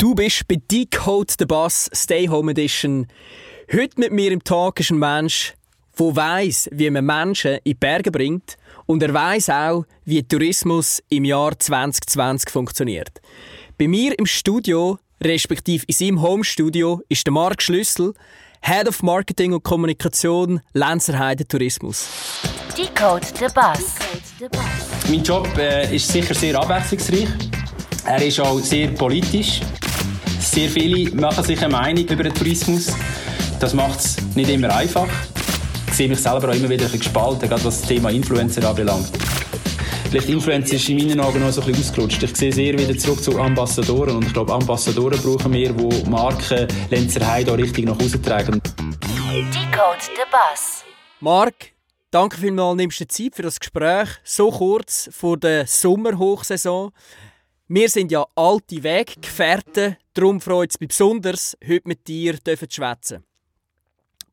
Du 0.00 0.14
bist 0.14 0.48
bei 0.48 0.56
Decode 0.56 1.30
the 1.38 1.44
Bus 1.44 1.90
Stay 1.92 2.26
Home 2.26 2.52
Edition. 2.52 3.06
Heute 3.70 4.00
mit 4.00 4.12
mir 4.12 4.32
im 4.32 4.42
Tag 4.42 4.80
ist 4.80 4.90
ein 4.90 4.98
Mensch, 4.98 5.52
der 5.98 6.16
weiss, 6.16 6.70
wie 6.72 6.88
man 6.88 7.04
Menschen 7.04 7.56
in 7.56 7.60
die 7.66 7.74
Berge 7.74 8.10
bringt 8.10 8.56
und 8.86 9.02
er 9.02 9.12
weiss 9.12 9.50
auch, 9.50 9.84
wie 10.06 10.22
Tourismus 10.22 11.02
im 11.10 11.26
Jahr 11.26 11.58
2020 11.58 12.48
funktioniert. 12.48 13.20
Bei 13.76 13.88
mir 13.88 14.18
im 14.18 14.24
Studio, 14.24 14.98
respektive 15.22 15.84
in 15.86 15.94
seinem 15.94 16.22
Home-Studio, 16.22 17.02
ist 17.10 17.26
der 17.26 17.34
Marc 17.34 17.60
Schlüssel, 17.60 18.14
Head 18.62 18.88
of 18.88 19.02
Marketing 19.02 19.52
und 19.52 19.64
Kommunikation 19.64 20.62
Lenzerheide 20.72 21.46
Tourismus. 21.46 22.08
Decode 22.74 23.26
the 23.38 23.48
Bus. 23.54 23.96
Mein 25.10 25.22
Job 25.22 25.46
äh, 25.58 25.94
ist 25.94 26.08
sicher 26.08 26.32
sehr 26.32 26.58
abwechslungsreich. 26.58 27.28
Er 28.06 28.22
ist 28.22 28.40
auch 28.40 28.60
sehr 28.60 28.88
politisch. 28.92 29.60
Sehr 30.40 30.68
viele 30.68 31.14
machen 31.14 31.44
sich 31.44 31.62
eine 31.62 31.72
Meinung 31.72 32.04
über 32.06 32.22
den 32.22 32.34
Tourismus. 32.34 32.92
Das 33.60 33.74
macht 33.74 34.00
es 34.00 34.16
nicht 34.34 34.50
immer 34.50 34.74
einfach. 34.74 35.08
Ich 35.88 35.94
sehe 35.94 36.08
mich 36.08 36.18
selber 36.18 36.48
auch 36.48 36.54
immer 36.54 36.68
wieder 36.68 36.86
ein 36.86 36.90
bisschen 36.90 37.00
gespalten, 37.00 37.48
gerade 37.48 37.64
was 37.64 37.80
das 37.80 37.88
Thema 37.88 38.10
Influencer 38.10 38.66
anbelangt. 38.68 39.10
Vielleicht 40.10 40.28
Influencer 40.28 40.74
ist 40.74 40.88
in 40.88 40.96
meinen 40.96 41.20
Augen 41.20 41.40
noch 41.40 41.52
so 41.52 41.60
ein 41.60 41.68
bisschen 41.68 41.84
ausgerutscht. 41.84 42.22
Ich 42.22 42.36
sehe 42.36 42.52
sehr 42.52 42.76
wieder 42.76 42.98
zurück 42.98 43.22
zu 43.22 43.38
Ambassadoren. 43.38 44.16
Und 44.16 44.26
ich 44.26 44.32
glaube, 44.32 44.52
Ambassadoren 44.52 45.20
brauchen 45.20 45.52
wir, 45.52 45.72
die 45.72 46.10
Marken 46.10 46.66
Lenzerheide 46.90 47.52
auch 47.52 47.58
richtig 47.58 47.84
nach 47.84 47.96
Hause 47.96 48.20
tragen. 48.20 48.60
Decode 48.62 50.02
the 50.02 50.22
Bus. 50.30 50.84
Marc, 51.20 51.54
danke 52.10 52.38
vielmals, 52.38 52.76
nimmst 52.76 52.98
du 52.98 53.06
Zeit 53.06 53.36
für 53.36 53.42
das 53.42 53.60
Gespräch, 53.60 54.08
so 54.24 54.50
kurz 54.50 55.10
vor 55.12 55.36
der 55.36 55.66
Sommerhochsaison. 55.66 56.90
Wir 57.72 57.88
sind 57.88 58.10
ja 58.10 58.26
alte 58.34 58.82
Weggefährten, 58.82 59.96
darum 60.12 60.40
freut 60.40 60.70
es 60.72 60.80
mich 60.80 60.88
besonders, 60.88 61.56
heute 61.64 61.86
mit 61.86 62.08
dir 62.08 62.34
zu 62.42 62.56
schwätzen. 62.68 63.22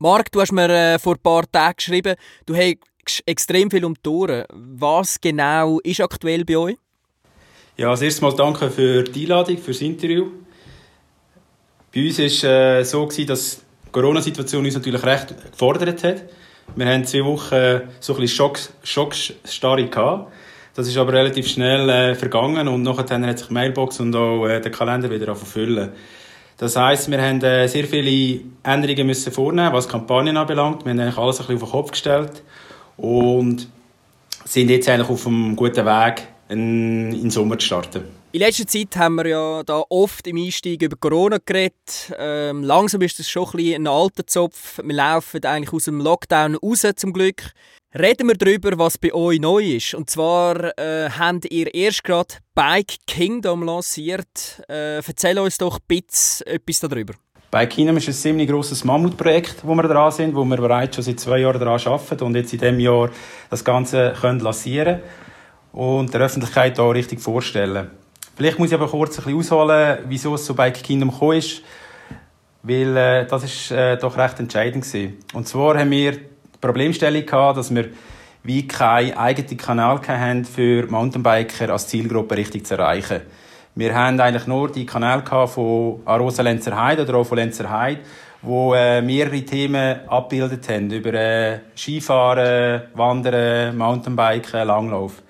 Marc, 0.00 0.32
du 0.32 0.40
hast 0.40 0.50
mir 0.50 0.68
äh, 0.68 0.98
vor 0.98 1.14
ein 1.14 1.22
paar 1.22 1.48
Tagen 1.48 1.76
geschrieben, 1.76 2.16
du 2.46 2.56
hast 2.56 2.78
extrem 3.26 3.70
viel 3.70 3.84
um 3.84 3.94
die 3.94 4.08
Ohren. 4.08 4.44
Was 4.50 5.20
genau 5.20 5.78
ist 5.84 6.00
aktuell 6.00 6.44
bei 6.44 6.56
euch? 6.56 6.76
Ja, 7.76 7.90
als 7.90 8.02
erstes 8.02 8.22
mal 8.22 8.34
danke 8.34 8.72
für 8.72 9.04
die 9.04 9.22
Einladung, 9.22 9.58
für 9.58 9.70
das 9.70 9.82
Interview. 9.82 10.32
Bei 11.94 12.04
uns 12.04 12.18
war 12.18 12.24
es 12.24 12.42
äh, 12.42 12.82
so, 12.82 13.06
gewesen, 13.06 13.28
dass 13.28 13.60
die 13.86 13.92
Corona-Situation 13.92 14.64
uns 14.64 14.74
natürlich 14.74 15.04
recht 15.04 15.52
gefordert 15.52 16.02
hat. 16.02 16.24
Wir 16.74 16.86
hatten 16.86 17.04
zwei 17.04 17.24
Wochen 17.24 17.88
so 18.00 18.14
ein 18.14 18.20
bisschen 18.20 18.36
Schock, 18.36 18.58
Schockstarre 18.82 19.86
gehabt. 19.86 20.32
Das 20.78 20.86
ist 20.86 20.96
aber 20.96 21.12
relativ 21.12 21.48
schnell 21.48 21.88
äh, 21.90 22.14
vergangen 22.14 22.68
und 22.68 22.84
nachher 22.84 23.20
hat 23.26 23.38
sich 23.40 23.48
die 23.48 23.52
Mailbox 23.52 23.98
und 23.98 24.14
auch 24.14 24.46
äh, 24.46 24.60
der 24.60 24.70
Kalender 24.70 25.10
wieder 25.10 25.34
verfüllen. 25.34 25.90
Das 26.56 26.76
heisst, 26.76 27.10
wir 27.10 27.20
haben 27.20 27.42
äh, 27.42 27.66
sehr 27.66 27.82
viele 27.82 28.42
Änderungen 28.62 29.08
müssen 29.08 29.32
vornehmen, 29.32 29.72
was 29.72 29.88
Kampagnen 29.88 30.36
anbelangt. 30.36 30.84
Wir 30.84 30.92
haben 30.92 31.00
eigentlich 31.00 31.18
alles 31.18 31.40
ein 31.40 31.46
bisschen 31.48 31.62
auf 31.62 31.68
den 31.68 31.72
Kopf 31.72 31.90
gestellt 31.90 32.44
und 32.96 33.66
sind 34.44 34.70
jetzt 34.70 34.88
eigentlich 34.88 35.08
auf 35.08 35.26
einem 35.26 35.56
guten 35.56 35.84
Weg, 35.84 36.28
in, 36.48 37.10
den 37.10 37.30
Sommer 37.30 37.58
zu 37.58 37.66
starten. 37.66 38.04
In 38.30 38.38
letzter 38.38 38.68
Zeit 38.68 38.96
haben 38.96 39.16
wir 39.16 39.26
ja 39.26 39.62
da 39.64 39.82
oft 39.88 40.28
im 40.28 40.36
Einstieg 40.36 40.80
über 40.82 40.96
Corona 40.96 41.38
geredet. 41.44 42.12
Ähm, 42.16 42.62
langsam 42.62 43.02
ist 43.02 43.18
das 43.18 43.28
schon 43.28 43.48
ein, 43.54 43.74
ein 43.74 43.86
alter 43.88 44.28
Zopf. 44.28 44.78
Wir 44.80 44.94
laufen 44.94 45.44
eigentlich 45.44 45.72
aus 45.72 45.86
dem 45.86 46.00
Lockdown 46.00 46.54
raus, 46.54 46.86
zum 46.94 47.12
Glück. 47.12 47.52
Reden 48.00 48.28
wir 48.28 48.36
darüber, 48.36 48.78
was 48.78 48.96
bei 48.96 49.12
euch 49.12 49.40
neu 49.40 49.60
ist. 49.60 49.92
Und 49.94 50.08
zwar 50.08 50.78
äh, 50.78 51.10
habt 51.10 51.50
ihr 51.50 51.74
erst 51.74 52.04
gerade 52.04 52.34
Bike 52.54 52.94
Kingdom 53.08 53.64
lanciert. 53.64 54.62
Äh, 54.68 54.98
erzähl 54.98 55.36
uns 55.40 55.58
doch 55.58 55.80
bisschen 55.80 56.46
etwas 56.46 56.78
darüber. 56.78 57.14
Bike 57.50 57.70
Kingdom 57.70 57.96
ist 57.96 58.06
ein 58.06 58.14
ziemlich 58.14 58.48
grosses 58.48 58.84
Mammutprojekt, 58.84 59.56
wo 59.64 59.74
wir 59.74 59.82
dran 59.82 60.12
sind, 60.12 60.36
wo 60.36 60.44
wir 60.44 60.58
bereits 60.58 60.94
schon 60.94 61.02
seit 61.02 61.18
zwei 61.18 61.38
Jahren 61.38 61.58
daran 61.58 61.80
arbeiten 61.84 62.22
und 62.22 62.36
jetzt 62.36 62.52
in 62.52 62.60
diesem 62.60 62.78
Jahr 62.78 63.10
das 63.50 63.64
Ganze 63.64 64.14
können 64.20 64.38
lancieren 64.38 65.00
und 65.72 66.14
der 66.14 66.20
Öffentlichkeit 66.20 66.78
auch 66.78 66.92
richtig 66.92 67.20
vorstellen. 67.20 67.90
Vielleicht 68.36 68.60
muss 68.60 68.68
ich 68.68 68.74
aber 68.74 68.86
kurz 68.86 69.18
ein 69.18 69.24
bisschen 69.24 69.38
ausholen, 69.40 69.98
wieso 70.06 70.36
es 70.36 70.44
zu 70.44 70.54
Bike 70.54 70.84
Kingdom 70.84 71.10
gekommen 71.10 71.38
ist, 71.38 71.62
weil 72.62 72.96
äh, 72.96 73.26
das 73.26 73.42
ist 73.42 73.72
äh, 73.72 73.96
doch 73.96 74.16
recht 74.16 74.38
entscheidend 74.38 74.84
gewesen. 74.84 75.16
Und 75.32 75.48
zwar 75.48 75.76
haben 75.76 75.90
wir 75.90 76.18
Problemstellung 76.60 77.24
gehabt, 77.24 77.58
dass 77.58 77.74
wir 77.74 77.90
wie 78.42 78.66
keinen 78.66 79.16
eigenen 79.16 79.56
Kanal 79.56 80.00
haben 80.06 80.44
für 80.44 80.86
Mountainbiker 80.86 81.70
als 81.70 81.88
Zielgruppe 81.88 82.36
richtig 82.36 82.66
zu 82.66 82.74
erreichen. 82.74 83.20
Wir 83.74 83.94
haben 83.94 84.18
eigentlich 84.20 84.46
nur 84.46 84.72
die 84.72 84.86
Kanäle 84.86 85.22
von 85.46 86.00
Arosa 86.04 86.42
Lenzerheide 86.42 87.02
oder 87.02 87.16
auch 87.16 87.24
von 87.24 87.38
Lenzerheide, 87.38 88.00
wo 88.42 88.74
äh, 88.74 89.00
mehrere 89.02 89.42
Themen 89.42 90.08
abgebildet 90.08 90.68
haben 90.68 90.90
über 90.90 91.14
äh, 91.14 91.58
Skifahren, 91.76 92.82
Wandern, 92.94 93.76
Mountainbiken, 93.76 94.66
Langlauf. 94.66 95.22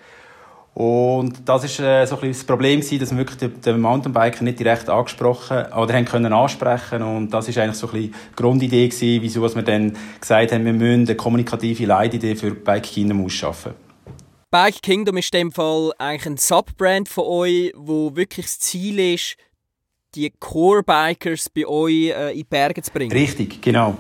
Und 0.74 1.40
das 1.44 1.64
ist 1.64 1.80
äh, 1.80 2.06
so 2.06 2.14
ein 2.14 2.20
bisschen 2.20 2.28
das 2.28 2.44
Problem 2.44 2.80
gewesen, 2.80 3.00
dass 3.00 3.10
wir 3.10 3.18
wirklich 3.18 3.38
den, 3.38 3.60
den 3.60 3.80
Mountainbiker 3.80 4.44
nicht 4.44 4.60
direkt 4.60 4.88
angesprochen 4.88 5.72
oder 5.72 5.94
haben 5.94 6.04
können 6.04 6.32
ansprechen 6.32 7.02
und 7.02 7.30
das 7.30 7.48
ist 7.48 7.58
eigentlich 7.58 7.76
so 7.76 7.88
ein 7.88 7.94
bisschen 7.94 8.12
die 8.12 8.36
Grundidee 8.36 8.88
gewesen, 8.88 9.22
wieso 9.22 9.54
wir 9.56 9.62
dann 9.62 9.96
gesagt 10.20 10.52
haben, 10.52 10.64
wir 10.64 10.72
müssen 10.72 11.08
eine 11.08 11.16
kommunikative 11.16 11.84
Leitidee 11.84 12.36
für 12.36 12.52
Bike 12.52 12.84
Kingdom 12.84 13.24
ausschaffen. 13.24 13.72
Bike 14.50 14.80
Kingdom 14.80 15.16
ist 15.16 15.34
in 15.34 15.40
dem 15.40 15.52
Fall 15.52 15.92
eigentlich 15.98 16.26
ein 16.26 16.36
Subbrand 16.36 17.08
von 17.08 17.24
euch, 17.24 17.72
wo 17.76 18.14
wirklich 18.14 18.46
das 18.46 18.60
Ziel 18.60 18.98
ist, 19.00 19.36
die 20.14 20.30
Core-Bikers 20.30 21.50
bei 21.50 21.66
euch 21.66 22.10
äh, 22.10 22.30
in 22.30 22.38
die 22.38 22.44
Berge 22.44 22.82
zu 22.82 22.92
bringen. 22.92 23.12
Richtig, 23.12 23.60
genau. 23.60 23.96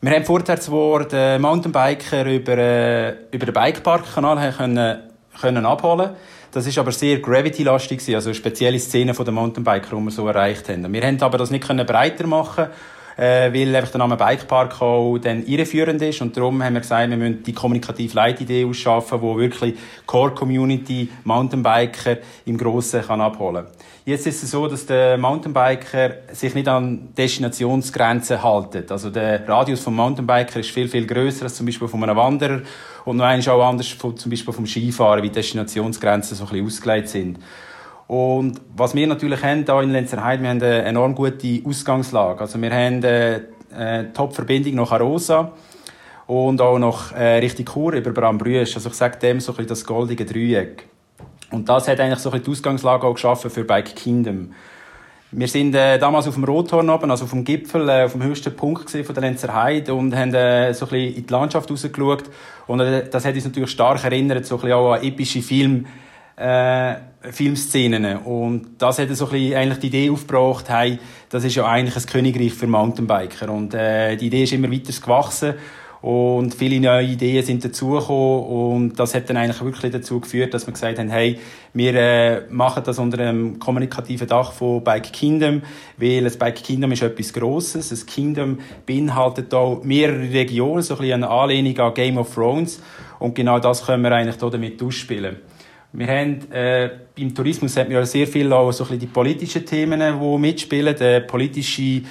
Wir 0.00 0.12
haben 0.12 0.24
vorher 0.24 0.60
zwar 0.60 1.04
den 1.04 1.40
Mountainbiker 1.40 2.24
über, 2.26 2.58
äh, 2.58 3.10
über 3.30 3.46
den 3.46 3.54
Bikepark-Kanal 3.54 4.52
können 4.52 5.05
können 5.40 5.66
abholen 5.66 6.10
Das 6.52 6.66
ist 6.66 6.78
aber 6.78 6.92
sehr 6.92 7.18
Gravity-lastig, 7.18 8.14
also 8.14 8.32
spezielle 8.32 8.78
Szenen 8.78 9.14
der 9.14 9.32
Mountainbiker, 9.32 9.96
die 9.96 10.02
wir 10.02 10.10
so 10.10 10.26
erreicht 10.26 10.68
haben. 10.68 10.92
Wir 10.92 11.02
haben 11.02 11.20
aber 11.22 11.38
das 11.38 11.50
nicht 11.50 11.66
breiter 11.66 12.26
machen 12.26 12.68
äh, 13.16 13.52
weil 13.52 13.74
einfach 13.74 13.90
der 13.90 13.98
Name 13.98 14.16
Bikepark 14.16 14.80
auch 14.80 15.18
dann 15.18 15.44
irreführend 15.46 16.02
ist 16.02 16.20
und 16.20 16.36
darum 16.36 16.62
haben 16.62 16.74
wir 16.74 16.80
gesagt, 16.80 17.08
wir 17.08 17.16
müssen 17.16 17.42
die 17.42 17.52
kommunikative 17.52 18.14
Leitidee 18.14 18.64
ausschaffen, 18.64 19.20
wo 19.20 19.38
wirklich 19.38 19.74
Core 20.06 20.32
Community 20.34 21.08
Mountainbiker 21.24 22.18
im 22.44 22.58
Grossen 22.58 23.02
kann 23.02 23.20
abholen. 23.20 23.66
Jetzt 24.04 24.26
ist 24.26 24.42
es 24.44 24.52
so, 24.52 24.68
dass 24.68 24.86
der 24.86 25.18
Mountainbiker 25.18 26.10
sich 26.32 26.54
nicht 26.54 26.68
an 26.68 27.08
Destinationsgrenzen 27.16 28.40
haltet. 28.40 28.92
Also 28.92 29.10
der 29.10 29.48
Radius 29.48 29.80
vom 29.80 29.96
Mountainbiker 29.96 30.60
ist 30.60 30.70
viel 30.70 30.88
viel 30.88 31.06
größer 31.06 31.44
als 31.44 31.56
zum 31.56 31.66
Beispiel 31.66 31.88
von 31.88 32.04
einem 32.04 32.16
Wanderer 32.16 32.60
und 33.04 33.16
noch 33.16 33.24
eins 33.24 33.48
auch 33.48 33.66
anders 33.66 33.88
von, 33.88 34.16
zum 34.16 34.30
Beispiel 34.30 34.54
vom 34.54 34.66
Skifahren, 34.66 35.22
wie 35.24 35.30
Destinationsgrenzen 35.30 36.36
so 36.36 36.44
ein 36.44 36.50
bisschen 36.50 36.66
ausgelegt 36.66 37.08
sind. 37.08 37.38
Und 38.06 38.60
was 38.76 38.94
wir 38.94 39.06
natürlich 39.06 39.42
haben 39.42 39.64
hier 39.64 39.80
in 39.82 39.90
Lenzerheide, 39.90 40.42
wir 40.42 40.50
haben 40.50 40.62
eine 40.62 40.82
enorm 40.82 41.14
gute 41.14 41.60
Ausgangslage. 41.64 42.40
Also 42.40 42.60
wir 42.60 42.70
haben 42.70 43.04
eine, 43.04 43.46
eine 43.74 44.12
Top-Verbindung 44.12 44.74
nach 44.76 44.92
Arosa 44.92 45.52
und 46.26 46.60
auch 46.60 46.78
noch 46.78 47.12
äh, 47.12 47.38
richtig 47.38 47.70
Chur 47.72 47.94
über 47.94 48.12
Brambrüsch. 48.12 48.76
Also 48.76 48.90
ich 48.90 48.94
sage 48.94 49.18
dem 49.18 49.40
so 49.40 49.52
ein 49.52 49.56
bisschen 49.56 49.68
das 49.68 49.84
goldige 49.84 50.24
Dreieck. 50.24 50.86
Und 51.50 51.68
das 51.68 51.88
hat 51.88 52.00
eigentlich 52.00 52.18
so 52.20 52.30
ein 52.30 52.32
bisschen 52.32 52.44
die 52.44 52.50
Ausgangslage 52.52 53.06
auch 53.06 53.14
geschaffen 53.14 53.50
für 53.50 53.64
Bike 53.64 53.94
Kingdom. 53.96 54.52
Wir 55.32 55.48
sind 55.48 55.74
äh, 55.74 55.98
damals 55.98 56.28
auf 56.28 56.34
dem 56.34 56.44
Rothorn 56.44 56.88
oben, 56.88 57.10
also 57.10 57.24
auf 57.24 57.30
dem 57.30 57.44
Gipfel, 57.44 57.88
äh, 57.88 58.04
auf 58.04 58.12
dem 58.12 58.22
höchsten 58.22 58.54
Punkt 58.54 58.88
von 58.88 59.14
der 59.14 59.22
Lenzer 59.22 59.52
Heide 59.52 59.92
und 59.92 60.14
haben 60.14 60.32
äh, 60.32 60.72
so 60.72 60.86
ein 60.86 60.90
bisschen 60.90 61.14
in 61.16 61.26
die 61.26 61.32
Landschaft 61.32 61.70
rausgeschaut. 61.70 62.24
Und 62.68 62.80
äh, 62.80 63.08
das 63.08 63.24
hat 63.24 63.34
uns 63.34 63.44
natürlich 63.44 63.70
stark 63.70 64.04
erinnert, 64.04 64.46
so 64.46 64.54
ein 64.54 64.60
bisschen 64.60 64.76
auch 64.76 64.92
an 64.92 65.02
epische 65.02 65.42
Filme, 65.42 65.84
äh, 66.36 66.94
Filmszenen. 67.30 68.18
Und 68.18 68.76
das 68.78 68.98
hat 68.98 69.14
so 69.16 69.26
ein 69.26 69.32
bisschen 69.32 69.54
eigentlich 69.54 69.78
die 69.78 69.86
Idee 69.88 70.10
aufgebracht, 70.10 70.68
hey, 70.68 70.98
das 71.28 71.44
ist 71.44 71.54
ja 71.54 71.66
eigentlich 71.66 71.96
ein 71.96 72.06
Königreich 72.06 72.54
für 72.54 72.66
Mountainbiker. 72.66 73.50
Und 73.50 73.74
äh, 73.74 74.16
die 74.16 74.26
Idee 74.26 74.44
ist 74.44 74.52
immer 74.52 74.70
weiter 74.70 74.92
gewachsen. 74.92 75.54
Und 76.02 76.54
viele 76.54 76.78
neue 76.78 77.04
Ideen 77.04 77.44
sind 77.44 77.64
dazugekommen 77.64 78.44
und 78.44 78.94
das 78.94 79.14
hat 79.14 79.28
dann 79.28 79.36
eigentlich 79.38 79.60
wirklich 79.62 79.90
dazu 79.90 80.20
geführt, 80.20 80.54
dass 80.54 80.66
wir 80.66 80.72
gesagt 80.72 81.00
haben, 81.00 81.08
hey, 81.08 81.38
wir 81.72 81.94
äh, 81.94 82.42
machen 82.48 82.82
das 82.86 83.00
unter 83.00 83.18
einem 83.18 83.58
kommunikativen 83.58 84.28
Dach 84.28 84.52
von 84.52 84.84
Bike 84.84 85.12
Kingdom, 85.12 85.62
weil 85.96 86.22
das 86.22 86.36
Bike 86.36 86.62
Kingdom 86.62 86.92
ist 86.92 87.02
etwas 87.02 87.32
Grosses. 87.32 87.88
Das 87.88 88.06
Kingdom 88.06 88.58
beinhaltet 88.84 89.52
auch 89.52 89.82
mehrere 89.82 90.30
Regionen, 90.30 90.82
so 90.82 90.94
ein 90.94 91.00
bisschen 91.00 91.24
eine 91.24 91.28
Anlehnung 91.28 91.76
an 91.78 91.94
Game 91.94 92.18
of 92.18 92.32
Thrones 92.32 92.80
und 93.18 93.34
genau 93.34 93.58
das 93.58 93.84
können 93.84 94.04
wir 94.04 94.12
eigentlich 94.12 94.36
damit 94.36 94.80
ausspielen. 94.80 95.38
Wir 95.98 96.08
haben, 96.08 96.52
äh, 96.52 96.90
beim 97.16 97.34
Tourismus 97.34 97.74
hat 97.78 97.88
wir 97.88 98.04
sehr 98.04 98.26
viel 98.26 98.52
auch 98.52 98.70
so 98.70 98.84
ein 98.84 98.88
bisschen 98.88 99.00
die 99.00 99.06
politischen 99.06 99.64
Themen, 99.64 99.98
die 99.98 100.38
mitspielen, 100.38 100.94
die 100.94 101.20
politische 101.26 102.02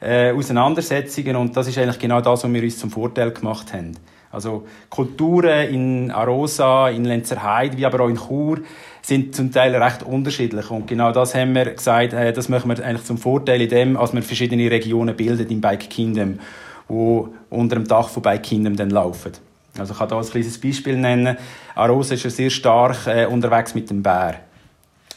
äh, 0.00 0.30
Auseinandersetzungen 0.30 1.34
und 1.34 1.56
das 1.56 1.66
ist 1.66 1.76
eigentlich 1.76 1.98
genau 1.98 2.20
das, 2.20 2.44
was 2.44 2.52
wir 2.52 2.62
uns 2.62 2.78
zum 2.78 2.90
Vorteil 2.90 3.32
gemacht 3.32 3.72
haben. 3.72 3.96
Also 4.30 4.64
Kulturen 4.88 5.74
in 5.74 6.10
Arosa, 6.12 6.88
in 6.90 7.04
Lenzerheide, 7.04 7.76
wie 7.76 7.84
aber 7.84 8.04
auch 8.04 8.08
in 8.08 8.16
Chur 8.16 8.60
sind 9.02 9.34
zum 9.34 9.50
Teil 9.50 9.74
recht 9.74 10.04
unterschiedlich. 10.04 10.70
Und 10.70 10.86
genau 10.86 11.10
das 11.10 11.34
haben 11.34 11.52
wir 11.56 11.64
gesagt, 11.64 12.12
äh, 12.12 12.32
das 12.32 12.48
machen 12.48 12.70
wir 12.70 12.84
eigentlich 12.84 13.04
zum 13.04 13.18
Vorteil 13.18 13.60
in 13.60 13.68
dem, 13.68 13.96
als 13.96 14.14
wir 14.14 14.22
verschiedene 14.22 14.70
Regionen 14.70 15.16
bilden 15.16 15.50
im 15.50 15.60
Bike 15.60 15.90
Kingdom, 15.90 16.38
wo 16.86 17.34
unter 17.50 17.74
dem 17.74 17.88
Dach 17.88 18.08
von 18.08 18.22
Bike 18.22 18.44
Kingdom 18.44 18.76
dann 18.76 18.90
laufen. 18.90 19.32
Also 19.78 19.92
ich 19.92 19.98
kann 19.98 20.08
da 20.08 20.18
ein 20.18 20.24
kleines 20.24 20.60
Beispiel 20.60 20.96
nennen. 20.96 21.36
Arosa 21.74 22.14
ist 22.14 22.24
ja 22.24 22.30
sehr 22.30 22.50
stark 22.50 23.06
äh, 23.06 23.26
unterwegs 23.26 23.74
mit 23.74 23.88
dem 23.88 24.02
Bär. 24.02 24.40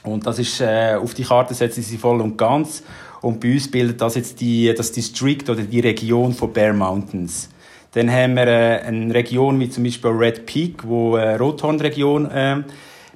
Und 0.04 0.26
das 0.26 0.40
ist, 0.40 0.62
äh, 0.62 0.96
auf 0.96 1.14
die 1.14 1.24
Karte 1.24 1.54
setzen 1.54 1.82
sie 1.82 1.98
voll 1.98 2.22
und 2.22 2.38
ganz. 2.38 2.84
Und 3.22 3.40
bei 3.40 3.54
uns 3.54 3.70
bildet 3.70 4.00
das 4.00 4.16
jetzt 4.16 4.40
die, 4.40 4.74
das 4.74 4.92
District 4.92 5.50
oder 5.50 5.64
die 5.64 5.80
Region 5.80 6.34
von 6.34 6.54
Bear 6.54 6.74
Mountains. 6.74 7.50
Dann 7.94 8.12
haben 8.12 8.36
wir 8.36 8.48
äh, 8.48 8.82
eine 8.82 9.14
Region 9.14 9.60
wie 9.60 9.70
zum 9.70 9.84
Beispiel 9.84 10.12
Red 10.12 10.46
Peak, 10.46 10.86
wo 10.86 11.16
äh, 11.16 11.36
Rothorn-Region 11.36 12.30
äh, 12.30 12.64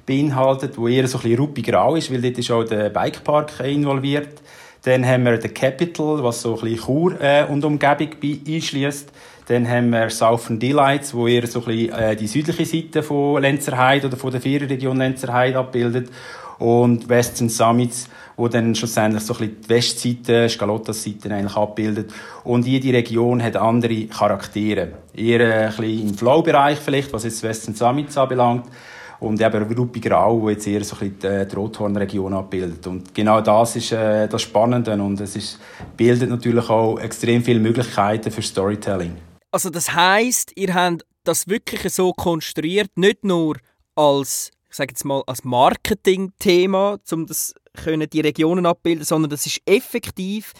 beinhaltet, 0.04 0.76
wo 0.76 0.88
eher 0.88 1.06
so 1.06 1.18
ein 1.18 1.22
bisschen 1.22 1.38
ruppig-grau 1.38 1.96
ist, 1.96 2.12
weil 2.12 2.20
dort 2.20 2.38
ist 2.38 2.50
auch 2.50 2.64
der 2.64 2.90
Bikepark 2.90 3.60
involviert. 3.60 4.40
Dann 4.82 5.06
haben 5.06 5.24
wir 5.24 5.36
den 5.36 5.52
Capital, 5.52 6.22
was 6.24 6.42
so 6.42 6.54
ein 6.54 6.60
bisschen 6.62 6.86
Chur 6.86 7.20
äh, 7.20 7.44
und 7.44 7.64
Umgebung 7.64 8.08
einschließt. 8.22 9.12
Dann 9.50 9.68
haben 9.68 9.90
wir 9.90 10.10
Southern 10.10 10.60
Delights, 10.60 11.12
wo 11.12 11.26
eher 11.26 11.44
so 11.48 11.58
ein 11.58 11.64
bisschen 11.64 11.92
äh, 11.92 12.14
die 12.14 12.28
südliche 12.28 12.64
Seite 12.64 13.02
von 13.02 13.42
Lenzerheide 13.42 14.06
oder 14.06 14.16
von 14.16 14.30
der 14.30 14.40
Viererregion 14.40 14.96
Lenzerheide 14.96 15.58
abbildet. 15.58 16.08
Und 16.60 17.08
Western 17.08 17.48
Summits, 17.48 18.08
wo 18.36 18.46
dann 18.46 18.76
schlussendlich 18.76 19.24
so 19.24 19.34
ein 19.34 19.38
bisschen 19.40 19.60
die 19.62 19.68
Westseite, 19.68 20.48
Scalottas-Seite 20.48 21.34
eigentlich 21.34 21.56
abbildet. 21.56 22.12
Und 22.44 22.64
jede 22.64 22.96
Region 22.96 23.42
hat 23.42 23.56
andere 23.56 24.06
Charaktere. 24.06 24.92
Eher 25.16 25.70
ein 25.70 25.76
bisschen 25.76 26.08
im 26.10 26.14
Flow-Bereich 26.14 26.78
vielleicht, 26.78 27.12
was 27.12 27.24
jetzt 27.24 27.42
Western 27.42 27.74
Summits 27.74 28.16
anbelangt 28.16 28.66
und 29.18 29.40
eben 29.40 29.74
Rupi 29.74 29.98
Grau, 29.98 30.42
wo 30.42 30.50
jetzt 30.50 30.68
eher 30.68 30.84
so 30.84 30.94
ein 31.00 31.10
bisschen 31.10 31.48
die 31.48 31.56
Rothorn-Region 31.56 32.34
abbildet. 32.34 32.86
Und 32.86 33.12
genau 33.12 33.40
das 33.40 33.74
ist 33.74 33.90
äh, 33.90 34.28
das 34.28 34.42
Spannende 34.42 34.92
und 34.92 35.20
es 35.20 35.34
ist, 35.34 35.58
bildet 35.96 36.30
natürlich 36.30 36.70
auch 36.70 37.00
extrem 37.00 37.42
viele 37.42 37.58
Möglichkeiten 37.58 38.30
für 38.30 38.42
Storytelling. 38.42 39.16
Also 39.50 39.70
das 39.70 39.92
heißt, 39.92 40.52
ihr 40.56 40.74
habt 40.74 41.04
das 41.24 41.48
wirklich 41.48 41.92
so 41.92 42.12
konstruiert, 42.12 42.90
nicht 42.96 43.24
nur 43.24 43.56
als 43.94 44.50
ich 44.70 44.76
sage 44.76 44.92
jetzt 44.92 45.04
mal 45.04 45.22
als 45.26 45.42
Marketing-Thema, 45.42 46.98
um 47.10 47.26
das 47.26 47.54
können 47.74 48.08
die 48.08 48.20
Regionen 48.20 48.66
abbilden, 48.66 49.04
sondern 49.04 49.30
das 49.30 49.44
ist 49.44 49.60
effektiv 49.66 50.52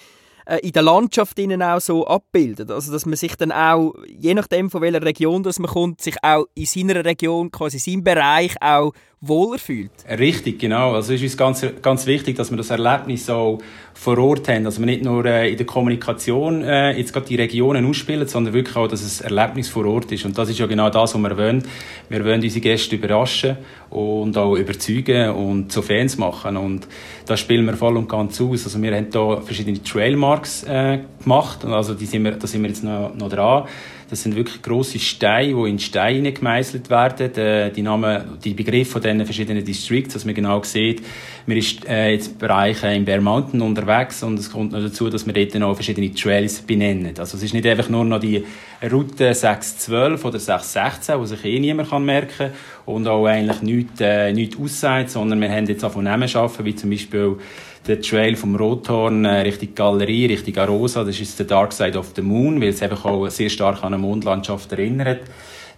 äh, 0.46 0.58
in 0.58 0.72
der 0.72 0.82
Landschaft 0.82 1.38
innen 1.38 1.62
auch 1.62 1.80
so 1.80 2.06
abbildet. 2.06 2.72
Also 2.72 2.90
dass 2.90 3.06
man 3.06 3.14
sich 3.14 3.36
dann 3.36 3.52
auch, 3.52 3.94
je 4.06 4.34
nachdem 4.34 4.68
von 4.68 4.82
welcher 4.82 5.02
Region 5.02 5.44
das 5.44 5.60
man 5.60 5.70
kommt, 5.70 6.00
sich 6.00 6.16
auch 6.22 6.46
in 6.54 6.66
seiner 6.66 7.04
Region, 7.04 7.52
quasi 7.52 7.76
in 7.76 7.80
seinem 7.80 8.04
Bereich 8.04 8.60
auch 8.60 8.92
wohler 9.22 9.58
fühlt. 9.58 9.90
Richtig, 10.08 10.58
genau. 10.58 10.94
Also 10.94 11.12
es 11.12 11.20
ist 11.20 11.38
uns 11.38 11.60
ganz, 11.60 11.82
ganz 11.82 12.06
wichtig, 12.06 12.36
dass 12.36 12.50
wir 12.50 12.56
das 12.56 12.70
Erlebnis 12.70 13.28
auch 13.28 13.58
vor 13.92 14.16
Ort 14.16 14.48
haben. 14.48 14.64
Dass 14.64 14.78
wir 14.78 14.86
nicht 14.86 15.04
nur 15.04 15.26
äh, 15.26 15.50
in 15.50 15.58
der 15.58 15.66
Kommunikation 15.66 16.62
äh, 16.64 16.96
jetzt 16.96 17.12
gerade 17.12 17.26
die 17.26 17.36
Regionen 17.36 17.84
ausspielen, 17.84 18.26
sondern 18.26 18.54
wirklich 18.54 18.76
auch, 18.76 18.88
dass 18.88 19.02
es 19.02 19.20
Erlebnis 19.20 19.68
vor 19.68 19.84
Ort 19.84 20.10
ist. 20.10 20.24
Und 20.24 20.38
das 20.38 20.48
ist 20.48 20.58
ja 20.58 20.66
genau 20.66 20.88
das, 20.88 21.14
was 21.14 21.20
wir 21.20 21.36
wollen. 21.36 21.62
Wir 22.08 22.24
wollen 22.24 22.42
unsere 22.42 22.62
Gäste 22.62 22.96
überraschen 22.96 23.58
und 23.90 24.38
auch 24.38 24.56
überzeugen 24.56 25.30
und 25.32 25.70
zu 25.70 25.82
Fans 25.82 26.16
machen. 26.16 26.56
Und 26.56 26.88
das 27.26 27.40
spielen 27.40 27.66
wir 27.66 27.76
voll 27.76 27.98
und 27.98 28.08
ganz 28.08 28.40
aus. 28.40 28.64
Also 28.64 28.80
wir 28.80 28.96
haben 28.96 29.08
hier 29.12 29.42
verschiedene 29.44 29.82
Trailmarks 29.82 30.62
äh, 30.62 31.00
gemacht. 31.22 31.66
Also 31.66 31.92
die 31.92 32.06
sind 32.06 32.24
wir, 32.24 32.32
da 32.32 32.46
sind 32.46 32.62
wir 32.62 32.70
jetzt 32.70 32.84
noch, 32.84 33.14
noch 33.14 33.28
dran. 33.28 33.64
Das 34.10 34.22
sind 34.22 34.34
wirklich 34.34 34.60
große 34.60 34.98
Steine, 34.98 35.54
die 35.54 35.70
in 35.70 35.78
Steine 35.78 36.32
gemeißelt 36.32 36.90
werden. 36.90 37.30
Die, 37.32 37.72
die 37.72 37.82
Namen, 37.82 38.38
die 38.42 38.54
Begriffe 38.54 38.92
von 38.92 39.02
diesen 39.02 39.24
verschiedenen 39.24 39.64
Districts, 39.64 40.14
dass 40.14 40.24
man 40.24 40.34
genau 40.34 40.62
sieht, 40.64 41.02
man 41.46 41.56
ist 41.56 41.86
äh, 41.88 42.12
jetzt 42.12 42.38
Bereiche 42.38 42.88
im 42.88 43.04
Bear 43.04 43.20
Mountain 43.20 43.60
unterwegs 43.60 44.22
und 44.22 44.38
es 44.38 44.50
kommt 44.50 44.72
noch 44.72 44.80
dazu, 44.80 45.08
dass 45.08 45.26
wir 45.26 45.32
dort 45.32 45.54
noch 45.54 45.74
verschiedene 45.74 46.12
Trails 46.12 46.60
benennen. 46.60 47.14
Also 47.18 47.36
es 47.36 47.42
ist 47.42 47.54
nicht 47.54 47.66
einfach 47.66 47.88
nur 47.88 48.04
noch 48.04 48.20
die 48.20 48.44
Route 48.90 49.34
612 49.34 50.24
oder 50.24 50.38
616, 50.38 51.20
die 51.20 51.26
sich 51.26 51.44
eh 51.44 51.58
niemand 51.58 51.90
kann 51.90 52.04
merken 52.04 52.30
kann 52.38 52.50
und 52.86 53.06
auch 53.06 53.26
eigentlich 53.26 53.62
nichts, 53.62 54.00
äh, 54.00 54.32
nichts 54.32 54.58
aussagt, 54.58 55.10
sondern 55.10 55.40
wir 55.40 55.50
haben 55.50 55.66
jetzt 55.66 55.84
auch 55.84 55.92
von 55.92 56.28
schaffen, 56.28 56.64
wie 56.64 56.74
zum 56.74 56.90
Beispiel 56.90 57.36
der 57.86 58.00
Trail 58.00 58.36
vom 58.36 58.56
Rothorn 58.56 59.24
äh, 59.24 59.40
Richtung 59.40 59.74
Galerie, 59.74 60.26
Richtung 60.26 60.56
Arosa, 60.58 61.04
das 61.04 61.18
ist 61.20 61.38
der 61.38 61.46
Dark 61.46 61.72
Side 61.72 61.98
of 61.98 62.12
the 62.14 62.22
Moon, 62.22 62.60
weil 62.60 62.68
es 62.68 62.82
einfach 62.82 63.04
auch 63.04 63.28
sehr 63.28 63.48
stark 63.48 63.82
an 63.82 63.94
eine 63.94 63.98
Mondlandschaft 63.98 64.72
erinnert. 64.72 65.20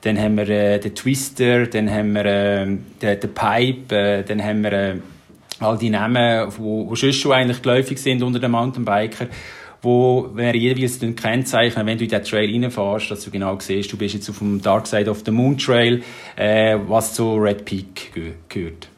Dann 0.02 0.18
haben 0.18 0.36
wir 0.36 0.48
äh, 0.48 0.80
den 0.80 0.94
Twister, 0.94 1.66
dann 1.66 1.88
haben 1.88 2.12
wir 2.14 2.24
äh, 2.24 2.66
den, 2.66 3.20
den 3.20 3.34
Pipe, 3.34 3.96
äh, 3.96 4.24
dann 4.24 4.42
haben 4.42 4.62
wir 4.62 4.72
äh, 4.72 4.94
all 5.62 5.78
die 5.78 5.90
Namen, 5.90 6.50
die 6.50 6.58
wo 6.58 6.94
schon 6.94 7.32
eigentlich 7.32 7.62
geläufig 7.62 7.98
sind 7.98 8.22
unter 8.22 8.38
den 8.38 8.50
Mountainbiker 8.50 9.28
wo 9.82 10.30
wir 10.34 10.54
jeweils 10.54 11.00
kennzeichnen, 11.00 11.86
wenn 11.86 11.98
du 11.98 12.04
in 12.04 12.10
den 12.10 12.22
Trail 12.22 12.50
reinfährst, 12.50 13.10
dass 13.10 13.24
du 13.24 13.30
genau 13.30 13.58
siehst, 13.58 13.92
du 13.92 13.96
bist 13.96 14.14
jetzt 14.14 14.30
auf 14.30 14.38
dem 14.38 14.62
Dark 14.62 14.86
Side 14.86 15.10
of 15.10 15.22
the 15.26 15.32
Moon 15.32 15.58
Trail, 15.58 16.02
äh, 16.36 16.78
was 16.86 17.14
zu 17.14 17.34
Red 17.34 17.64
Peak 17.64 18.12
gehört. 18.48 18.88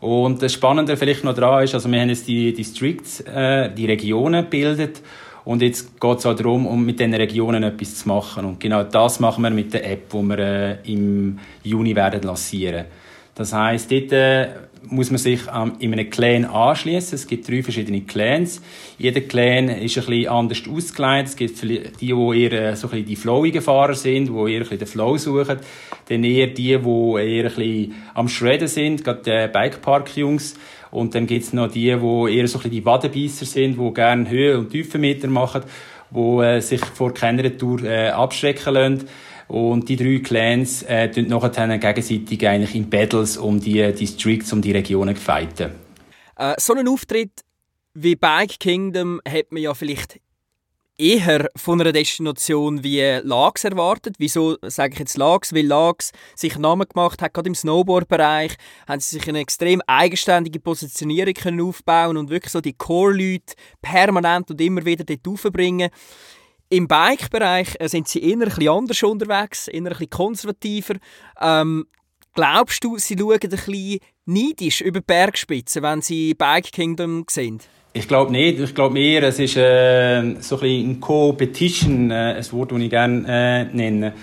Und 0.00 0.42
das 0.42 0.54
Spannende 0.54 0.96
vielleicht 0.96 1.22
noch 1.22 1.34
daran 1.34 1.64
ist, 1.64 1.74
also 1.74 1.90
wir 1.92 2.00
haben 2.00 2.08
jetzt 2.08 2.26
die 2.26 2.52
Districts, 2.52 3.20
äh, 3.20 3.70
die 3.72 3.86
Regionen 3.86 4.44
gebildet 4.44 5.02
und 5.44 5.60
jetzt 5.60 6.00
geht 6.00 6.18
es 6.18 6.26
auch 6.26 6.34
darum, 6.34 6.66
um 6.66 6.84
mit 6.84 6.98
diesen 6.98 7.14
Regionen 7.14 7.62
etwas 7.62 7.96
zu 7.96 8.08
machen. 8.08 8.44
Und 8.44 8.58
genau 8.58 8.84
das 8.84 9.20
machen 9.20 9.44
wir 9.44 9.50
mit 9.50 9.74
der 9.74 9.88
App, 9.88 10.10
die 10.10 10.22
wir 10.22 10.38
äh, 10.38 10.76
im 10.84 11.38
Juni 11.62 11.94
werden 11.94 12.22
lancieren. 12.22 12.86
Das 13.34 13.52
heißt, 13.52 13.90
dort 13.90 14.12
äh, 14.12 14.48
muss 14.88 15.10
man 15.10 15.18
sich 15.18 15.40
ähm, 15.54 15.72
in 15.78 15.92
einem 15.92 16.10
Clan 16.10 16.44
anschließen. 16.44 17.14
Es 17.14 17.26
gibt 17.26 17.48
drei 17.48 17.62
verschiedene 17.62 18.02
Clans. 18.02 18.60
Jeder 18.98 19.20
Clan 19.20 19.68
ist 19.68 19.96
ein 19.96 20.06
bisschen 20.06 20.28
anders 20.28 20.62
ausgelegt. 20.68 21.28
Es 21.28 21.36
gibt 21.36 21.62
die, 21.62 21.82
die 22.00 22.10
eher 22.10 22.52
äh, 22.52 22.76
so 22.76 22.88
ein 22.88 22.90
bisschen 22.90 23.06
die 23.06 23.16
flowigen 23.16 23.62
Fahrer 23.62 23.94
sind, 23.94 24.28
die 24.28 24.32
eher 24.32 24.42
ein 24.42 24.58
bisschen 24.60 24.78
den 24.78 24.88
Flow 24.88 25.16
suchen. 25.16 25.58
Dann 26.08 26.24
eher 26.24 26.48
die, 26.48 26.54
die 26.54 26.68
eher 26.74 27.44
ein 27.44 27.54
bisschen 27.54 27.94
am 28.14 28.28
Shredden 28.28 28.68
sind, 28.68 29.04
gerade 29.04 29.22
die 29.22 29.52
Bikepark-Jungs. 29.52 30.54
Und 30.90 31.14
dann 31.14 31.26
gibt's 31.26 31.54
noch 31.54 31.68
die, 31.68 31.84
die 31.84 31.86
eher 31.88 31.98
so 31.98 32.58
ein 32.58 32.62
bisschen 32.62 32.70
die 32.70 32.84
Wadenbeisser 32.84 33.46
sind, 33.46 33.78
die 33.78 33.94
gerne 33.94 34.28
Höhe- 34.28 34.58
und 34.58 34.70
Tiefenmeter 34.70 35.28
machen, 35.28 35.62
die 36.10 36.42
äh, 36.42 36.60
sich 36.60 36.84
vor 36.84 37.14
keiner 37.14 37.56
Tour 37.56 37.82
äh, 37.84 38.10
abschrecken 38.10 38.74
lassen. 38.74 39.08
Und 39.48 39.88
die 39.88 39.96
drei 39.96 40.20
Clans 40.22 40.82
äh, 40.82 41.10
tun 41.10 41.28
nachher 41.28 41.78
gegenseitig 41.78 42.46
eigentlich 42.46 42.74
in 42.74 42.88
Battles 42.88 43.36
um 43.36 43.60
die 43.60 43.92
Districts, 43.92 44.52
um 44.52 44.62
die 44.62 44.72
Regionen 44.72 45.16
fighten. 45.16 45.72
Äh, 46.36 46.54
so 46.58 46.74
einen 46.74 46.88
Auftritt 46.88 47.32
wie 47.94 48.16
Bike 48.16 48.58
Kingdom 48.58 49.20
hat 49.28 49.52
man 49.52 49.62
ja 49.62 49.74
vielleicht 49.74 50.18
eher 50.98 51.48
von 51.56 51.80
einer 51.80 51.92
Destination 51.92 52.84
wie 52.84 53.00
Lags 53.22 53.64
erwartet. 53.64 54.16
Wieso 54.18 54.56
sage 54.62 54.92
ich 54.94 54.98
jetzt 55.00 55.16
Lags? 55.16 55.52
Weil 55.52 55.66
Lags 55.66 56.12
sich 56.36 56.54
einen 56.54 56.62
Namen 56.62 56.86
gemacht 56.88 57.22
hat, 57.22 57.34
gerade 57.34 57.48
im 57.48 57.54
Snowboard-Bereich, 57.54 58.54
haben 58.86 59.00
sie 59.00 59.18
sich 59.18 59.28
eine 59.28 59.40
extrem 59.40 59.82
eigenständige 59.86 60.60
Positionierung 60.60 61.60
aufbauen 61.60 62.16
und 62.16 62.30
wirklich 62.30 62.52
so 62.52 62.60
die 62.60 62.74
Core-Leute 62.74 63.54
permanent 63.80 64.50
und 64.50 64.60
immer 64.60 64.84
wieder 64.84 65.04
dort 65.04 65.26
aufbringen. 65.26 65.90
Im 66.72 66.88
Bike-Bereich 66.88 67.76
äh, 67.80 67.86
sind 67.86 68.08
sie 68.08 68.22
eher 68.22 68.32
ein 68.32 68.38
bisschen 68.38 68.70
anders 68.70 69.02
unterwegs, 69.02 69.68
eher 69.68 69.82
ein 69.82 69.84
bisschen 69.84 70.08
konservativer. 70.08 70.94
Ähm, 71.38 71.84
glaubst 72.32 72.82
du, 72.82 72.96
sie 72.96 73.14
schauen 73.18 73.32
ein 73.34 73.40
bisschen 73.40 73.98
neidisch 74.24 74.80
über 74.80 75.00
die 75.00 75.04
Bergspitzen, 75.06 75.82
wenn 75.82 76.00
sie 76.00 76.32
Bike 76.32 76.72
Kingdom 76.72 77.26
sehen? 77.28 77.60
Ich 77.92 78.08
glaube 78.08 78.32
nicht. 78.32 78.58
Ich 78.58 78.74
glaube 78.74 78.94
mehr, 78.94 79.22
es 79.22 79.38
ist 79.38 79.58
äh, 79.58 80.40
so 80.40 80.58
ein 80.60 80.92
ein 80.92 80.98
Co-Petition, 80.98 82.10
äh, 82.10 82.36
ein 82.38 82.52
Wort, 82.52 82.72
das 82.72 82.78
ich 82.78 82.88
gerne 82.88 83.24
äh, 83.28 83.64
nenne. 83.76 84.14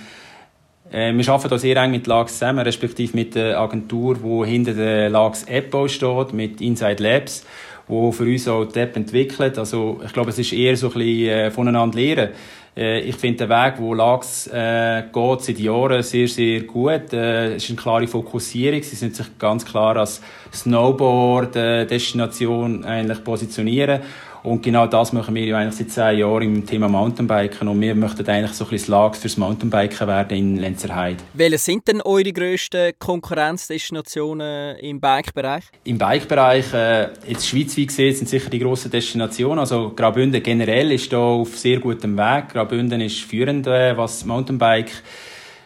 Äh, 0.91 1.13
wir 1.13 1.29
arbeiten 1.29 1.49
hier 1.49 1.59
sehr 1.59 1.77
eng 1.77 1.91
mit 1.91 2.07
LAX 2.07 2.33
zusammen, 2.39 2.65
respektive 2.65 3.15
mit 3.15 3.35
der 3.35 3.59
Agentur, 3.59 4.15
die 4.15 4.49
hinter 4.49 4.73
der 4.73 5.11
LAX 5.11 5.43
App 5.43 5.71
steht, 5.87 6.33
mit 6.33 6.61
Inside 6.61 7.03
Labs 7.03 7.45
wo 7.89 8.13
für 8.13 8.23
uns 8.23 8.47
auch 8.47 8.63
die 8.65 8.79
App 8.79 8.95
entwickelt. 8.95 9.57
Also 9.57 9.99
ich 10.05 10.13
glaube, 10.13 10.29
es 10.29 10.39
ist 10.39 10.53
eher 10.53 10.77
so 10.77 10.87
ein 10.87 10.93
bisschen 10.93 11.27
äh, 11.27 11.51
voneinander 11.51 11.99
lernen. 11.99 12.29
Äh, 12.77 12.99
ich 13.01 13.15
finde 13.15 13.45
den 13.45 13.49
Weg, 13.49 13.73
wo 13.77 13.93
Lachs 13.93 14.47
äh, 14.47 15.03
geht, 15.11 15.41
seit 15.41 15.59
Jahren 15.59 16.01
sehr, 16.03 16.27
sehr 16.27 16.61
gut. 16.61 17.11
Äh, 17.11 17.55
es 17.55 17.63
ist 17.63 17.71
eine 17.71 17.77
klare 17.77 18.07
Fokussierung. 18.07 18.81
Sie 18.81 18.95
sind 18.95 19.15
sich 19.15 19.37
ganz 19.37 19.65
klar 19.65 19.97
als 19.97 20.21
Snowboard-Destination 20.53 22.85
eigentlich 22.85 23.23
positionieren. 23.23 23.99
Und 24.43 24.63
genau 24.63 24.87
das 24.87 25.13
machen 25.13 25.35
wir 25.35 25.43
ja 25.43 25.57
eigentlich 25.57 25.75
seit 25.75 25.91
zehn 25.91 26.19
Jahren 26.19 26.43
im 26.43 26.65
Thema 26.65 26.87
Mountainbiken. 26.87 27.67
Und 27.67 27.81
wir 27.81 27.95
möchten 27.95 28.27
eigentlich 28.27 28.53
so 28.53 28.65
ein 28.65 28.69
bisschen 28.69 28.91
Lag 28.93 29.15
fürs 29.15 29.37
Mountainbiken 29.37 30.07
werden 30.07 30.37
in 30.37 30.57
Lenzerheide. 30.57 31.17
Welche 31.33 31.57
sind 31.57 31.87
denn 31.87 32.01
eure 32.01 32.31
grössten 32.31 32.93
Konkurrenzdestinationen 32.99 34.77
im 34.77 34.99
Bike-Bereich? 34.99 35.65
Im 35.83 35.97
Bike-Bereich, 35.97 36.73
äh, 36.73 37.09
jetzt 37.27 37.47
schweizweit 37.47 37.87
gesehen, 37.87 38.15
sind 38.15 38.29
sicher 38.29 38.49
die 38.49 38.59
grossen 38.59 38.91
Destinationen. 38.91 39.59
Also 39.59 39.91
Graubünden 39.95 40.41
generell 40.41 40.91
ist 40.91 41.11
da 41.11 41.17
auf 41.17 41.57
sehr 41.57 41.79
gutem 41.79 42.17
Weg. 42.17 42.49
Graubünden 42.53 43.01
ist 43.01 43.19
führend, 43.21 43.67
äh, 43.67 43.97
was 43.97 44.25
Mountainbike 44.25 44.91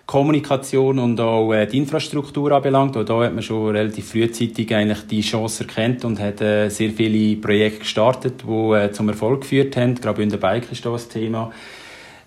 Kommunikation 0.05 0.99
und 0.99 1.19
auch 1.19 1.53
äh, 1.53 1.65
die 1.65 1.77
Infrastruktur 1.77 2.51
anbelangt. 2.51 2.97
Auch 2.97 3.05
da 3.05 3.23
hat 3.23 3.33
man 3.33 3.41
schon 3.41 3.75
relativ 3.75 4.09
frühzeitig 4.09 4.73
eigentlich 4.75 5.07
die 5.07 5.21
Chance 5.21 5.63
erkannt 5.63 6.03
und 6.03 6.19
hat 6.19 6.41
äh, 6.41 6.69
sehr 6.69 6.91
viele 6.91 7.37
Projekte 7.37 7.79
gestartet, 7.79 8.43
die 8.45 8.73
äh, 8.73 8.91
zum 8.91 9.09
Erfolg 9.09 9.41
geführt 9.41 9.77
haben. 9.77 9.95
Der 9.95 10.37
Bike 10.37 10.71
ist 10.71 10.85
da 10.85 10.91
das 10.91 11.07
Thema. 11.07 11.51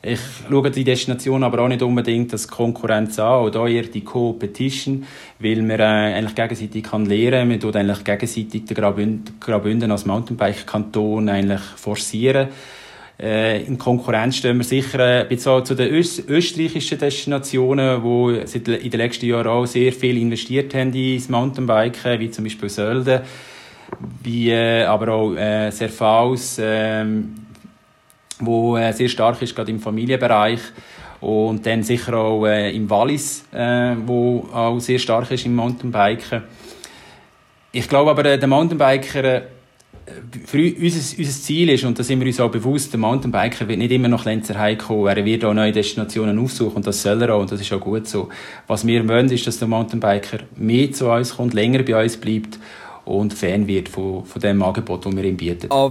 Ich 0.02 0.20
schaue 0.48 0.70
die 0.70 0.84
Destination 0.84 1.42
aber 1.42 1.62
auch 1.62 1.68
nicht 1.68 1.82
unbedingt 1.82 2.32
als 2.32 2.46
Konkurrenz 2.46 3.18
an, 3.18 3.42
oder 3.42 3.66
eher 3.66 3.82
die 3.82 4.04
Co-Petition, 4.04 5.04
weil 5.40 5.62
man 5.62 5.80
äh, 5.80 6.14
eigentlich 6.14 6.34
gegenseitig 6.34 6.84
kann 6.84 7.06
lernen. 7.06 7.48
Man 7.48 7.60
tut 7.60 7.76
eigentlich 7.76 8.04
gegenseitig 8.04 8.64
den 8.66 9.24
Graubünden 9.40 9.90
als 9.90 10.06
Mountainbike-Kanton 10.06 11.28
eigentlich 11.28 11.60
forcieren. 11.60 12.48
Äh, 13.18 13.62
in 13.62 13.78
Konkurrenz 13.78 14.36
stehen 14.36 14.58
wir 14.58 14.64
sicher 14.64 15.22
ein 15.22 15.28
bisschen 15.28 15.64
zu 15.64 15.74
den 15.74 15.88
österreichischen 15.88 16.98
Destinationen, 16.98 18.02
die 18.02 18.58
in 18.58 18.90
den 18.90 19.00
letzten 19.00 19.26
Jahren 19.26 19.46
auch 19.46 19.66
sehr 19.66 19.92
viel 19.92 20.18
investiert 20.18 20.74
haben 20.74 20.92
ins 20.92 21.30
Mountainbiken, 21.30 22.20
wie 22.20 22.30
zum 22.30 22.44
Beispiel 22.44 22.68
Sölden, 22.68 23.22
wie 24.22 24.50
äh, 24.50 24.84
aber 24.84 25.12
auch 25.12 25.34
äh, 25.34 25.70
Serfaus, 25.70 26.58
äh, 26.58 27.06
wo 28.40 28.76
äh, 28.76 28.92
sehr 28.92 29.08
stark 29.08 29.40
ist, 29.40 29.56
gerade 29.56 29.70
im 29.70 29.80
Familienbereich. 29.80 30.60
Und 31.22 31.64
dann 31.64 31.82
sicher 31.82 32.18
auch 32.18 32.44
äh, 32.44 32.76
im 32.76 32.90
Wallis, 32.90 33.46
äh, 33.50 33.94
wo 34.04 34.46
auch 34.52 34.78
sehr 34.78 34.98
stark 34.98 35.30
ist 35.30 35.46
im 35.46 35.56
Mountainbiken. 35.56 36.42
Ich 37.72 37.88
glaube 37.88 38.10
aber, 38.10 38.26
äh, 38.26 38.38
der 38.38 38.48
Mountainbiker 38.48 39.24
äh, 39.24 39.42
für 40.44 40.58
uns, 40.58 41.14
unser 41.18 41.30
Ziel 41.30 41.70
ist, 41.70 41.84
und 41.84 41.98
da 41.98 42.02
sind 42.02 42.20
wir 42.20 42.26
uns 42.26 42.38
auch 42.38 42.50
bewusst, 42.50 42.92
der 42.92 43.00
Mountainbiker 43.00 43.66
wird 43.66 43.78
nicht 43.78 43.90
immer 43.90 44.08
nach 44.08 44.24
Lenzerheim 44.24 44.78
kommen, 44.78 45.06
er 45.06 45.24
wird 45.24 45.44
auch 45.44 45.54
neue 45.54 45.72
Destinationen 45.72 46.38
aufsuchen 46.38 46.76
und 46.76 46.86
das 46.86 47.02
soll 47.02 47.22
er 47.22 47.34
auch 47.34 47.40
und 47.40 47.50
das 47.50 47.60
ist 47.60 47.72
auch 47.72 47.80
gut 47.80 48.06
so. 48.06 48.28
Was 48.66 48.86
wir 48.86 49.06
wollen, 49.08 49.30
ist, 49.30 49.46
dass 49.46 49.58
der 49.58 49.68
Mountainbiker 49.68 50.38
mehr 50.56 50.92
zu 50.92 51.10
uns 51.10 51.36
kommt, 51.36 51.54
länger 51.54 51.82
bei 51.82 52.02
uns 52.02 52.16
bleibt 52.16 52.58
und 53.04 53.34
Fan 53.34 53.66
wird 53.66 53.88
von, 53.88 54.24
von 54.24 54.40
dem 54.40 54.62
Angebot, 54.62 55.06
das 55.06 55.16
wir 55.16 55.24
ihm 55.24 55.36
bieten. 55.36 55.68
Ah, 55.70 55.90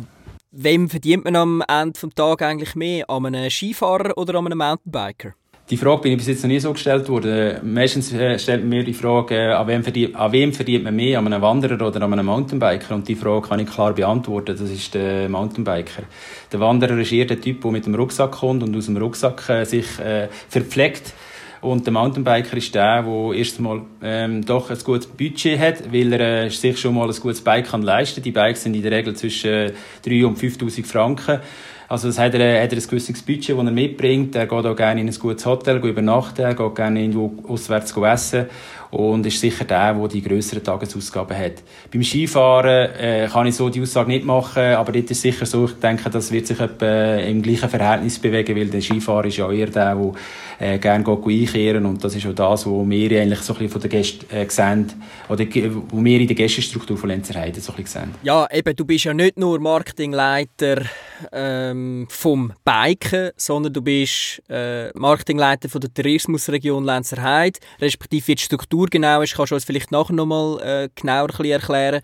wem 0.52 0.90
verdient 0.90 1.26
man 1.26 1.36
am 1.36 1.64
Ende 1.68 2.00
des 2.00 2.10
Tages 2.16 2.48
eigentlich 2.48 2.76
mehr? 2.76 3.10
An 3.10 3.26
einem 3.26 3.50
Skifahrer 3.50 4.18
oder 4.18 4.40
an 4.40 4.46
einem 4.46 4.58
Mountainbiker? 4.60 5.34
Die 5.72 5.78
Frage 5.78 6.04
bin 6.04 6.12
ich 6.12 6.20
bis 6.20 6.28
jetzt 6.28 6.44
noch 6.44 6.48
nie 6.48 6.60
so 6.60 6.72
gestellt 6.74 7.10
worden. 7.10 7.58
Meistens 7.64 8.14
äh, 8.14 8.38
stellt 8.38 8.62
man 8.62 8.70
mir 8.70 8.84
die 8.84 8.94
Frage, 8.94 9.34
äh, 9.34 9.52
an 9.52 9.66
wem, 9.66 9.84
verdient, 9.84 10.16
an 10.16 10.32
wem 10.32 10.54
verdient 10.54 10.84
man 10.84 10.96
mehr, 10.96 11.18
an 11.18 11.26
einem 11.26 11.42
Wanderer 11.42 11.88
oder 11.88 12.04
an 12.04 12.14
einem 12.14 12.28
Mountainbiker? 12.28 12.94
Und 12.94 13.08
die 13.08 13.16
Frage 13.16 13.48
kann 13.48 13.60
ich 13.60 13.68
klar 13.68 13.94
beantworten. 13.94 14.56
Das 14.56 14.70
ist 14.70 14.94
der 14.94 15.28
Mountainbiker. 15.28 16.04
Der 16.52 16.60
Wanderer 16.60 17.00
ist 17.00 17.12
eher 17.12 17.26
der 17.26 17.42
Typ, 17.42 17.62
der 17.62 17.72
mit 17.72 17.88
dem 17.88 17.96
Rucksack 17.96 18.34
kommt 18.34 18.62
und 18.62 18.78
aus 18.78 18.86
dem 18.86 18.98
Rucksack 18.98 19.50
äh, 19.50 19.64
sich 19.64 19.98
äh, 19.98 20.28
verpflegt. 20.50 21.16
Und 21.62 21.88
der 21.88 21.94
Mountainbiker 21.94 22.58
ist 22.58 22.76
der, 22.76 23.02
der 23.02 23.34
erstmal 23.34 23.82
ähm, 24.04 24.46
doch 24.46 24.70
ein 24.70 24.78
gutes 24.84 25.08
Budget 25.08 25.58
hat, 25.58 25.92
weil 25.92 26.14
er 26.14 26.44
äh, 26.44 26.50
sich 26.52 26.78
schon 26.78 26.94
mal 26.94 27.10
ein 27.10 27.20
gutes 27.20 27.42
Bike 27.42 27.66
kann 27.66 27.82
leisten 27.82 28.18
kann. 28.18 28.24
Die 28.24 28.32
Bikes 28.32 28.62
sind 28.62 28.76
in 28.76 28.84
der 28.84 28.92
Regel 28.92 29.16
zwischen 29.16 29.72
3 30.04 30.28
und 30.28 30.38
5'000 30.38 30.86
Franken. 30.86 31.40
Also 31.88 32.08
das 32.08 32.18
hat 32.18 32.34
er, 32.34 32.64
hat 32.64 32.72
er 32.72 32.78
ein 32.78 32.88
gewisses 32.88 33.22
Budget, 33.22 33.58
das 33.58 33.66
er 33.66 33.72
mitbringt. 33.72 34.36
Er 34.36 34.48
geht 34.48 34.66
auch 34.66 34.76
gerne 34.76 35.02
in 35.02 35.08
ein 35.08 35.16
gutes 35.16 35.46
Hotel 35.46 35.78
übernachten, 35.78 36.42
er 36.42 36.56
geht 36.56 36.76
gerne 36.76 37.02
irgendwo 37.02 37.34
auswärts 37.48 37.96
essen 37.96 38.46
und 38.92 39.26
ist 39.26 39.40
sicher 39.40 39.66
der, 39.66 39.94
der 39.94 40.08
die 40.08 40.22
grösseren 40.22 40.64
Tagesausgaben 40.64 41.38
hat. 41.38 41.64
Beim 41.92 42.04
Skifahren 42.04 42.92
äh, 42.96 43.28
kann 43.32 43.48
ich 43.48 43.56
so 43.56 43.70
die 43.70 43.82
Aussage 43.82 44.10
nicht 44.10 44.26
machen, 44.26 44.64
aber 44.64 44.92
dort 44.92 45.12
ist 45.12 45.22
sicher 45.22 45.46
so, 45.46 45.66
ich 45.66 45.74
denke, 45.74 46.10
das 46.10 46.32
wird 46.32 46.48
sich 46.48 46.60
etwa 46.60 47.16
im 47.16 47.42
gleichen 47.42 47.70
Verhältnis 47.70 48.20
bewegen, 48.20 48.56
weil 48.56 48.68
der 48.68 48.82
Skifahrer 48.82 49.26
ist 49.26 49.38
ja 49.38 49.52
eher 49.52 49.68
der, 49.68 49.96
der 49.96 50.14
äh, 50.60 50.80
gerne 50.80 51.06
einkehren 51.06 51.86
und 51.86 52.04
das 52.04 52.16
ist 52.16 52.26
auch 52.26 52.34
das, 52.34 52.66
was 52.66 52.90
wir 52.90 53.22
eigentlich 53.22 53.40
so 53.40 53.56
ein 53.56 53.70
von 53.70 53.82
den 53.82 53.90
Gästen 53.90 54.34
äh, 54.34 54.46
sehen, 54.50 54.92
oder 55.30 55.46
wo 55.90 56.04
wir 56.04 56.20
in 56.20 56.28
der 56.28 56.36
Gästestruktur 56.36 56.98
von 56.98 57.10
Lenzerheide 57.10 57.60
so 57.60 57.74
ein 57.78 57.86
sehen. 57.86 58.12
Ja, 58.24 58.48
eben, 58.52 58.76
du 58.76 58.86
bist 58.86 59.06
ja 59.06 59.14
nicht 59.14 59.38
nur 59.38 59.60
Marketingleiter 59.60 60.84
ähm, 61.32 62.08
vom 62.10 62.54
Biken, 62.64 63.32
sondern 63.36 63.74
du 63.74 63.82
bist 63.82 64.42
äh, 64.50 64.90
Marketingleiter 64.98 65.70
von 65.70 65.82
der 65.82 65.94
Tourismusregion 65.94 66.86
Lenzerheide, 66.86 67.60
respektive 67.80 68.36
die 68.36 68.42
Struktur 68.42 68.85
genau 68.90 69.22
ist, 69.22 69.36
kannst 69.36 69.52
du 69.52 69.56
uns 69.56 69.66
vielleicht 69.66 69.92
nachher 69.92 70.14
nochmal 70.14 70.62
äh, 70.62 70.90
genauer 70.96 71.30
erklären. 71.44 72.02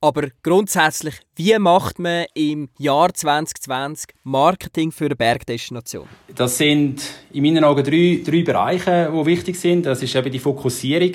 Aber 0.00 0.28
grundsätzlich, 0.42 1.14
wie 1.36 1.58
macht 1.58 1.98
man 1.98 2.26
im 2.34 2.68
Jahr 2.78 3.12
2020 3.12 4.10
Marketing 4.24 4.92
für 4.92 5.06
eine 5.06 5.16
Bergdestination? 5.16 6.06
Das 6.34 6.58
sind 6.58 7.02
in 7.32 7.42
meinen 7.42 7.64
Augen 7.64 7.82
drei, 7.82 8.20
drei 8.24 8.42
Bereiche, 8.42 9.10
die 9.12 9.26
wichtig 9.26 9.58
sind. 9.58 9.86
Das 9.86 10.02
ist 10.02 10.14
eben 10.14 10.30
die 10.30 10.38
Fokussierung. 10.38 11.12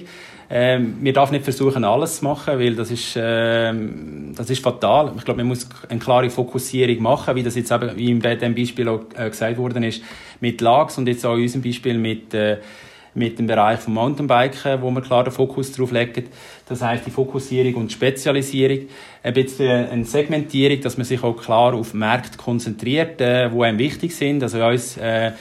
Ähm, 0.49 0.97
wir 0.99 1.13
dürfen 1.13 1.33
nicht 1.33 1.45
versuchen, 1.45 1.85
alles 1.85 2.17
zu 2.17 2.25
machen, 2.25 2.59
weil 2.59 2.75
das 2.75 2.91
ist, 2.91 3.13
ähm, 3.15 4.33
das 4.35 4.49
ist 4.49 4.61
fatal. 4.61 5.13
Ich 5.15 5.23
glaube, 5.23 5.37
man 5.37 5.47
muss 5.47 5.69
eine 5.87 5.99
klare 5.99 6.29
Fokussierung 6.29 7.01
machen, 7.01 7.35
wie 7.35 7.43
das 7.43 7.55
jetzt 7.55 7.71
eben, 7.71 7.95
wie 7.95 8.11
in 8.11 8.19
diesem 8.19 8.53
Beispiel 8.53 8.89
auch 8.89 9.01
äh, 9.15 9.29
gesagt 9.29 9.57
worden 9.57 9.83
ist, 9.83 10.03
mit 10.41 10.59
Lags 10.59 10.97
und 10.97 11.07
jetzt 11.07 11.25
auch 11.25 11.35
in 11.35 11.43
unserem 11.43 11.61
Beispiel 11.61 11.97
mit 11.97 12.33
äh, 12.33 12.57
mit 13.13 13.37
dem 13.39 13.47
Bereich 13.47 13.79
vom 13.79 13.95
Mountainbiken, 13.95 14.81
wo 14.81 14.89
wir 14.91 15.01
klar 15.01 15.23
den 15.23 15.33
Fokus 15.33 15.71
drauf 15.73 15.91
legen. 15.91 16.25
Das 16.67 16.81
heißt 16.81 17.05
die 17.05 17.11
Fokussierung 17.11 17.75
und 17.75 17.91
Spezialisierung, 17.91 18.87
ein 19.23 19.33
bisschen 19.33 19.89
eine 19.89 20.05
Segmentierung, 20.05 20.81
dass 20.81 20.97
man 20.97 21.05
sich 21.05 21.23
auch 21.23 21.33
klar 21.33 21.73
auf 21.73 21.93
Märkte 21.93 22.37
konzentriert, 22.37 23.19
äh, 23.19 23.51
wo 23.51 23.63
einem 23.63 23.77
wichtig 23.77 24.15
sind. 24.15 24.41
Also 24.43 24.63
uns 24.65 24.97
äh, 24.97 25.31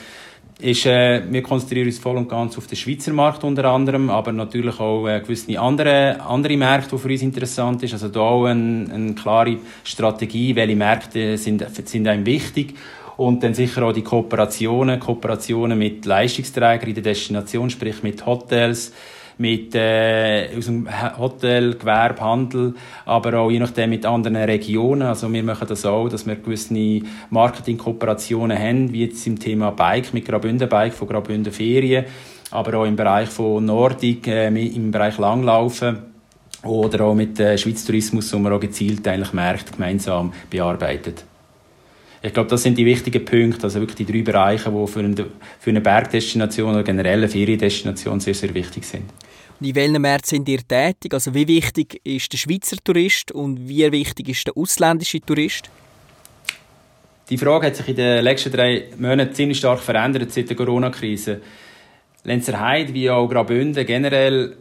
ist, 0.60 0.84
äh, 0.86 1.22
wir 1.30 1.42
konzentrieren 1.42 1.86
uns 1.86 1.98
voll 1.98 2.16
und 2.16 2.28
ganz 2.28 2.58
auf 2.58 2.66
den 2.66 2.76
Schweizer 2.76 3.12
Markt 3.12 3.44
unter 3.44 3.64
anderem, 3.66 4.10
aber 4.10 4.32
natürlich 4.32 4.78
auch 4.78 5.06
äh, 5.08 5.20
gewisse 5.20 5.58
andere, 5.58 6.20
andere 6.20 6.56
Märkte, 6.56 6.96
die 6.96 7.02
für 7.02 7.08
uns 7.08 7.22
interessant 7.22 7.80
sind. 7.80 7.92
Also 7.92 8.08
da 8.08 8.20
auch 8.20 8.46
eine, 8.46 8.92
eine 8.92 9.14
klare 9.14 9.58
Strategie, 9.84 10.54
welche 10.56 10.76
Märkte 10.76 11.38
sind, 11.38 11.64
sind 11.86 12.06
einem 12.06 12.26
wichtig 12.26 12.74
und 13.20 13.42
dann 13.42 13.52
sicher 13.52 13.82
auch 13.82 13.92
die 13.92 14.02
Kooperationen, 14.02 14.98
Kooperationen 14.98 15.78
mit 15.78 16.06
Leistungsträgern 16.06 16.88
in 16.88 16.94
der 16.94 17.02
Destination, 17.02 17.68
sprich 17.68 18.02
mit 18.02 18.24
Hotels, 18.24 18.94
mit 19.36 19.74
äh, 19.74 20.48
aus 20.56 20.64
dem 20.64 20.88
Hotel, 21.18 21.74
Gewerbe, 21.74 22.18
Handel, 22.22 22.74
aber 23.04 23.40
auch 23.40 23.50
je 23.50 23.58
nachdem 23.58 23.90
mit 23.90 24.06
anderen 24.06 24.36
Regionen. 24.36 25.02
Also 25.02 25.30
wir 25.30 25.42
machen 25.42 25.68
das 25.68 25.84
auch, 25.84 26.08
dass 26.08 26.26
wir 26.26 26.36
gewisse 26.36 27.02
Marketingkooperationen 27.28 28.58
haben, 28.58 28.90
wie 28.90 29.04
jetzt 29.04 29.26
im 29.26 29.38
Thema 29.38 29.70
Bike 29.72 30.14
mit 30.14 30.24
Graubünden 30.24 30.70
Bike 30.70 30.94
von 30.94 31.06
Graubünden 31.06 31.52
Ferien, 31.52 32.06
aber 32.50 32.78
auch 32.78 32.86
im 32.86 32.96
Bereich 32.96 33.28
von 33.28 33.62
Nordic, 33.62 34.28
äh, 34.28 34.48
im 34.48 34.90
Bereich 34.90 35.18
Langlaufen 35.18 35.98
oder 36.64 37.04
auch 37.04 37.14
mit 37.14 37.38
äh, 37.38 37.58
Schweiz 37.58 37.84
Tourismus, 37.84 38.32
wo 38.32 38.38
wir 38.38 38.52
auch 38.52 38.60
gezielt 38.60 39.06
eigentlich 39.06 39.34
Märkte 39.34 39.72
gemeinsam 39.72 40.32
bearbeitet. 40.48 41.24
Ich 42.22 42.34
glaube, 42.34 42.50
das 42.50 42.62
sind 42.62 42.76
die 42.76 42.84
wichtigen 42.84 43.24
Punkte, 43.24 43.64
also 43.64 43.80
wirklich 43.80 44.06
die 44.06 44.12
drei 44.12 44.22
Bereiche, 44.22 44.70
die 44.70 44.86
für 44.86 45.00
eine, 45.00 45.26
für 45.58 45.70
eine 45.70 45.80
Bergdestination 45.80 46.74
oder 46.74 46.82
generell 46.82 47.18
eine 47.18 47.28
Feriendestination 47.28 48.20
sehr, 48.20 48.34
sehr 48.34 48.52
wichtig 48.52 48.84
sind. 48.84 49.04
Und 49.58 49.66
in 49.66 49.74
welchen 49.74 50.02
Märkten 50.02 50.28
sind 50.28 50.48
ihr 50.48 50.66
tätig? 50.66 51.14
Also 51.14 51.34
wie 51.34 51.48
wichtig 51.48 52.00
ist 52.04 52.32
der 52.32 52.38
Schweizer 52.38 52.76
Tourist 52.82 53.32
und 53.32 53.68
wie 53.68 53.90
wichtig 53.90 54.28
ist 54.28 54.46
der 54.46 54.56
ausländische 54.56 55.20
Tourist? 55.20 55.70
Die 57.30 57.38
Frage 57.38 57.68
hat 57.68 57.76
sich 57.76 57.88
in 57.88 57.96
den 57.96 58.24
letzten 58.24 58.52
drei 58.52 58.88
Monaten 58.98 59.34
ziemlich 59.34 59.58
stark 59.58 59.80
verändert 59.80 60.32
seit 60.32 60.48
der 60.48 60.56
Corona-Krise. 60.56 61.40
Lenzerheide 62.24 62.92
wie 62.92 63.08
auch 63.08 63.28
Graubünden 63.28 63.86
generell 63.86 64.56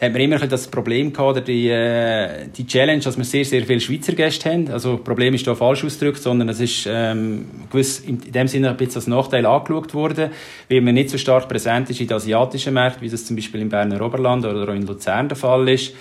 hat 0.00 0.12
man 0.12 0.22
immer 0.22 0.38
das 0.38 0.66
Problem 0.66 1.12
gehabt, 1.12 1.36
oder 1.36 1.40
die, 1.42 1.68
äh, 1.68 2.48
die 2.56 2.66
Challenge, 2.66 3.02
dass 3.02 3.18
wir 3.18 3.24
sehr, 3.24 3.44
sehr 3.44 3.66
viele 3.66 3.80
Schweizer 3.80 4.14
Gäste 4.14 4.50
haben. 4.50 4.70
Also, 4.70 4.96
das 4.96 5.04
Problem 5.04 5.34
ist 5.34 5.46
da 5.46 5.54
falsch 5.54 5.84
ausgedrückt, 5.84 6.22
sondern 6.22 6.48
es 6.48 6.58
ist, 6.58 6.88
ähm, 6.90 7.44
gewiss, 7.70 8.00
in 8.00 8.18
dem 8.18 8.48
Sinne 8.48 8.70
ein 8.70 8.78
bisschen 8.78 8.96
als 8.96 9.06
Nachteil 9.08 9.44
angeschaut 9.44 9.92
worden, 9.92 10.30
weil 10.70 10.80
man 10.80 10.94
nicht 10.94 11.10
so 11.10 11.18
stark 11.18 11.48
präsent 11.48 11.90
ist 11.90 12.00
in 12.00 12.06
den 12.06 12.16
asiatischen 12.16 12.72
Märkten, 12.72 13.02
wie 13.02 13.10
das 13.10 13.26
zum 13.26 13.36
Beispiel 13.36 13.60
im 13.60 13.68
Berner 13.68 14.00
Oberland 14.00 14.46
oder 14.46 14.70
auch 14.70 14.74
in 14.74 14.86
Luzern 14.86 15.28
der 15.28 15.36
Fall 15.36 15.68
ist. 15.68 15.92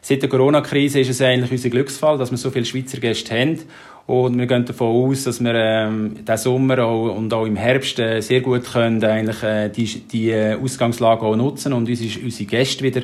Seit 0.00 0.22
der 0.22 0.28
Corona-Krise 0.28 1.00
ist 1.00 1.10
es 1.10 1.20
eigentlich 1.20 1.50
unser 1.50 1.68
Glücksfall, 1.68 2.16
dass 2.16 2.30
wir 2.30 2.38
so 2.38 2.50
viele 2.50 2.64
Schweizer 2.64 2.98
Gäste 2.98 3.38
haben. 3.38 3.58
Und 4.06 4.38
wir 4.38 4.46
gehen 4.46 4.66
davon 4.66 5.10
aus, 5.10 5.24
dass 5.24 5.42
wir 5.42 5.54
ähm, 5.54 6.16
diesen 6.20 6.36
Sommer 6.36 6.84
auch, 6.84 7.16
und 7.16 7.32
auch 7.32 7.46
im 7.46 7.56
Herbst 7.56 7.98
äh, 7.98 8.20
sehr 8.20 8.42
gut 8.42 8.70
können, 8.70 9.02
eigentlich, 9.02 9.42
äh, 9.42 9.70
die, 9.70 9.86
die 10.00 10.30
äh, 10.30 10.56
Ausgangslage 10.62 11.22
auch 11.22 11.36
nutzen 11.36 11.72
und 11.72 11.88
unsere, 11.88 12.22
unsere 12.22 12.44
Gäste 12.44 12.84
wieder 12.84 13.02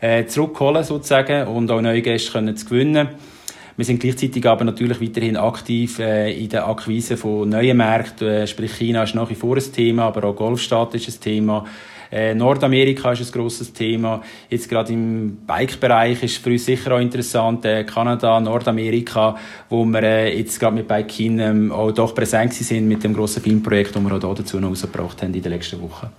äh, 0.00 0.26
zurückholen 0.26 0.84
sozusagen 0.84 1.46
und 1.48 1.70
auch 1.70 1.80
neue 1.80 2.02
Gäste 2.02 2.32
können 2.32 2.54
zu 2.54 2.66
gewinnen. 2.66 3.08
Wir 3.76 3.86
sind 3.86 4.00
gleichzeitig 4.00 4.44
aber 4.46 4.64
natürlich 4.64 5.00
weiterhin 5.00 5.38
aktiv 5.38 5.98
äh, 5.98 6.30
in 6.32 6.50
der 6.50 6.68
Akquise 6.68 7.16
von 7.16 7.48
neuen 7.48 7.78
Märkten. 7.78 8.28
Äh, 8.28 8.46
sprich, 8.46 8.74
China 8.74 9.04
ist 9.04 9.14
nach 9.14 9.30
wie 9.30 9.34
vor 9.34 9.56
ein 9.56 9.72
Thema, 9.72 10.04
aber 10.04 10.24
auch 10.24 10.36
Golfstaat 10.36 10.94
ist 10.94 11.08
ein 11.08 11.20
Thema. 11.22 11.64
Äh, 12.12 12.34
Nordamerika 12.34 13.12
ist 13.12 13.22
ein 13.22 13.32
grosses 13.32 13.72
Thema. 13.72 14.22
Jetzt 14.50 14.68
gerade 14.68 14.92
im 14.92 15.38
Bike-Bereich 15.46 16.22
ist 16.22 16.36
für 16.36 16.50
uns 16.50 16.66
sicher 16.66 16.94
auch 16.94 17.00
interessant 17.00 17.64
äh, 17.64 17.84
Kanada, 17.84 18.38
Nordamerika, 18.38 19.36
wo 19.70 19.86
wir 19.86 20.02
äh, 20.02 20.38
jetzt 20.38 20.60
gerade 20.60 20.76
mit 20.76 20.86
Bike 20.86 21.18
ähm, 21.20 21.72
auch 21.72 21.90
doch 21.90 22.14
präsent 22.14 22.52
sind 22.52 22.86
mit 22.86 23.02
dem 23.02 23.14
grossen 23.14 23.42
Filmprojekt, 23.42 23.96
das 23.96 24.02
wir 24.02 24.12
auch 24.12 24.34
dazu 24.34 24.60
noch 24.60 24.68
rausgebracht 24.68 25.22
haben 25.22 25.32
in 25.32 25.42
den 25.42 25.52
letzten 25.52 25.80
Wochen. 25.80 26.10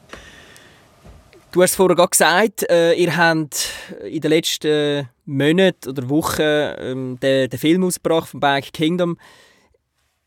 Du 1.52 1.62
hast 1.62 1.76
vorhin 1.76 1.96
gerade 1.96 2.10
gesagt, 2.10 2.68
äh, 2.72 2.94
ihr 2.94 3.16
habt 3.16 3.70
in 4.04 4.22
den 4.22 4.32
letzten 4.32 5.08
Monaten 5.26 5.90
oder 5.90 6.10
Wochen 6.10 6.42
ähm, 6.42 7.20
den, 7.22 7.48
den 7.48 7.60
Film 7.60 7.84
ausgebracht 7.84 8.30
von 8.30 8.40
Bike 8.40 8.74
Kingdom. 8.74 9.16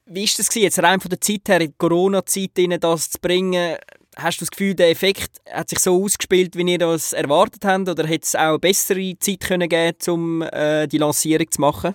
Wie 0.05 0.23
ist 0.23 0.39
das 0.39 0.55
jetzt 0.55 0.81
rein 0.81 1.01
von 1.01 1.09
der 1.09 1.21
Zeit 1.21 1.49
her, 1.49 1.61
in 1.61 1.75
Corona-Zeit 1.77 2.53
das 2.79 3.11
zu 3.11 3.19
bringen? 3.21 3.77
Hast 4.19 4.41
du 4.41 4.47
das 4.47 4.51
Gefühl, 4.51 4.75
der 4.75 4.91
Effekt 4.91 5.43
hat 5.53 5.69
sich 5.69 5.79
so 5.79 6.03
ausgespielt, 6.03 6.57
wie 6.57 6.63
ihr 6.63 6.79
das 6.79 7.13
erwartet 7.13 7.63
habt? 7.67 7.87
Oder 7.87 8.07
hätte 8.07 8.25
es 8.25 8.35
auch 8.35 8.57
bessere 8.57 9.15
Zeit 9.19 9.41
können 9.41 9.69
geben 9.69 9.97
um 10.09 10.41
äh, 10.41 10.87
die 10.87 10.97
Lancierung 10.97 11.51
zu 11.51 11.61
machen? 11.61 11.95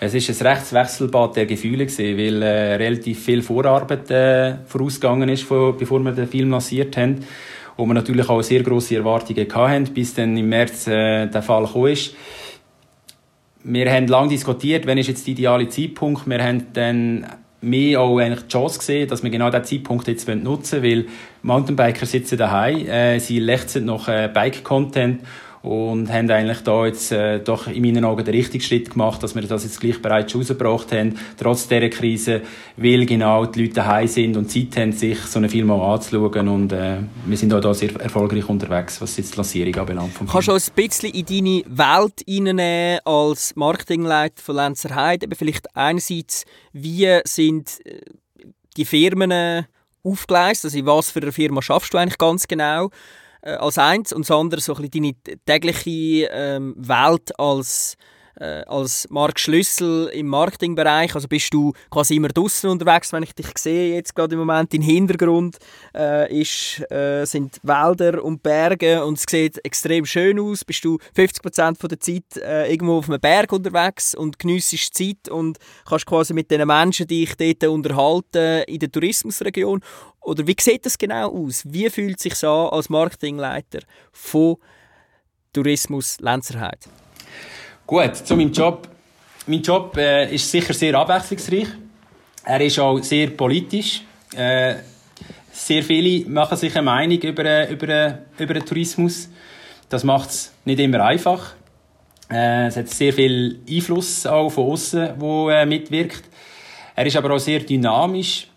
Es 0.00 0.12
ist 0.12 0.28
ein 0.28 0.46
rechtes 0.46 0.74
Wechselbad 0.74 1.36
der 1.36 1.46
Gefühle 1.46 1.86
gewesen, 1.86 2.18
weil 2.18 2.42
äh, 2.42 2.74
relativ 2.74 3.24
viel 3.24 3.40
Vorarbeit 3.40 4.10
äh, 4.10 4.56
vorausgegangen 4.66 5.30
ist, 5.30 5.44
von, 5.44 5.78
bevor 5.78 6.00
wir 6.00 6.12
den 6.12 6.28
Film 6.28 6.50
lanciert 6.50 6.94
haben. 6.98 7.24
Und 7.76 7.88
wir 7.88 7.94
natürlich 7.94 8.28
auch 8.28 8.42
sehr 8.42 8.62
grosse 8.62 8.96
Erwartungen 8.96 9.48
hatten, 9.54 9.94
bis 9.94 10.12
dann 10.12 10.36
im 10.36 10.50
März 10.50 10.86
äh, 10.88 11.26
der 11.26 11.42
Fall 11.42 11.64
gekommen 11.64 11.92
ist. 11.92 12.14
Wir 13.62 13.90
haben 13.90 14.08
lange 14.08 14.28
diskutiert, 14.28 14.86
wann 14.86 14.98
ist 14.98 15.08
jetzt 15.08 15.26
der 15.26 15.32
ideale 15.32 15.70
Zeitpunkt. 15.70 16.28
Wir 16.28 16.44
haben 16.44 16.66
dann 16.74 17.26
mehr 17.64 18.00
auch 18.00 18.18
eigentlich 18.18 18.44
die 18.44 18.52
Chance 18.52 18.78
gesehen, 18.78 19.08
dass 19.08 19.22
wir 19.22 19.30
genau 19.30 19.50
diesen 19.50 19.64
Zeitpunkt 19.64 20.08
jetzt 20.08 20.28
nutzen 20.28 20.82
wollen, 20.82 21.04
weil 21.04 21.12
Mountainbiker 21.42 22.06
sitzen 22.06 22.38
daheim, 22.38 22.86
äh, 22.86 23.18
sie 23.18 23.38
lechzen 23.38 23.86
nach 23.86 24.08
äh, 24.08 24.30
Bike-Content 24.32 25.22
und 25.64 26.12
haben 26.12 26.30
eigentlich 26.30 26.60
da 26.60 26.84
jetzt 26.84 27.10
äh, 27.10 27.40
doch 27.40 27.68
in 27.68 27.80
meinen 27.80 28.04
Augen 28.04 28.22
den 28.22 28.34
richtigen 28.34 28.62
Schritt 28.62 28.90
gemacht, 28.90 29.22
dass 29.22 29.34
wir 29.34 29.40
das 29.40 29.64
jetzt 29.64 29.80
gleich 29.80 30.00
bereits 30.00 30.34
rausgebracht 30.34 30.92
haben, 30.92 31.18
trotz 31.38 31.66
dieser 31.66 31.88
Krise, 31.88 32.42
weil 32.76 33.06
genau 33.06 33.46
die 33.46 33.62
Leute 33.62 33.74
daheim 33.76 34.06
sind 34.06 34.36
und 34.36 34.50
Zeit 34.50 34.76
haben, 34.76 34.92
sich 34.92 35.18
so 35.20 35.38
einen 35.38 35.48
Film 35.48 35.70
auch 35.70 35.94
anzuschauen 35.94 36.48
und 36.48 36.70
äh, 36.74 36.98
wir 37.24 37.36
sind 37.38 37.54
auch 37.54 37.62
da 37.62 37.72
sehr 37.72 37.98
erfolgreich 37.98 38.46
unterwegs, 38.46 39.00
was 39.00 39.16
jetzt 39.16 39.32
die 39.32 39.36
Lancierung 39.38 39.74
anbelangt. 39.74 40.12
Kannst 40.30 40.48
du 40.48 40.52
ein 40.52 40.60
bisschen 40.74 41.10
in 41.10 41.24
deine 41.24 41.62
Welt 41.66 42.22
reinnehmen 42.28 43.00
als 43.06 43.56
Marketingleiter 43.56 44.42
von 44.42 44.56
Lenzer 44.56 44.94
Heide? 44.94 45.34
Vielleicht 45.34 45.74
einerseits, 45.74 46.44
wie 46.74 47.20
sind 47.24 47.80
äh, 47.86 48.00
die 48.76 48.84
Firmen 48.84 49.64
aufgeleistet, 50.02 50.66
also 50.66 50.78
in 50.78 50.86
was 50.86 51.10
für 51.10 51.22
eine 51.22 51.32
Firma 51.32 51.62
schaffst 51.62 51.94
du 51.94 51.96
eigentlich 51.96 52.18
ganz 52.18 52.46
genau? 52.46 52.90
Äh, 53.44 53.52
als 53.52 53.78
eins 53.78 54.12
und 54.12 54.22
das 54.28 54.36
andere 54.36 54.60
so 54.60 54.74
ein 54.74 54.88
bisschen 54.90 55.14
deine 55.24 55.38
tägliche 55.44 56.28
ähm, 56.32 56.74
Welt 56.76 57.38
als 57.38 57.96
äh, 58.36 58.62
als 58.66 59.06
Mark 59.10 59.38
Schlüssel 59.38 60.08
im 60.08 60.26
Marketingbereich? 60.28 61.14
Also 61.14 61.28
bist 61.28 61.52
du 61.52 61.72
quasi 61.90 62.16
immer 62.16 62.28
draußen 62.28 62.68
unterwegs, 62.68 63.12
wenn 63.12 63.22
ich 63.22 63.34
dich 63.34 63.46
sehe 63.56 63.94
jetzt 63.94 64.14
gerade 64.14 64.34
im 64.34 64.40
Moment. 64.40 64.72
Im 64.74 64.82
Hintergrund 64.82 65.58
äh, 65.94 66.40
ist, 66.40 66.80
äh, 66.90 67.24
sind 67.24 67.60
Wälder 67.62 68.22
und 68.24 68.42
Berge 68.42 69.04
und 69.04 69.18
es 69.18 69.24
sieht 69.28 69.64
extrem 69.64 70.06
schön 70.06 70.38
aus. 70.40 70.64
Bist 70.64 70.84
du 70.84 70.98
50% 71.16 71.78
von 71.78 71.88
der 71.88 72.00
Zeit 72.00 72.36
äh, 72.36 72.70
irgendwo 72.70 72.98
auf 72.98 73.08
einem 73.08 73.20
Berg 73.20 73.52
unterwegs 73.52 74.14
und 74.14 74.38
geniessest 74.38 74.94
Zeit 74.94 75.28
und 75.28 75.58
kannst 75.86 76.06
quasi 76.06 76.34
mit 76.34 76.50
den 76.50 76.66
Menschen, 76.66 77.06
die 77.06 77.24
ich 77.24 77.36
dort 77.36 77.64
unterhalten, 77.64 78.62
in 78.64 78.78
der 78.78 78.90
Tourismusregion. 78.90 79.80
Oder 80.20 80.46
wie 80.46 80.56
sieht 80.58 80.86
das 80.86 80.96
genau 80.96 81.30
aus? 81.30 81.62
Wie 81.66 81.88
fühlt 81.90 82.16
es 82.16 82.22
sich 82.22 82.44
an 82.44 82.68
als 82.70 82.88
Marketingleiter 82.88 83.80
von 84.12 84.56
Tourismus 85.52 86.18
Lenzerheide? 86.20 87.03
Gut, 87.86 88.16
zu 88.16 88.34
meinem 88.34 88.50
Job. 88.50 88.88
Mein 89.46 89.60
Job 89.60 89.94
äh, 89.98 90.34
ist 90.34 90.50
sicher 90.50 90.72
sehr 90.72 90.94
abwechslungsreich. 90.94 91.68
Er 92.42 92.60
ist 92.62 92.78
auch 92.78 92.98
sehr 93.02 93.28
politisch. 93.28 94.00
Äh, 94.34 94.76
sehr 95.52 95.82
viele 95.82 96.26
machen 96.30 96.56
sich 96.56 96.74
eine 96.74 96.82
Meinung 96.86 97.18
über, 97.18 97.44
äh, 97.44 97.70
über, 97.70 97.88
äh, 97.88 98.14
über 98.38 98.54
den 98.54 98.64
Tourismus. 98.64 99.28
Das 99.90 100.02
macht 100.02 100.30
es 100.30 100.54
nicht 100.64 100.80
immer 100.80 101.04
einfach. 101.04 101.56
Äh, 102.30 102.68
es 102.68 102.76
hat 102.78 102.88
sehr 102.88 103.12
viel 103.12 103.60
Einfluss 103.68 104.24
auch 104.24 104.48
von 104.48 104.72
außen, 104.72 105.10
wo 105.18 105.50
äh, 105.50 105.66
mitwirkt. 105.66 106.22
Er 106.96 107.04
ist 107.04 107.16
aber 107.16 107.34
auch 107.34 107.38
sehr 107.38 107.60
dynamisch. 107.60 108.48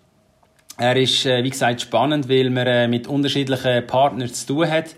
Er 0.77 0.95
ist, 0.95 1.25
äh, 1.25 1.43
wie 1.43 1.49
gesagt, 1.49 1.81
spannend, 1.81 2.29
weil 2.29 2.49
man 2.49 2.65
äh, 2.65 2.87
mit 2.87 3.07
unterschiedlichen 3.07 3.85
Partnern 3.87 4.33
zu 4.33 4.47
tun 4.47 4.71
hat 4.71 4.95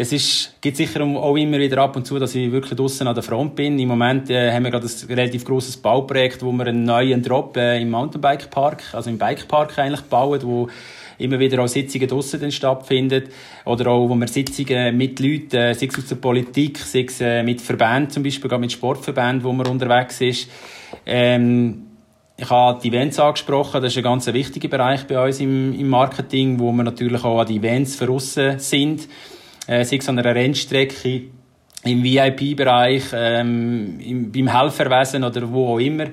es 0.00 0.12
ist, 0.12 0.54
gibt 0.60 0.76
sicher 0.76 1.02
auch 1.02 1.34
immer 1.34 1.58
wieder 1.58 1.78
ab 1.78 1.96
und 1.96 2.06
zu, 2.06 2.20
dass 2.20 2.32
ich 2.32 2.52
wirklich 2.52 2.78
draußen 2.78 3.04
an 3.08 3.16
der 3.16 3.24
Front 3.24 3.56
bin. 3.56 3.76
Im 3.80 3.88
Moment 3.88 4.30
äh, 4.30 4.52
haben 4.52 4.62
wir 4.62 4.70
gerade 4.70 4.86
ein 4.86 5.06
relativ 5.08 5.44
großes 5.44 5.78
Bauprojekt, 5.78 6.40
wo 6.44 6.52
wir 6.52 6.68
einen 6.68 6.84
neuen 6.84 7.20
Drop 7.20 7.56
äh, 7.56 7.82
im 7.82 7.90
Mountainbike-Park, 7.90 8.94
also 8.94 9.10
im 9.10 9.18
Bikepark 9.18 9.76
eigentlich 9.76 10.02
bauen, 10.02 10.40
wo 10.44 10.68
immer 11.18 11.40
wieder 11.40 11.60
auch 11.64 11.66
Sitzungen 11.66 12.06
draussen 12.06 12.52
stattfinden. 12.52 13.24
Oder 13.64 13.90
auch, 13.90 14.08
wo 14.08 14.14
wir 14.14 14.28
Sitzungen 14.28 14.96
mit 14.96 15.18
Leuten, 15.18 15.56
äh, 15.56 15.74
sei 15.74 15.86
es 15.86 15.98
aus 15.98 16.06
der 16.06 16.14
Politik, 16.14 16.78
sei 16.78 17.04
es 17.08 17.20
äh, 17.20 17.42
mit 17.42 17.60
Verbänden, 17.60 18.10
zum 18.10 18.22
Beispiel 18.22 18.48
gerade 18.48 18.60
mit 18.60 18.70
Sportverbänden, 18.70 19.42
wo 19.42 19.52
man 19.52 19.66
unterwegs 19.66 20.20
ist. 20.20 20.48
Ähm, 21.06 21.86
ich 22.36 22.48
habe 22.48 22.78
die 22.80 22.90
Events 22.90 23.18
angesprochen, 23.18 23.82
das 23.82 23.90
ist 23.94 23.96
ein 23.96 24.04
ganz 24.04 24.28
wichtiger 24.28 24.68
Bereich 24.68 25.08
bei 25.08 25.26
uns 25.26 25.40
im, 25.40 25.74
im 25.76 25.88
Marketing, 25.88 26.60
wo 26.60 26.70
wir 26.70 26.84
natürlich 26.84 27.24
auch 27.24 27.40
an 27.40 27.48
die 27.48 27.56
Events 27.56 27.96
verrissen 27.96 28.60
sind 28.60 29.08
äh, 29.68 29.84
sei 29.84 29.98
es 29.98 30.08
an 30.08 30.18
einer 30.18 30.34
Rennstrecke, 30.34 31.22
im 31.84 32.02
VIP-Bereich, 32.02 33.04
ähm, 33.14 34.00
im, 34.00 34.32
beim 34.32 34.48
Helferwesen 34.48 35.22
oder 35.22 35.48
wo 35.50 35.74
auch 35.74 35.78
immer. 35.78 36.06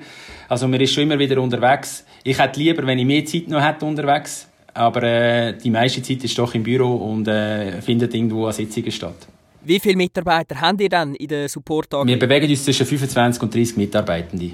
Also 0.48 0.68
man 0.68 0.80
ist 0.80 0.94
schon 0.94 1.04
immer 1.04 1.18
wieder 1.18 1.40
unterwegs. 1.42 2.04
Ich 2.22 2.38
hätte 2.38 2.60
lieber, 2.60 2.86
wenn 2.86 2.98
ich 2.98 3.04
mehr 3.04 3.24
Zeit 3.24 3.48
noch 3.48 3.60
hätte 3.60 3.84
unterwegs, 3.84 4.48
aber 4.74 5.02
äh, 5.02 5.54
die 5.58 5.70
meiste 5.70 6.02
Zeit 6.02 6.22
ist 6.22 6.38
doch 6.38 6.54
im 6.54 6.62
Büro 6.62 6.94
und 6.94 7.26
äh, 7.26 7.80
findet 7.82 8.14
irgendwo 8.14 8.46
an 8.46 8.52
Sitzungen 8.52 8.92
statt. 8.92 9.26
Wie 9.64 9.80
viele 9.80 9.96
Mitarbeiter 9.96 10.60
habt 10.60 10.80
ihr 10.80 10.88
dann 10.88 11.16
in 11.16 11.26
der 11.26 11.48
support 11.48 11.92
-AG? 11.92 12.06
Wir 12.06 12.18
bewegen 12.18 12.48
uns 12.48 12.64
zwischen 12.64 12.86
25 12.86 13.42
und 13.42 13.52
30 13.52 13.76
Mitarbeitende 13.76 14.52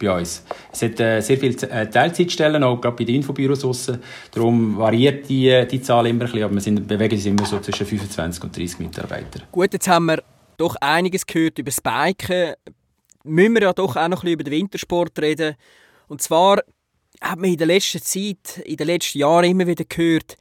bei 0.00 0.18
uns. 0.18 0.44
Es 0.72 0.82
hat 0.82 0.98
äh, 0.98 1.20
sehr 1.20 1.38
viele 1.38 1.54
äh, 1.68 1.88
Teilzeitstellen, 1.88 2.62
auch 2.64 2.80
gerade 2.80 2.96
bei 2.96 3.04
den 3.04 3.16
Infobüros 3.16 3.60
draussen. 3.60 4.02
Darum 4.32 4.76
variiert 4.76 5.28
die, 5.28 5.48
äh, 5.48 5.66
die 5.66 5.80
Zahl 5.82 6.06
immer 6.06 6.22
ein 6.22 6.26
bisschen, 6.26 6.44
aber 6.44 6.54
wir 6.54 6.60
sind, 6.60 6.88
bewegen 6.88 7.14
uns 7.14 7.26
immer 7.26 7.46
so 7.46 7.60
zwischen 7.60 7.86
25 7.86 8.42
und 8.42 8.56
30 8.56 8.78
Mitarbeiter. 8.80 9.40
Gut, 9.52 9.72
jetzt 9.72 9.88
haben 9.88 10.06
wir 10.06 10.22
doch 10.56 10.76
einiges 10.80 11.26
gehört 11.26 11.58
über 11.58 11.70
das 11.70 11.80
Biken. 11.80 12.54
Müssen 13.24 13.54
wir 13.54 13.62
ja 13.62 13.72
doch 13.72 13.96
auch 13.96 14.08
noch 14.08 14.24
ein 14.24 14.32
über 14.32 14.44
den 14.44 14.52
Wintersport 14.52 15.18
reden. 15.20 15.54
Und 16.08 16.22
zwar 16.22 16.62
hat 17.20 17.38
man 17.38 17.50
in 17.50 17.58
der 17.58 17.66
letzten 17.66 18.02
Zeit, 18.02 18.58
in 18.64 18.76
den 18.76 18.86
letzten 18.86 19.18
Jahren 19.18 19.44
immer 19.44 19.66
wieder 19.66 19.84
gehört, 19.84 20.36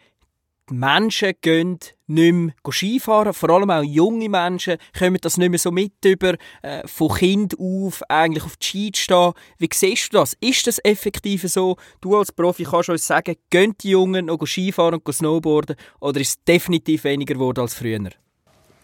die 0.70 0.74
Menschen 0.74 1.34
gehen 1.42 1.80
nicht 2.10 2.34
mehr 2.34 2.54
Skifahren. 2.72 3.34
Vor 3.34 3.50
allem 3.50 3.72
auch 3.72 3.84
junge 3.84 4.30
Menschen 4.30 4.78
kommen 4.98 5.18
das 5.22 5.38
nicht 5.38 5.50
mehr 5.50 5.60
so 5.60 5.72
mit 5.72 5.94
über, 6.04 6.36
äh, 6.62 6.86
von 6.86 7.10
Kind 7.10 7.56
auf 7.60 8.02
eigentlich 8.10 8.44
auf 8.44 8.58
die 8.58 8.66
Ski 8.66 8.92
zu 8.92 9.02
stehen. 9.02 9.34
Wie 9.58 9.70
siehst 9.74 10.14
du 10.14 10.18
das? 10.18 10.36
Ist 10.40 10.68
das 10.68 10.80
effektiv 10.84 11.44
so? 11.44 11.78
Du 12.02 12.18
als 12.18 12.32
Profi 12.32 12.64
kannst 12.64 12.90
uns 12.90 13.08
sagen, 13.08 13.36
gehen 13.50 13.76
die 13.82 13.92
Jungen 13.92 14.26
noch 14.26 14.46
Skifahren 14.46 15.00
und 15.04 15.14
Snowboarden 15.14 15.76
oder 16.00 16.20
ist 16.20 16.30
es 16.30 16.44
definitiv 16.44 17.04
weniger 17.04 17.36
geworden 17.36 17.62
als 17.62 17.76
früher? 17.76 18.10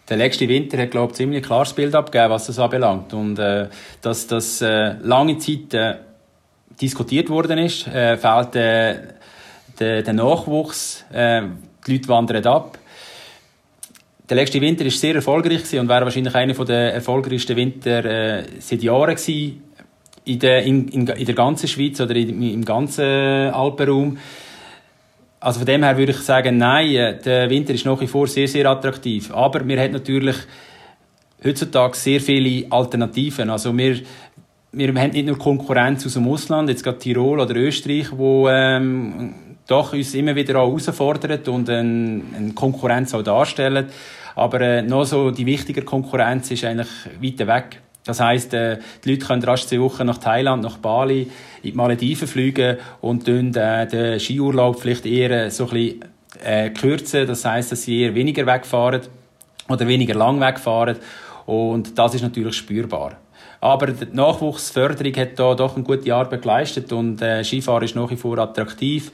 Der 0.08 0.16
letzte 0.16 0.48
Winter 0.48 0.78
hat, 0.78 0.92
glaube 0.92 1.12
ich, 1.12 1.16
ziemlich 1.16 1.42
klares 1.42 1.72
Bild 1.72 1.94
abgegeben, 1.94 2.30
was 2.30 2.46
das 2.46 2.58
anbelangt. 2.58 3.12
Und 3.12 3.38
äh, 3.38 3.68
dass 4.02 4.26
das 4.26 4.62
äh, 4.62 4.94
lange 5.00 5.38
Zeit 5.38 5.74
äh, 5.74 5.96
diskutiert 6.80 7.28
worden 7.28 7.58
ist, 7.58 7.88
äh, 7.88 8.16
fehlt 8.16 8.54
äh, 8.54 8.94
der, 9.78 10.02
der 10.02 10.12
Nachwuchs, 10.12 11.04
äh, 11.12 11.42
die 11.86 11.92
Leute 11.92 12.08
wandern 12.08 12.46
ab. 12.46 12.78
Der 14.28 14.36
letzte 14.36 14.60
Winter 14.60 14.84
war 14.84 14.90
sehr 14.90 15.14
erfolgreich 15.14 15.78
und 15.78 15.88
wäre 15.88 16.04
wahrscheinlich 16.04 16.34
einer 16.34 16.52
der 16.64 16.94
erfolgreichsten 16.94 17.56
Winter 17.56 18.04
äh, 18.04 18.44
seit 18.58 18.82
Jahren 18.82 19.14
gewesen. 19.14 19.62
In 20.24 20.38
der, 20.40 20.64
in, 20.64 20.88
in, 20.88 21.06
in 21.06 21.24
der 21.24 21.34
ganzen 21.36 21.68
Schweiz 21.68 22.00
oder 22.00 22.16
in, 22.16 22.42
im 22.42 22.64
ganzen 22.64 23.04
Alpenraum. 23.04 24.18
Also 25.38 25.60
von 25.60 25.66
dem 25.66 25.84
her 25.84 25.96
würde 25.96 26.10
ich 26.10 26.18
sagen, 26.18 26.58
nein, 26.58 26.92
äh, 26.92 27.18
der 27.22 27.48
Winter 27.50 27.72
ist 27.72 27.86
nach 27.86 28.00
wie 28.00 28.08
vor 28.08 28.26
sehr, 28.26 28.48
sehr 28.48 28.66
attraktiv. 28.68 29.32
Aber 29.32 29.66
wir 29.66 29.80
haben 29.80 29.92
natürlich 29.92 30.36
heutzutage 31.44 31.96
sehr 31.96 32.20
viele 32.20 32.66
Alternativen. 32.70 33.48
Also 33.48 33.76
wir, 33.78 34.00
wir 34.72 34.88
haben 34.88 35.10
nicht 35.10 35.26
nur 35.26 35.38
Konkurrenz 35.38 36.04
aus 36.04 36.14
dem 36.14 36.26
Ausland, 36.26 36.68
jetzt 36.68 36.82
gerade 36.82 36.98
Tirol 36.98 37.38
oder 37.38 37.54
Österreich, 37.54 38.08
wo 38.10 38.48
ähm, 38.48 39.34
doch 39.66 39.92
uns 39.92 40.14
immer 40.14 40.34
wieder 40.34 40.60
auch 40.60 40.68
herausfordert 40.68 41.48
und 41.48 41.68
eine, 41.68 42.22
eine 42.36 42.52
Konkurrenz 42.54 43.14
auch 43.14 43.22
darstellen. 43.22 43.86
Aber 44.34 44.60
äh, 44.60 44.82
noch 44.82 45.04
so 45.04 45.30
die 45.30 45.46
wichtige 45.46 45.82
Konkurrenz 45.82 46.50
ist 46.50 46.64
eigentlich 46.64 46.88
weiter 47.20 47.46
weg. 47.46 47.80
Das 48.04 48.20
heisst, 48.20 48.54
äh, 48.54 48.78
die 49.04 49.10
Leute 49.10 49.26
können 49.26 49.42
rasch 49.42 49.66
zwei 49.66 49.80
Wochen 49.80 50.06
nach 50.06 50.18
Thailand, 50.18 50.62
nach 50.62 50.78
Bali, 50.78 51.22
in 51.62 51.70
die 51.70 51.72
Malediven 51.72 52.28
fliegen 52.28 52.76
und 53.00 53.26
dann 53.26 53.52
äh, 53.54 53.86
den 53.86 54.20
Skiurlaub 54.20 54.78
vielleicht 54.80 55.06
eher 55.06 55.50
so 55.50 55.64
ein 55.64 55.70
bisschen 55.70 56.04
äh, 56.44 56.70
kürzen. 56.70 57.26
Das 57.26 57.44
heisst, 57.44 57.72
dass 57.72 57.82
sie 57.82 58.02
eher 58.02 58.14
weniger 58.14 58.46
wegfahren 58.46 59.00
oder 59.68 59.88
weniger 59.88 60.14
lang 60.14 60.40
wegfahren. 60.40 60.96
Und 61.46 61.98
das 61.98 62.14
ist 62.14 62.22
natürlich 62.22 62.54
spürbar. 62.54 63.16
Aber 63.60 63.86
die 63.88 64.14
Nachwuchsförderung 64.14 65.14
hat 65.16 65.38
da 65.38 65.54
doch 65.54 65.74
eine 65.74 65.84
gute 65.84 66.14
Arbeit 66.14 66.42
geleistet 66.42 66.92
und 66.92 67.20
äh, 67.22 67.42
Skifahren 67.42 67.84
ist 67.84 67.96
nach 67.96 68.10
wie 68.10 68.16
vor 68.16 68.38
attraktiv. 68.38 69.10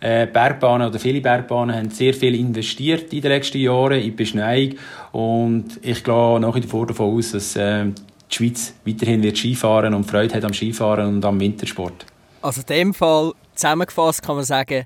Äh, 0.00 0.26
Bergbahnen 0.26 0.88
oder 0.88 0.98
viele 0.98 1.20
Bergbahnen 1.20 1.74
haben 1.74 1.90
sehr 1.90 2.12
viel 2.12 2.34
investiert 2.34 3.12
in 3.12 3.22
den 3.22 3.30
letzten 3.30 3.58
Jahren 3.58 3.98
in 3.98 4.02
die 4.04 4.10
Beschneiung 4.10 4.74
und 5.12 5.80
ich 5.82 6.04
gehe 6.04 6.40
nach 6.40 6.54
wie 6.54 6.62
vor 6.62 6.86
davon 6.86 7.16
aus, 7.16 7.32
dass 7.32 7.56
äh, 7.56 7.86
die 8.30 8.34
Schweiz 8.34 8.74
weiterhin 8.84 9.22
wird 9.22 9.38
Skifahren 9.38 9.94
und 9.94 10.04
Freude 10.04 10.34
hat 10.34 10.44
am 10.44 10.52
Skifahren 10.52 11.06
und 11.06 11.24
am 11.24 11.40
Wintersport. 11.40 12.04
Also 12.42 12.60
in 12.60 12.66
dem 12.66 12.94
Fall 12.94 13.32
zusammengefasst 13.54 14.22
kann 14.22 14.36
man 14.36 14.44
sagen, 14.44 14.84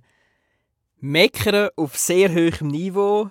meckern 1.00 1.70
auf 1.76 1.96
sehr 1.96 2.30
hohem 2.30 2.68
Niveau, 2.68 3.30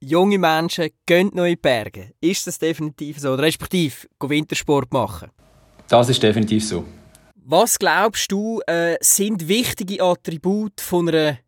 junge 0.00 0.38
Menschen 0.38 0.90
gehen 1.04 1.30
noch 1.34 1.44
in 1.44 1.50
die 1.50 1.56
Berge. 1.56 2.12
Ist 2.20 2.46
das 2.46 2.58
definitiv 2.58 3.18
so? 3.18 3.32
Oder 3.32 3.42
respektive 3.42 4.08
Wintersport 4.20 4.92
machen? 4.92 5.30
Das 5.88 6.08
ist 6.08 6.22
definitiv 6.22 6.66
so. 6.66 6.84
Was 7.52 7.80
glaubst 7.80 8.30
du, 8.30 8.60
äh, 8.68 8.96
sind 9.00 9.48
wichtige 9.48 10.00
Attribute 10.04 10.80
von 10.80 11.08
einer 11.08 11.38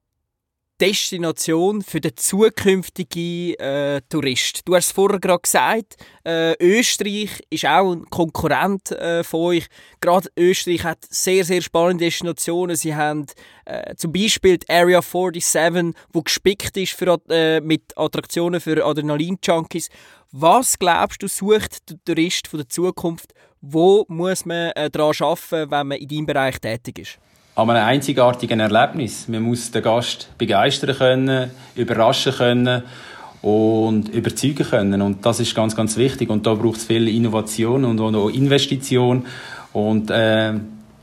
Destination 0.81 1.81
für 1.81 2.01
den 2.01 2.17
zukünftigen 2.17 3.55
äh, 3.61 4.01
Tourist? 4.09 4.63
Du 4.65 4.75
hast 4.75 4.87
es 4.87 4.93
vorher 4.93 5.21
gerade 5.21 5.43
gesagt, 5.43 5.95
äh, 6.25 6.55
Österreich 6.59 7.41
ist 7.51 7.67
auch 7.67 7.93
ein 7.93 8.11
Konkurrent 8.11 8.91
äh, 8.91 9.23
von 9.23 9.43
euch. 9.43 9.69
Gerade 10.01 10.29
Österreich 10.37 10.83
hat 10.83 11.07
sehr, 11.09 11.45
sehr 11.45 11.63
spannende 11.63 12.07
Destinationen. 12.07 12.75
Sie 12.75 12.97
haben 12.97 13.27
äh, 13.65 13.95
zum 13.95 14.13
Beispiel 14.13 14.59
die 14.59 14.69
Area 14.71 15.01
47, 15.01 15.95
wo 16.13 16.23
gespickt 16.23 16.77
ist 16.79 16.95
für, 16.95 17.17
äh, 17.29 17.61
mit 17.61 17.97
Attraktionen 17.97 18.61
für 18.61 18.85
Adrenalin-Junkies. 18.85 19.89
Was 20.33 20.81
glaubst 20.81 21.23
du, 21.23 21.29
sucht 21.29 21.89
der 21.91 21.99
Tourist 22.05 22.49
von 22.49 22.59
der 22.59 22.69
Zukunft? 22.69 23.35
Wo 23.65 24.05
muss 24.09 24.45
man 24.45 24.73
äh, 24.73 24.91
daran 24.91 25.15
arbeiten, 25.21 25.71
wenn 25.71 25.87
man 25.87 25.99
in 25.99 26.09
deinem 26.09 26.27
Bereich 26.27 26.59
tätig 26.59 26.99
ist? 26.99 27.19
an 27.55 27.69
einem 27.71 27.85
einzigartigen 27.85 28.61
Erlebnis. 28.61 29.29
Man 29.29 29.43
muss 29.43 29.71
den 29.71 29.83
Gast 29.83 30.31
begeistern 30.39 30.97
können, 30.97 31.51
überraschen 31.75 32.33
können 32.33 32.83
und 33.43 34.09
überzeugen 34.09 34.67
können. 34.67 35.03
Und 35.03 35.25
das 35.27 35.41
ist 35.41 35.55
ganz, 35.55 35.77
ganz 35.77 35.97
wichtig. 35.97 36.31
Und 36.31 36.47
da 36.47 36.55
braucht 36.55 36.79
es 36.79 36.85
viel 36.85 37.09
Innovation 37.09 37.85
und 37.85 38.01
auch 38.01 38.31
Investition. 38.31 39.27
Und 39.75 40.11
äh, 40.11 40.55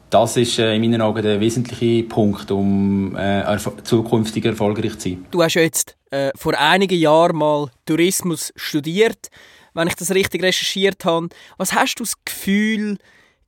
das 0.09 0.37
ist 0.37 0.57
äh, 0.57 0.75
in 0.75 0.81
meinen 0.81 1.01
Augen 1.01 1.21
der 1.21 1.39
wesentliche 1.39 2.03
Punkt, 2.07 2.49
um 2.49 3.15
äh, 3.15 3.41
erf 3.41 3.71
zukünftig 3.83 4.43
erfolgreich 4.45 4.97
zu 4.97 5.09
sein. 5.09 5.25
Du 5.29 5.43
hast 5.43 5.53
jetzt 5.53 5.95
äh, 6.09 6.31
vor 6.35 6.57
einigen 6.59 6.97
Jahren 6.97 7.35
mal 7.35 7.67
Tourismus 7.85 8.51
studiert, 8.55 9.29
wenn 9.73 9.87
ich 9.87 9.95
das 9.95 10.11
richtig 10.11 10.43
recherchiert 10.43 11.05
habe. 11.05 11.29
Was 11.57 11.73
hast 11.73 11.95
du 11.99 12.03
das 12.03 12.13
Gefühl, 12.23 12.97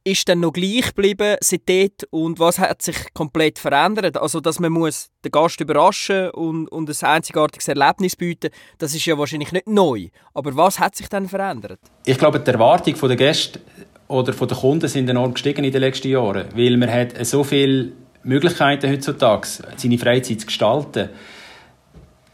ist 0.04 0.28
dann 0.28 0.40
noch 0.40 0.54
gleich 0.54 0.88
geblieben 0.88 1.38
seitdem 1.42 1.92
und 2.10 2.40
was 2.40 2.60
hat 2.60 2.82
sich 2.82 2.96
komplett 3.14 3.60
verändert? 3.60 4.18
Also, 4.18 4.40
dass 4.40 4.60
man 4.60 4.72
muss 4.72 5.10
den 5.24 5.32
Gast 5.32 5.62
überraschen 5.62 6.32
und, 6.32 6.68
und 6.70 6.90
ein 6.90 7.08
einzigartiges 7.08 7.68
Erlebnis 7.68 8.16
bieten, 8.16 8.50
das 8.80 8.96
ist 8.96 9.06
ja 9.06 9.18
wahrscheinlich 9.18 9.52
nicht 9.52 9.68
neu. 9.68 10.08
Aber 10.34 10.56
was 10.56 10.80
hat 10.80 10.96
sich 10.96 11.08
dann 11.08 11.28
verändert? 11.28 11.80
Ich 12.06 12.18
glaube, 12.18 12.40
die 12.40 12.50
Erwartung 12.50 12.96
der 13.00 13.16
Gäste 13.16 13.60
oder 14.08 14.34
der 14.34 14.58
Kunden 14.58 14.88
sind 14.88 15.10
enorm 15.10 15.34
gestiegen 15.34 15.64
in 15.64 15.72
den 15.72 15.82
letzten 15.82 16.10
Jahren, 16.10 16.48
weil 16.56 16.78
man 16.78 16.92
hat 16.92 17.26
so 17.26 17.44
viele 17.44 17.92
Möglichkeiten 18.24 18.92
heutzutage, 18.92 19.48
seine 19.78 19.98
Freizeit 19.98 20.42
zu 20.42 20.48
gestalten, 20.48 21.10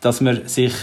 dass 0.02 0.22
man 0.22 0.48
sich 0.48 0.74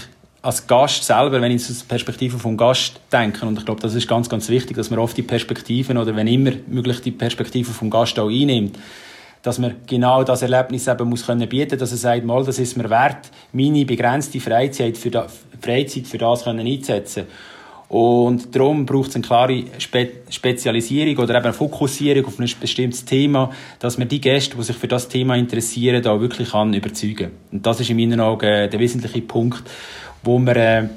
als 0.45 0.67
Gast 0.67 1.05
selber, 1.05 1.41
wenn 1.41 1.53
ich 1.53 1.63
aus 1.63 1.79
der 1.79 1.87
Perspektive 1.87 2.39
vom 2.39 2.59
Gast 2.59 3.01
denke, 3.11 3.47
und 3.47 3.59
ich 3.59 3.65
glaube, 3.65 3.81
das 3.81 3.95
ist 3.95 4.07
ganz, 4.07 4.29
ganz 4.29 4.51
wichtig, 4.51 4.77
dass 4.77 4.91
man 4.91 4.99
oft 4.99 5.17
die 5.17 5.23
Perspektiven 5.23 5.97
oder 5.97 6.15
wenn 6.15 6.27
immer 6.27 6.53
möglich 6.67 7.01
die 7.01 7.13
Perspektive 7.13 7.73
vom 7.73 7.89
Gast 7.89 8.19
auch 8.19 8.29
einnimmt, 8.29 8.79
dass 9.41 9.59
man 9.59 9.77
genau 9.87 10.23
das 10.23 10.43
Erlebnis 10.43 10.87
eben 10.87 11.09
muss 11.09 11.25
können 11.25 11.49
bieten, 11.49 11.79
dass 11.79 11.93
er 11.93 11.97
sagt, 11.97 12.25
mal, 12.27 12.45
das 12.45 12.59
ist 12.59 12.77
mir 12.77 12.91
wert, 12.91 13.31
meine 13.53 13.87
begrenzte 13.87 14.39
Freizeit 14.39 14.99
für, 14.99 15.11
das, 15.11 15.33
Freizeit 15.63 16.07
für 16.07 16.19
das 16.19 16.45
können 16.45 16.67
einzusetzen. 16.67 17.25
Und 17.89 18.55
darum 18.55 18.85
braucht 18.85 19.11
es 19.11 19.15
eine 19.15 19.25
klare 19.25 19.65
Spe 19.79 20.09
Spezialisierung 20.29 21.23
oder 21.23 21.37
eben 21.37 21.45
eine 21.45 21.53
Fokussierung 21.53 22.27
auf 22.27 22.39
ein 22.39 22.51
bestimmtes 22.61 23.05
Thema, 23.05 23.51
dass 23.79 23.99
man 23.99 24.09
die 24.09 24.21
Gäste, 24.21 24.57
die 24.57 24.63
sich 24.63 24.77
für 24.77 24.89
das 24.89 25.09
Thema 25.09 25.37
interessieren, 25.37 26.03
da 26.03 26.21
wirklich 26.21 26.51
kann 26.51 26.75
überzeugen. 26.75 27.31
Und 27.53 27.65
das 27.65 27.81
ist 27.81 27.91
in 27.91 27.97
meinen 27.97 28.21
Augen 28.21 28.71
der 28.71 28.79
wesentliche 28.79 29.23
Punkt, 29.23 29.63
wo 30.25 30.39
man, 30.39 30.57
äh, 30.57 30.89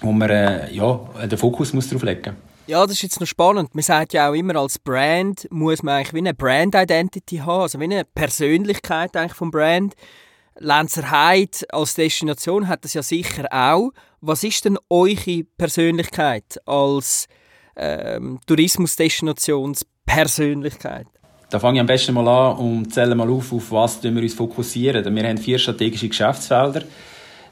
wo 0.00 0.12
man 0.12 0.30
äh, 0.30 0.72
ja, 0.72 1.00
den 1.24 1.38
Fokus 1.38 1.72
muss 1.72 1.88
drauf 1.88 2.02
legen 2.02 2.22
muss. 2.24 2.34
Ja, 2.68 2.84
das 2.84 2.96
ist 2.96 3.02
jetzt 3.02 3.20
noch 3.20 3.28
spannend. 3.28 3.76
Man 3.76 3.84
sagt 3.84 4.12
ja 4.12 4.28
auch 4.28 4.34
immer, 4.34 4.56
als 4.56 4.80
Brand 4.80 5.46
muss 5.50 5.84
man 5.84 5.98
eigentlich 5.98 6.14
wie 6.14 6.18
eine 6.18 6.34
Brand-Identity 6.34 7.36
haben, 7.38 7.62
also 7.62 7.78
wie 7.78 7.84
eine 7.84 8.04
Persönlichkeit 8.04 9.16
eigentlich 9.16 9.34
vom 9.34 9.52
Brand. 9.52 9.94
Lenzerheide 10.58 11.58
als 11.70 11.94
Destination 11.94 12.66
hat 12.66 12.84
das 12.84 12.94
ja 12.94 13.04
sicher 13.04 13.46
auch. 13.52 13.92
Was 14.20 14.42
ist 14.42 14.64
denn 14.64 14.78
eure 14.90 15.44
Persönlichkeit 15.56 16.58
als 16.66 17.28
ähm, 17.76 18.40
Tourismusdestinationspersönlichkeit? 18.46 21.06
Da 21.50 21.60
fange 21.60 21.76
ich 21.76 21.80
am 21.80 21.86
besten 21.86 22.14
mal 22.14 22.26
an 22.26 22.56
und 22.56 22.92
zähle 22.92 23.14
mal 23.14 23.30
auf, 23.30 23.52
auf 23.52 23.70
was 23.70 24.02
wir 24.02 24.10
uns 24.10 24.34
fokussieren. 24.34 25.14
Wir 25.14 25.28
haben 25.28 25.38
vier 25.38 25.60
strategische 25.60 26.08
Geschäftsfelder. 26.08 26.82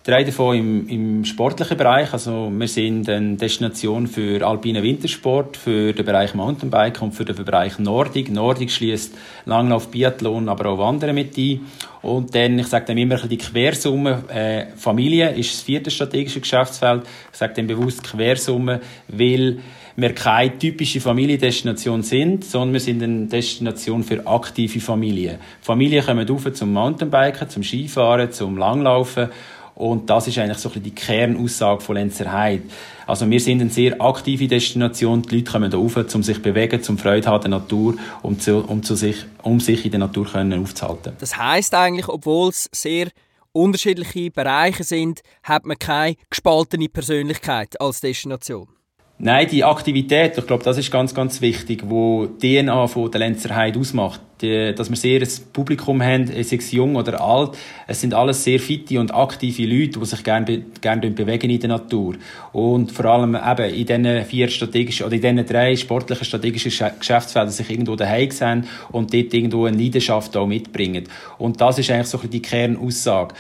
Drei 0.07 0.23
davon 0.23 0.55
im, 0.59 0.89
im 0.91 1.25
sportlichen 1.25 1.79
Bereich. 1.79 2.13
Also 2.13 2.53
wir 2.55 2.69
sind 2.69 3.09
eine 3.09 3.37
Destination 3.37 4.07
für 4.07 4.47
alpinen 4.47 4.83
Wintersport, 4.83 5.57
für 5.57 5.95
den 5.95 6.05
Bereich 6.05 6.35
Mountainbike 6.35 7.01
und 7.01 7.13
für 7.13 7.25
den 7.25 7.43
Bereich 7.43 7.79
Nordic. 7.79 8.31
Nordic 8.31 8.71
schließt 8.71 9.17
Langlauf, 9.47 9.89
Biathlon, 9.91 10.51
aber 10.51 10.69
auch 10.69 10.79
Wandern 10.79 11.15
mit 11.15 11.39
ein. 11.39 11.61
Und 12.03 12.35
dann, 12.35 12.59
ich 12.59 12.67
sage 12.67 12.85
dann 12.89 12.99
immer 12.99 13.17
die 13.17 13.39
Quersumme, 13.39 14.25
äh, 14.29 14.77
Familie 14.77 15.31
ist 15.31 15.55
das 15.55 15.63
vierte 15.63 15.91
strategische 15.91 16.41
Geschäftsfeld. 16.41 17.05
Ich 17.33 17.39
sage 17.39 17.55
dann 17.57 17.67
bewusst 17.67 18.05
Quersumme, 18.05 18.83
weil 19.09 19.61
wir 19.97 20.15
keine 20.15 20.59
typische 20.59 21.01
Familiendestination 21.01 22.03
sind, 22.03 22.45
sondern 22.45 22.75
wir 22.75 22.81
sind 22.81 23.03
eine 23.03 23.25
Destination 23.25 24.03
für 24.03 24.27
aktive 24.27 24.81
Familien. 24.81 25.39
Familien 25.63 26.05
kommen 26.05 26.29
rauf 26.29 26.53
zum 26.53 26.75
Mountainbiken, 26.75 27.49
zum 27.49 27.63
Skifahren, 27.63 28.31
zum 28.33 28.59
Langlaufen 28.59 29.31
und 29.75 30.09
das 30.09 30.29
ist 30.29 30.39
eigentlich 30.39 30.59
so 30.59 30.69
ein 30.69 30.73
bisschen 30.73 30.85
die 30.85 30.95
Kernaussage 30.95 31.81
von 31.81 31.97
Lenzerheide. 31.97 32.63
Also 33.07 33.29
wir 33.29 33.41
sind 33.41 33.61
eine 33.61 33.71
sehr 33.71 34.01
aktive 34.01 34.47
Destination. 34.47 35.23
Die 35.23 35.37
Leute 35.37 35.51
kommen 35.51 35.71
da 35.71 35.77
rauf, 35.77 35.97
um 35.97 36.23
sich 36.23 36.37
zu 36.37 36.43
bewegen, 36.43 36.83
zum 36.83 36.97
Freude 36.97 37.29
haben 37.29 37.43
der 37.43 37.51
Natur, 37.51 37.97
um, 38.23 38.39
zu, 38.39 38.59
um, 38.59 38.83
zu 38.83 38.95
sich, 38.95 39.25
um 39.43 39.61
sich 39.61 39.85
in 39.85 39.91
der 39.91 40.01
Natur 40.01 40.27
können 40.27 40.63
aufzuhalten. 40.63 41.15
Das 41.19 41.37
heißt 41.37 41.75
eigentlich, 41.75 42.09
obwohl 42.09 42.51
es 42.51 42.69
sehr 42.73 43.09
unterschiedliche 43.53 44.31
Bereiche 44.31 44.85
sind, 44.85 45.23
hat 45.43 45.67
man 45.67 45.79
keine 45.79 46.17
gespaltene 46.31 46.89
Persönlichkeit 46.89 47.81
als 47.81 48.01
Destination. 48.01 48.69
Nein, 49.17 49.47
die 49.49 49.63
Aktivität, 49.63 50.37
ich 50.37 50.47
glaube, 50.47 50.65
das 50.65 50.77
ist 50.77 50.91
ganz, 50.91 51.15
ganz 51.15 51.41
wichtig, 51.41 51.85
wo 51.87 52.27
die 52.27 52.61
DNA 52.61 52.89
von 52.89 53.09
der 53.13 53.21
Lenzerheit 53.21 53.77
ausmacht. 53.77 54.21
Die, 54.43 54.75
dass 54.75 54.91
wir 54.91 54.97
sehr 54.97 55.21
ein 55.21 55.29
Publikum 55.53 56.03
haben, 56.03 56.27
sei 56.27 56.57
es 56.57 56.73
jung 56.73 56.97
oder 56.97 57.21
alt. 57.21 57.57
Es 57.87 58.01
sind 58.01 58.13
alles 58.13 58.43
sehr 58.43 58.59
fitte 58.59 58.99
und 58.99 59.15
aktive 59.15 59.67
Leute, 59.67 60.01
die 60.01 60.05
sich 60.05 60.25
gerne, 60.25 60.65
gerne 60.81 61.11
bewegen 61.13 61.49
in 61.49 61.61
der 61.61 61.69
Natur. 61.69 62.17
Und 62.53 62.91
vor 62.91 63.05
allem 63.05 63.37
eben 63.37 63.73
in 63.73 63.87
diesen 63.87 64.25
vier 64.25 64.49
strategischen, 64.49 65.07
oder 65.07 65.15
in 65.15 65.23
diesen 65.23 65.47
drei 65.47 65.77
sportlichen 65.77 66.25
strategischen 66.25 66.73
Geschäftsfeldern 66.99 67.53
sich 67.53 67.71
irgendwo 67.71 67.95
daheim 67.95 68.33
sehen 68.33 68.67
und 68.91 69.15
dort 69.15 69.33
irgendwo 69.33 69.67
eine 69.67 69.79
Leidenschaft 69.79 70.37
auch 70.37 70.49
mitbringen. 70.49 71.05
Und 71.39 71.61
das 71.61 71.79
ist 71.79 71.89
eigentlich 71.89 72.09
so 72.09 72.19
die 72.19 72.43
Kernaussage. 72.43 73.33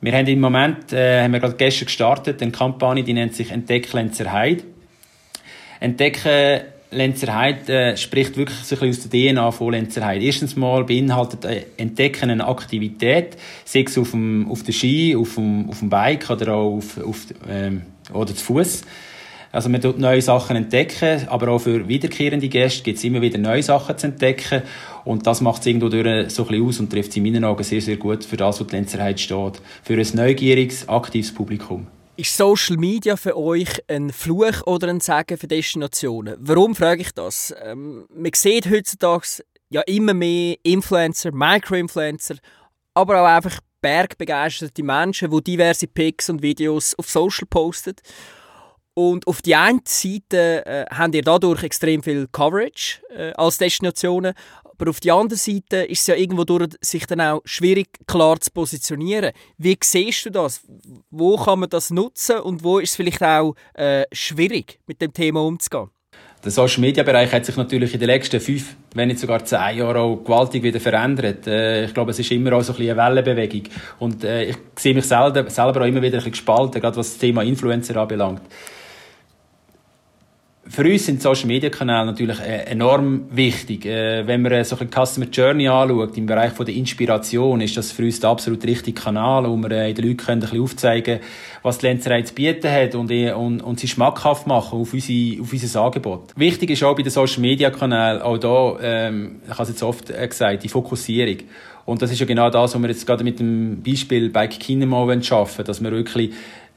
Wir 0.00 0.12
haben 0.12 0.26
im 0.26 0.40
Moment, 0.40 0.92
äh, 0.92 1.24
haben 1.24 1.32
wir 1.32 1.40
gerade 1.40 1.56
gestern 1.56 1.86
gestartet, 1.86 2.40
eine 2.40 2.52
Kampagne, 2.52 3.02
die 3.02 3.12
nennt 3.12 3.34
sich 3.34 3.50
Entdeck 3.50 3.92
Lenzerheide. 3.92 4.62
Entdecken 5.80 6.62
Lenzerheide 6.90 7.72
äh, 7.72 7.96
spricht 7.96 8.36
wirklich 8.36 8.58
so 8.58 8.76
ein 8.80 8.88
aus 8.88 9.08
der 9.08 9.34
DNA 9.34 9.50
von 9.50 9.72
Lenzerheide. 9.72 10.24
Erstens 10.24 10.56
mal 10.56 10.84
beinhaltet 10.84 11.44
äh, 11.44 11.64
Entdecken 11.76 12.30
eine 12.30 12.46
Aktivität, 12.46 13.36
sei 13.64 13.84
es 13.86 13.98
auf 13.98 14.12
dem, 14.12 14.50
auf 14.50 14.62
dem 14.62 14.72
Ski, 14.72 15.14
auf 15.14 15.34
dem, 15.34 15.68
auf 15.68 15.80
dem 15.80 15.90
Bike 15.90 16.30
oder 16.30 16.54
auch 16.54 16.78
auf, 16.78 16.98
auf 16.98 17.26
ähm, 17.48 17.82
oder 18.12 18.34
zu 18.34 18.42
Fuß. 18.42 18.82
Also 19.50 19.68
man 19.70 19.80
tut 19.80 19.98
neue 19.98 20.20
Sachen 20.20 20.56
entdecken, 20.56 21.26
aber 21.28 21.48
auch 21.48 21.58
für 21.58 21.88
wiederkehrende 21.88 22.48
Gäste 22.48 22.82
gibt 22.82 22.98
es 22.98 23.04
immer 23.04 23.22
wieder 23.22 23.38
neue 23.38 23.62
Sachen 23.62 23.96
zu 23.96 24.06
entdecken 24.06 24.62
und 25.04 25.26
das 25.26 25.40
macht 25.40 25.62
es 25.62 25.66
irgendwo 25.66 25.88
durch 25.88 26.30
so 26.30 26.42
ein 26.42 26.48
bisschen 26.48 26.66
aus 26.66 26.80
und 26.80 26.90
trifft 26.90 27.10
es 27.10 27.16
in 27.16 27.22
meinen 27.22 27.44
Augen 27.44 27.64
sehr, 27.64 27.80
sehr 27.80 27.96
gut 27.96 28.24
für 28.24 28.36
das, 28.36 28.60
was 28.60 28.66
die 28.66 28.76
Lenzerheide 28.76 29.18
steht. 29.18 29.60
Für 29.82 29.94
ein 29.94 30.06
neugieriges, 30.14 30.88
aktives 30.88 31.32
Publikum. 31.32 31.86
Ist 32.18 32.36
Social 32.36 32.78
Media 32.78 33.16
für 33.16 33.36
euch 33.36 33.84
ein 33.86 34.10
Fluch 34.10 34.66
oder 34.66 34.88
ein 34.88 34.98
Segen 34.98 35.38
für 35.38 35.46
Destinationen? 35.46 36.34
Warum 36.40 36.74
frage 36.74 37.02
ich 37.02 37.12
das? 37.12 37.54
Ähm, 37.62 38.08
man 38.12 38.32
sieht 38.34 38.68
heutzutage 38.68 39.44
ja 39.70 39.82
immer 39.82 40.14
mehr 40.14 40.56
Influencer, 40.64 41.30
Micro-Influencer, 41.30 42.34
aber 42.94 43.22
auch 43.22 43.26
einfach 43.26 43.60
bergbegeisterte 43.80 44.82
Menschen, 44.82 45.30
die 45.30 45.44
diverse 45.44 45.86
Pics 45.86 46.28
und 46.28 46.42
Videos 46.42 46.96
auf 46.96 47.08
Social 47.08 47.46
posten. 47.48 47.94
Und 48.94 49.24
auf 49.28 49.40
die 49.40 49.54
eine 49.54 49.78
Seite 49.84 50.66
äh, 50.66 50.86
habt 50.90 51.14
ihr 51.14 51.22
dadurch 51.22 51.62
extrem 51.62 52.02
viel 52.02 52.26
Coverage 52.32 53.00
äh, 53.10 53.30
als 53.34 53.58
Destinationen. 53.58 54.34
Aber 54.78 54.90
auf 54.90 55.00
der 55.00 55.14
anderen 55.14 55.38
Seite 55.38 55.78
ist 55.78 56.00
es 56.00 56.06
ja 56.06 56.14
irgendwo 56.14 56.44
durch 56.44 56.70
sich 56.80 57.04
dann 57.06 57.20
auch 57.20 57.40
schwierig 57.44 57.88
klar 58.06 58.40
zu 58.40 58.50
positionieren. 58.52 59.32
Wie 59.56 59.76
siehst 59.82 60.26
du 60.26 60.30
das? 60.30 60.60
Wo 61.10 61.36
kann 61.36 61.60
man 61.60 61.68
das 61.68 61.90
nutzen 61.90 62.38
und 62.38 62.62
wo 62.62 62.78
ist 62.78 62.90
es 62.90 62.96
vielleicht 62.96 63.22
auch 63.22 63.54
äh, 63.74 64.04
schwierig, 64.12 64.78
mit 64.86 65.02
dem 65.02 65.12
Thema 65.12 65.42
umzugehen? 65.44 65.90
Der 66.44 66.52
Social 66.52 66.80
Media 66.80 67.02
Bereich 67.02 67.32
hat 67.32 67.44
sich 67.44 67.56
natürlich 67.56 67.92
in 67.92 67.98
den 67.98 68.06
letzten 68.06 68.40
fünf, 68.40 68.76
wenn 68.94 69.08
nicht 69.08 69.18
sogar 69.18 69.44
zehn 69.44 69.78
Jahren 69.78 69.96
auch 69.96 70.16
gewaltig 70.18 70.62
wieder 70.62 70.78
verändert. 70.78 71.48
Äh, 71.48 71.86
ich 71.86 71.94
glaube, 71.94 72.12
es 72.12 72.18
ist 72.20 72.30
immer 72.30 72.52
auch 72.52 72.62
so 72.62 72.72
ein 72.72 72.78
bisschen 72.78 72.96
eine 72.96 73.16
Wellenbewegung. 73.16 73.64
Und 73.98 74.22
äh, 74.22 74.44
ich 74.44 74.56
sehe 74.76 74.94
mich 74.94 75.06
selber, 75.06 75.50
selber 75.50 75.80
auch 75.80 75.86
immer 75.86 76.00
wieder 76.00 76.18
ein 76.18 76.24
bisschen 76.24 76.30
gespalten, 76.30 76.80
gerade 76.80 76.96
was 76.96 77.10
das 77.10 77.18
Thema 77.18 77.42
Influencer 77.42 77.96
anbelangt 77.96 78.42
für 80.78 80.88
uns 80.88 81.06
sind 81.06 81.20
Social 81.20 81.48
Media 81.48 81.70
Kanäle 81.70 82.06
natürlich 82.06 82.38
äh, 82.38 82.62
enorm 82.66 83.24
wichtig. 83.32 83.84
Äh, 83.84 84.24
wenn 84.28 84.42
man 84.42 84.62
so 84.62 84.76
ein 84.78 84.88
Customer 84.88 85.26
Journey 85.26 85.66
anschaut, 85.66 86.16
im 86.16 86.26
Bereich 86.26 86.52
der 86.52 86.68
Inspiration, 86.68 87.60
ist 87.60 87.76
das 87.76 87.90
für 87.90 88.04
uns 88.04 88.20
der 88.20 88.30
absolut 88.30 88.62
richtige 88.62 89.00
Kanal, 89.00 89.50
wo 89.50 89.56
wir 89.56 89.72
äh, 89.72 89.92
den 89.92 90.06
Leuten 90.06 90.30
ein 90.30 90.38
bisschen 90.38 90.62
aufzeigen 90.62 91.18
was 91.64 91.78
die 91.78 91.86
Lenzerei 91.86 92.22
zu 92.22 92.32
bieten 92.32 92.70
hat 92.70 92.94
und, 92.94 93.10
und, 93.10 93.60
und 93.60 93.80
sie 93.80 93.88
schmackhaft 93.88 94.46
machen 94.46 94.78
auf, 94.78 94.94
unsere, 94.94 95.42
auf 95.42 95.52
unser 95.52 95.80
Angebot. 95.82 96.32
Wichtig 96.36 96.70
ist 96.70 96.84
auch 96.84 96.94
bei 96.94 97.02
den 97.02 97.10
Social 97.10 97.40
Media 97.40 97.70
Kanälen, 97.70 98.22
auch 98.22 98.38
da, 98.38 98.76
ähm, 98.80 99.40
ich 99.46 99.50
habe 99.50 99.64
es 99.64 99.70
jetzt 99.70 99.82
oft 99.82 100.06
gesagt, 100.06 100.62
die 100.62 100.68
Fokussierung. 100.68 101.38
Und 101.86 102.02
das 102.02 102.12
ist 102.12 102.20
ja 102.20 102.26
genau 102.26 102.50
das, 102.50 102.74
was 102.74 102.80
wir 102.80 102.88
jetzt 102.88 103.04
gerade 103.04 103.24
mit 103.24 103.40
dem 103.40 103.82
Beispiel 103.82 104.28
Bike 104.28 104.60
Kinema 104.60 105.20
schaffen 105.22 105.64
dass 105.64 105.82
wir 105.82 105.90
wirklich 105.90 106.32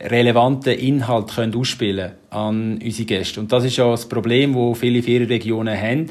relevanten 0.10 0.74
Inhalt 0.74 1.36
können 1.36 1.56
ausspielen 1.56 2.12
an 2.30 2.80
unsere 2.84 3.06
Gäste. 3.06 3.40
Und 3.42 3.52
das 3.52 3.66
ist 3.66 3.76
ja 3.76 3.90
das 3.92 4.08
Problem, 4.08 4.54
das 4.54 4.80
viele 4.80 5.04
Ferienregionen 5.04 5.78
haben, 5.78 6.08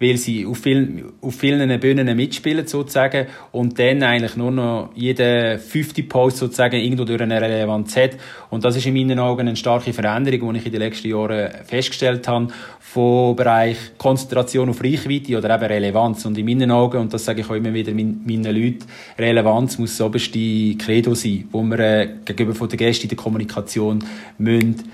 weil 0.00 0.16
sie 0.16 0.44
auf 0.44 0.58
vielen, 0.58 1.12
auf 1.20 1.36
vielen 1.36 1.78
Bühnen 1.78 2.16
mitspielen, 2.16 2.66
sozusagen, 2.66 3.26
und 3.52 3.78
dann 3.78 4.02
eigentlich 4.02 4.36
nur 4.36 4.50
noch 4.50 4.90
jede 4.94 5.58
fünfte 5.58 6.02
Post 6.02 6.38
sozusagen 6.38 6.80
irgendwo 6.80 7.04
durch 7.04 7.20
eine 7.20 7.40
Relevanz 7.40 7.96
hat. 7.96 8.16
Und 8.50 8.64
das 8.64 8.76
ist 8.76 8.86
in 8.86 8.94
meinen 8.94 9.18
Augen 9.20 9.46
eine 9.46 9.56
starke 9.56 9.92
Veränderung, 9.92 10.52
die 10.52 10.58
ich 10.58 10.66
in 10.66 10.72
den 10.72 10.80
letzten 10.80 11.08
Jahren 11.08 11.50
festgestellt 11.64 12.26
habe, 12.26 12.48
vom 12.92 13.36
Bereich 13.36 13.96
Konzentration 13.98 14.68
auf 14.68 14.82
Reichweite 14.82 15.38
oder 15.38 15.54
eben 15.54 15.64
Relevanz. 15.64 16.24
Und 16.24 16.36
in 16.36 16.44
meinen 16.44 16.72
Augen, 16.72 16.98
und 16.98 17.14
das 17.14 17.24
sage 17.24 17.42
ich 17.42 17.48
auch 17.48 17.54
immer 17.54 17.72
wieder 17.72 17.92
meinen 17.92 18.44
Leuten, 18.44 18.84
Relevanz 19.16 19.78
muss 19.78 19.96
das 19.96 20.04
oberste 20.04 20.74
Credo 20.76 21.14
sein, 21.14 21.46
wo 21.52 21.62
wir 21.62 21.78
äh, 21.78 22.08
gegenüber 22.24 22.54
von 22.54 22.68
den 22.68 22.78
Gästen 22.78 23.04
in 23.04 23.10
der 23.10 23.18
Kommunikation 23.18 24.04
müssen, 24.38 24.90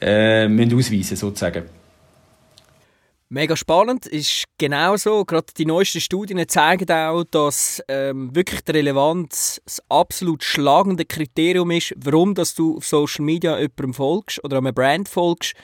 äh, 0.00 0.48
müssen 0.48 0.76
ausweisen 0.76 1.16
sozusagen. 1.16 1.62
Mega 3.28 3.56
spannend, 3.56 4.06
ist 4.06 4.44
genau 4.58 4.96
so. 4.96 5.24
Gerade 5.24 5.46
die 5.56 5.66
neuesten 5.66 6.00
Studien 6.00 6.48
zeigen 6.48 6.90
auch, 6.90 7.22
dass 7.30 7.80
ähm, 7.86 8.34
wirklich 8.34 8.62
die 8.62 8.72
Relevanz 8.72 9.60
das 9.64 9.80
absolut 9.88 10.42
schlagende 10.42 11.04
Kriterium 11.04 11.70
ist, 11.70 11.94
warum 11.96 12.34
dass 12.34 12.56
du 12.56 12.76
auf 12.76 12.86
Social 12.86 13.24
Media 13.24 13.56
jemandem 13.56 13.94
folgst 13.94 14.42
oder 14.42 14.58
einem 14.58 14.74
Brand 14.74 15.08
folgst. 15.08 15.54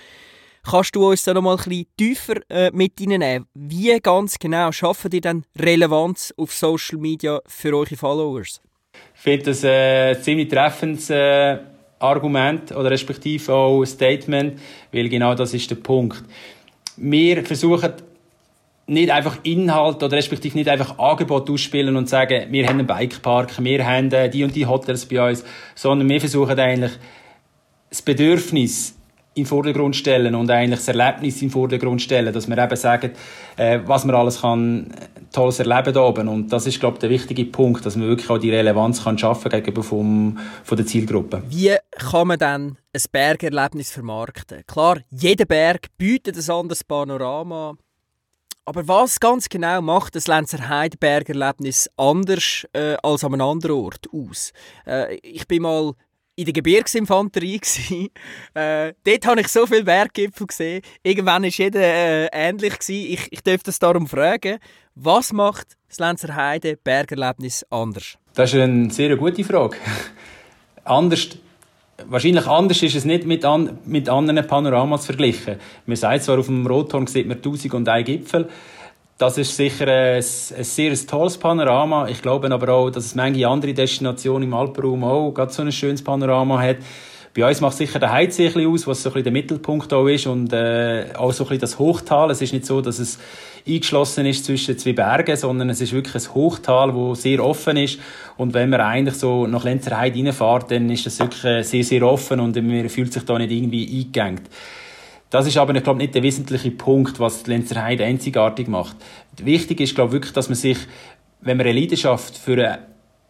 Kannst 0.65 0.95
du 0.95 1.11
uns 1.11 1.25
da 1.25 1.35
noch 1.35 1.43
mal 1.43 1.57
ein 1.57 1.57
bisschen 1.57 1.87
tiefer 1.97 2.35
äh, 2.49 2.71
mit 2.73 2.93
reinnehmen? 3.01 3.49
Wie 3.53 3.99
ganz 4.01 4.39
genau 4.39 4.71
schaffen 4.71 5.11
ihr 5.13 5.21
dann 5.21 5.45
Relevanz 5.59 6.33
auf 6.37 6.55
Social 6.55 6.99
Media 6.99 7.41
für 7.47 7.77
eure 7.77 7.97
Followers? 7.97 8.61
Ich 9.15 9.21
finde 9.21 9.47
das 9.47 9.65
äh, 9.65 10.15
ein 10.15 10.23
ziemlich 10.23 10.49
treffendes 10.49 11.11
äh, 11.11 11.59
Argument 11.99 12.71
oder 12.73 12.91
respektive 12.91 13.53
auch 13.53 13.85
Statement, 13.85 14.61
weil 14.93 15.09
genau 15.09 15.35
das 15.35 15.53
ist 15.53 15.69
der 15.69 15.77
Punkt. 15.77 16.23
Wir 16.97 17.45
versuchen 17.45 17.95
nicht 18.87 19.11
einfach 19.11 19.39
Inhalt 19.43 20.03
oder 20.03 20.17
respektive 20.17 20.57
nicht 20.57 20.69
einfach 20.69 20.97
Angebot 20.99 21.51
ausspielen 21.51 21.97
und 21.97 22.09
sagen, 22.09 22.53
wir 22.53 22.69
haben 22.69 22.79
einen 22.79 22.87
Bikepark, 22.87 23.63
wir 23.63 23.85
haben 23.85 24.13
äh, 24.13 24.31
die 24.31 24.45
und 24.45 24.55
die 24.55 24.67
Hotels 24.67 25.07
bei 25.07 25.29
uns, 25.29 25.45
sondern 25.75 26.09
wir 26.09 26.21
versuchen 26.21 26.59
eigentlich 26.59 26.93
das 27.91 28.03
Bedürfnis 28.03 28.95
in 29.35 29.45
den 29.45 29.49
Vordergrund 29.49 29.97
stellen 29.97 30.35
und 30.35 30.51
eigentlich 30.51 30.81
das 30.81 30.89
Erlebnis 30.89 31.39
den 31.39 31.51
Vordergrund 31.51 32.03
stellen, 32.03 32.33
dass 32.33 32.49
wir 32.49 32.59
eben 32.59 32.77
sagen, 32.77 33.13
äh, 33.57 33.81
was 33.87 34.05
man 34.05 34.15
alles 34.15 34.43
kann 34.43 34.91
äh, 34.91 35.21
tolles 35.33 35.59
erleben 35.59 35.95
da 35.95 36.03
oben 36.03 36.29
und 36.29 36.53
das 36.53 36.67
ist 36.67 36.81
glaube 36.81 36.97
ich 36.97 37.01
der 37.01 37.11
wichtige 37.11 37.47
Punkt, 37.47 37.87
dass 37.87 37.97
man 37.97 38.09
wirklich 38.09 38.29
auch 38.29 38.39
die 38.39 38.51
Relevanz 38.51 39.05
kann 39.05 39.17
schaffen 39.17 39.51
gegenüber 39.51 39.83
vom, 39.83 40.39
von 40.65 40.77
der 40.77 40.87
Zielgruppe. 40.87 41.43
Wie 41.49 41.75
kann 41.93 42.29
man 42.29 42.39
dann 42.39 42.79
ein 42.93 43.03
Bergerlebnis 43.11 43.91
vermarkten? 43.91 44.65
Klar, 44.67 44.99
jeder 45.11 45.47
Berg 45.47 45.87
bietet 45.97 46.37
ein 46.37 46.55
anderes 46.55 46.85
Panorama, 46.85 47.75
aber 48.65 48.87
was 48.87 49.19
ganz 49.19 49.49
genau 49.49 49.81
macht 49.81 50.15
das 50.15 50.29
Lenzerheide 50.29 50.99
Bergerlebnis 50.99 51.91
anders 51.97 52.67
äh, 52.75 52.97
als 53.03 53.25
an 53.25 53.33
einem 53.33 53.49
anderen 53.49 53.77
Ort 53.77 54.07
aus? 54.13 54.53
Äh, 54.87 55.17
ich 55.23 55.49
bin 55.49 55.63
mal 55.63 55.95
in 56.35 56.45
der 56.45 56.53
Gebirgsinfanterie. 56.53 57.61
äh, 58.55 58.93
dort 59.05 59.27
habe 59.27 59.41
ich 59.41 59.49
so 59.49 59.67
viele 59.67 59.85
Berggipfel 59.85 60.47
gesehen. 60.47 60.83
Irgendwann 61.03 61.43
war 61.43 61.49
jeder 61.49 61.81
äh, 61.81 62.29
ähnlich. 62.33 62.79
Gewesen. 62.79 63.13
Ich, 63.13 63.29
ich 63.31 63.43
darf 63.43 63.63
das 63.63 63.79
darum 63.79 64.07
fragen, 64.07 64.59
was 64.95 65.33
macht 65.33 65.77
das 65.89 65.99
Lenzer 65.99 66.35
Heide 66.35 66.77
Bergerlebnis 66.83 67.65
anders? 67.71 68.17
Das 68.35 68.53
ist 68.53 68.61
eine 68.61 68.91
sehr 68.91 69.17
gute 69.17 69.45
Frage. 69.45 69.77
anders, 70.85 71.29
wahrscheinlich 72.07 72.47
anders 72.47 72.83
ist 72.83 72.97
es 72.97 73.05
nicht 73.05 73.27
mit, 73.27 73.45
an, 73.45 73.79
mit 73.85 74.09
anderen 74.09 74.47
Panoramas 74.47 75.07
verglichen. 75.07 75.57
Man 75.87 75.97
sagt 75.97 76.25
zwar, 76.25 76.39
auf 76.39 76.47
dem 76.47 76.67
Rothorn 76.67 77.07
sieht 77.07 77.27
man 77.27 77.39
1001 77.39 78.07
Gipfel, 78.07 78.49
das 79.19 79.39
ist 79.39 79.57
sicher 79.57 79.87
ein, 79.87 80.17
ein 80.17 80.23
sehr 80.23 81.07
tolles 81.07 81.39
Panorama. 81.39 82.09
Ich 82.09 82.23
glaube 82.23 82.51
aber 82.51 82.69
auch, 82.73 82.91
dass 82.91 83.07
es 83.07 83.15
manche 83.15 83.47
andere 83.47 83.75
Destinationen 83.75 84.49
im 84.49 84.55
Alpenraum 84.55 85.05
auch 85.05 85.33
gerade 85.33 85.53
so 85.53 85.63
ein 85.63 85.73
schönes 85.73 86.03
Panorama 86.03 86.61
hat. 86.61 86.79
Bei 87.35 87.49
uns 87.49 87.63
macht 87.63 87.79
sicher 87.79 87.99
der 87.99 88.13
Heidsee 88.13 88.49
aus, 88.67 88.87
was 88.87 89.03
so 89.03 89.09
ein 89.09 89.13
bisschen 89.15 89.25
der 89.25 89.33
Mittelpunkt 89.33 89.91
auch 89.95 90.07
ist 90.07 90.27
und 90.27 90.53
äh, 90.53 91.07
auch 91.17 91.33
so 91.33 91.45
ein 91.45 91.49
bisschen 91.49 91.61
das 91.61 91.79
Hochtal. 91.79 92.31
Es 92.31 92.43
ist 92.43 92.53
nicht 92.53 92.67
so, 92.67 92.83
dass 92.83 92.99
es 92.99 93.19
eingeschlossen 93.67 94.27
ist 94.27 94.45
zwischen 94.45 94.77
zwei 94.77 94.93
Bergen, 94.93 95.35
sondern 95.37 95.71
es 95.71 95.81
ist 95.81 95.95
wirklich 95.95 96.27
ein 96.27 96.35
Hochtal, 96.35 96.95
wo 96.95 97.15
sehr 97.15 97.43
offen 97.43 97.79
ist. 97.79 97.99
Und 98.37 98.53
wenn 98.53 98.69
man 98.69 98.83
eigentlich 98.83 99.15
so 99.15 99.47
nach 99.47 99.65
Lenzerheide 99.65 100.19
reinfährt, 100.19 100.71
dann 100.73 100.91
ist 100.91 101.07
das 101.07 101.21
wirklich 101.21 101.67
sehr, 101.67 101.85
sehr 101.85 102.03
offen 102.03 102.39
und 102.39 102.55
man 102.55 102.89
fühlt 102.91 103.15
sich 103.15 103.25
da 103.25 103.39
nicht 103.39 103.51
irgendwie 103.51 103.89
eingegangen. 104.01 104.41
Das 105.33 105.47
ist 105.47 105.57
aber, 105.57 105.75
ich 105.75 105.83
glaube, 105.83 105.97
nicht 105.97 106.15
der 106.15 106.23
wesentliche 106.23 106.71
Punkt, 106.71 107.19
was 107.19 107.43
die 107.43 107.53
Lenzerheide 107.53 108.05
einzigartig 108.05 108.69
macht. 108.69 108.97
Wichtig 109.43 109.81
ist, 109.81 109.95
glaube 109.95 110.11
ich, 110.11 110.13
wirklich, 110.13 110.35
dass 110.35 110.51
man 110.51 110.57
sich, 110.57 110.77
wenn 111.41 111.57
man 111.57 111.67
eine 111.67 111.81
Leidenschaft 111.81 112.37
für, 112.37 112.81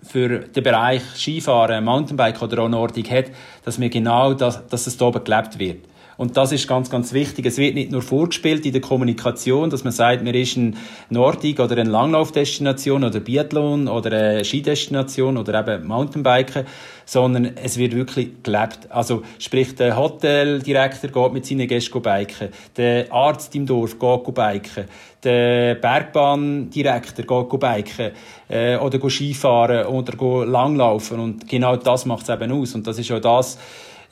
für 0.02 0.40
den 0.40 0.64
Bereich 0.64 1.02
Skifahren, 1.14 1.84
Mountainbike 1.84 2.42
oder 2.42 2.64
auch 2.64 2.68
Nordic 2.68 3.08
hat, 3.08 3.26
dass 3.64 3.78
man 3.78 3.88
genau 3.88 4.34
das, 4.34 4.66
dass 4.66 4.88
es 4.88 4.96
da 4.96 5.04
oben 5.04 5.22
gelebt 5.22 5.60
wird. 5.60 5.84
Und 6.22 6.36
das 6.36 6.52
ist 6.52 6.68
ganz, 6.68 6.88
ganz 6.88 7.12
wichtig. 7.12 7.46
Es 7.46 7.58
wird 7.58 7.74
nicht 7.74 7.90
nur 7.90 8.00
vorgespielt 8.00 8.64
in 8.64 8.70
der 8.70 8.80
Kommunikation, 8.80 9.70
dass 9.70 9.82
man 9.82 9.92
sagt, 9.92 10.22
man 10.22 10.32
ist 10.32 10.56
ein 10.56 10.76
Nordic 11.10 11.58
oder 11.58 11.76
eine 11.76 11.90
Langlaufdestination 11.90 13.02
oder 13.02 13.18
Biathlon 13.18 13.88
oder 13.88 14.12
eine 14.12 14.44
Skidestination 14.44 15.36
oder 15.36 15.58
eben 15.58 15.84
Mountainbiken, 15.84 16.64
sondern 17.06 17.56
es 17.56 17.76
wird 17.76 17.96
wirklich 17.96 18.40
gelebt. 18.44 18.88
Also, 18.90 19.24
sprich, 19.40 19.74
der 19.74 19.96
Hoteldirektor 19.96 21.10
geht 21.10 21.32
mit 21.32 21.44
seinen 21.44 21.66
Gästen 21.66 22.00
biken, 22.00 22.50
der 22.76 23.12
Arzt 23.12 23.52
im 23.56 23.66
Dorf 23.66 23.98
geht 23.98 24.32
biken, 24.32 24.84
der 25.24 25.74
Bergbahndirektor 25.74 27.48
geht 27.48 27.60
biken 27.60 28.12
äh, 28.48 28.76
oder 28.76 29.10
Skifahren 29.10 29.86
oder 29.86 30.46
langlaufen 30.46 31.18
und 31.18 31.48
genau 31.48 31.74
das 31.74 32.06
macht 32.06 32.22
es 32.22 32.28
eben 32.28 32.52
aus 32.52 32.76
und 32.76 32.86
das 32.86 33.00
ist 33.00 33.10
auch 33.10 33.18
das, 33.18 33.58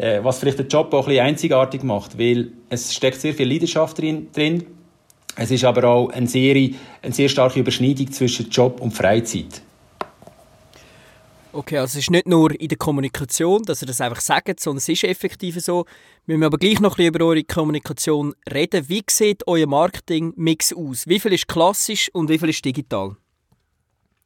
äh, 0.00 0.24
was 0.24 0.38
vielleicht 0.38 0.58
den 0.58 0.68
Job 0.68 0.92
auch 0.94 1.06
ein 1.06 1.10
bisschen 1.10 1.26
einzigartig 1.26 1.82
macht, 1.82 2.18
weil 2.18 2.52
es 2.70 2.94
steckt 2.94 3.20
sehr 3.20 3.34
viel 3.34 3.50
Leidenschaft 3.50 3.98
drin, 3.98 4.28
drin. 4.32 4.66
Es 5.36 5.50
ist 5.50 5.64
aber 5.64 5.84
auch 5.84 6.10
eine 6.10 6.26
sehr, 6.26 6.54
eine 7.02 7.12
sehr 7.12 7.28
starke 7.28 7.60
Überschneidung 7.60 8.10
zwischen 8.10 8.48
Job 8.48 8.80
und 8.80 8.92
Freizeit. 8.92 9.62
Okay, 11.52 11.78
also 11.78 11.98
es 11.98 12.04
ist 12.04 12.10
nicht 12.10 12.28
nur 12.28 12.58
in 12.58 12.68
der 12.68 12.78
Kommunikation, 12.78 13.62
dass 13.62 13.82
ihr 13.82 13.86
das 13.86 14.00
einfach 14.00 14.20
sagt, 14.20 14.60
sondern 14.60 14.78
es 14.78 14.88
ist 14.88 15.04
effektiv 15.04 15.60
so. 15.60 15.84
Wir 16.24 16.38
müssen 16.38 16.46
aber 16.46 16.58
gleich 16.58 16.80
noch 16.80 16.92
ein 16.92 16.96
bisschen 16.96 17.14
über 17.14 17.24
eure 17.24 17.44
Kommunikation 17.44 18.34
reden. 18.52 18.88
Wie 18.88 19.02
sieht 19.10 19.46
euer 19.48 19.66
Marketing-Mix 19.66 20.72
aus? 20.72 21.08
Wie 21.08 21.18
viel 21.18 21.32
ist 21.32 21.48
klassisch 21.48 22.08
und 22.12 22.28
wie 22.28 22.38
viel 22.38 22.50
ist 22.50 22.64
digital? 22.64 23.16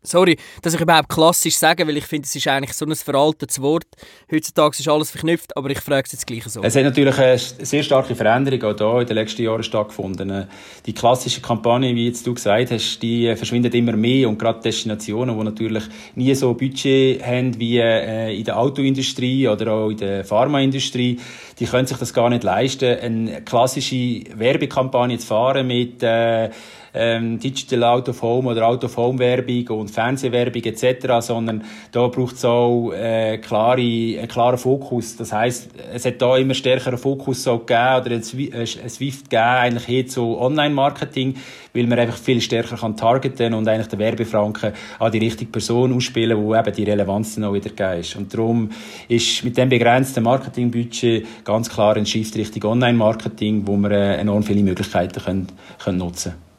Sorry, 0.06 0.36
dass 0.60 0.74
ich 0.74 0.80
überhaupt 0.80 1.08
klassisch 1.08 1.56
sage, 1.56 1.86
weil 1.86 1.96
ich 1.96 2.04
finde, 2.04 2.26
es 2.26 2.36
ist 2.36 2.46
eigentlich 2.46 2.74
so 2.74 2.84
ein 2.84 2.94
veraltetes 2.94 3.60
Wort. 3.62 3.86
Heutzutage 4.30 4.76
ist 4.78 4.86
alles 4.86 5.10
verknüpft, 5.10 5.56
aber 5.56 5.70
ich 5.70 5.80
frage 5.80 6.02
es 6.04 6.12
jetzt 6.12 6.26
gleich 6.26 6.44
so. 6.44 6.62
Es 6.62 6.76
hat 6.76 6.84
natürlich 6.84 7.16
eine 7.18 7.38
sehr 7.38 7.82
starke 7.82 8.14
Veränderung 8.14 8.62
auch 8.62 8.76
hier 8.76 9.00
in 9.00 9.06
den 9.06 9.16
letzten 9.16 9.42
Jahren 9.42 9.62
stattgefunden. 9.62 10.46
Die 10.84 10.92
klassischen 10.92 11.42
Kampagnen, 11.42 11.96
wie 11.96 12.06
jetzt 12.06 12.26
du 12.26 12.34
gesagt 12.34 12.70
hast, 12.70 12.98
die 13.00 13.34
verschwinden 13.34 13.72
immer 13.72 13.96
mehr 13.96 14.28
und 14.28 14.38
gerade 14.38 14.60
Destinationen, 14.60 15.38
die 15.38 15.44
natürlich 15.44 15.84
nie 16.16 16.34
so 16.34 16.52
Budget 16.52 17.24
haben 17.24 17.58
wie 17.58 17.78
äh, 17.78 18.36
in 18.36 18.44
der 18.44 18.58
Autoindustrie 18.58 19.48
oder 19.48 19.72
auch 19.72 19.88
in 19.88 19.96
der 19.96 20.24
Pharmaindustrie, 20.24 21.18
die 21.58 21.64
können 21.64 21.86
sich 21.86 21.96
das 21.96 22.12
gar 22.12 22.28
nicht 22.28 22.44
leisten, 22.44 22.98
eine 22.98 23.40
klassische 23.40 24.22
Werbekampagne 24.36 25.18
zu 25.18 25.26
fahren 25.26 25.66
mit 25.66 26.02
äh, 26.02 26.50
ähm, 26.94 27.38
Digital 27.38 27.84
Out 27.84 28.08
of 28.08 28.22
Home 28.22 28.50
oder 28.50 28.66
Out 28.66 28.84
of 28.84 28.96
Home 28.96 29.18
Werbung 29.18 29.68
und 29.78 29.90
Fernsehwerbung 29.90 30.62
etc., 30.62 31.06
sondern 31.20 31.64
da 31.92 32.06
braucht 32.06 32.36
es 32.36 32.44
auch 32.44 32.92
äh, 32.92 33.38
klare, 33.38 33.80
einen 33.80 34.28
klaren 34.28 34.58
Fokus. 34.58 35.16
Das 35.16 35.32
heißt, 35.32 35.70
es 35.92 36.04
hat 36.04 36.22
da 36.22 36.36
immer 36.36 36.54
stärkeren 36.54 36.98
Fokus 36.98 37.42
so 37.42 37.58
gegeben 37.58 38.00
oder 38.00 38.10
ein 38.12 38.22
Swift 38.22 39.30
gegeben, 39.30 39.42
eigentlich 39.42 39.84
hin 39.84 40.08
zu 40.08 40.38
Online-Marketing, 40.38 41.36
weil 41.74 41.86
man 41.86 41.98
einfach 41.98 42.16
viel 42.16 42.40
stärker 42.40 42.76
kann 42.76 42.96
targeten 42.96 43.54
und 43.54 43.66
eigentlich 43.66 43.88
den 43.88 43.98
Werbefranken 43.98 44.72
an 44.98 45.12
die 45.12 45.18
richtige 45.18 45.50
Person 45.50 45.92
ausspielen, 45.94 46.38
wo 46.38 46.54
eben 46.54 46.72
die 46.72 46.84
Relevanz 46.84 47.34
dann 47.34 47.44
auch 47.44 47.54
wieder 47.54 47.70
gegeben 47.70 48.00
ist. 48.00 48.16
Und 48.16 48.32
darum 48.32 48.70
ist 49.08 49.42
mit 49.44 49.56
dem 49.56 49.68
begrenzten 49.68 50.22
Marketingbudget 50.22 51.44
ganz 51.44 51.68
klar 51.68 51.96
ein 51.96 52.06
Shift 52.06 52.36
Richtung 52.36 52.70
Online-Marketing, 52.70 53.66
wo 53.66 53.76
wir 53.76 53.90
äh, 53.90 54.16
enorm 54.16 54.42
viele 54.42 54.62
Möglichkeiten 54.62 55.20
können, 55.20 55.48
können 55.82 55.98
nutzen 55.98 56.32
können. 56.32 56.53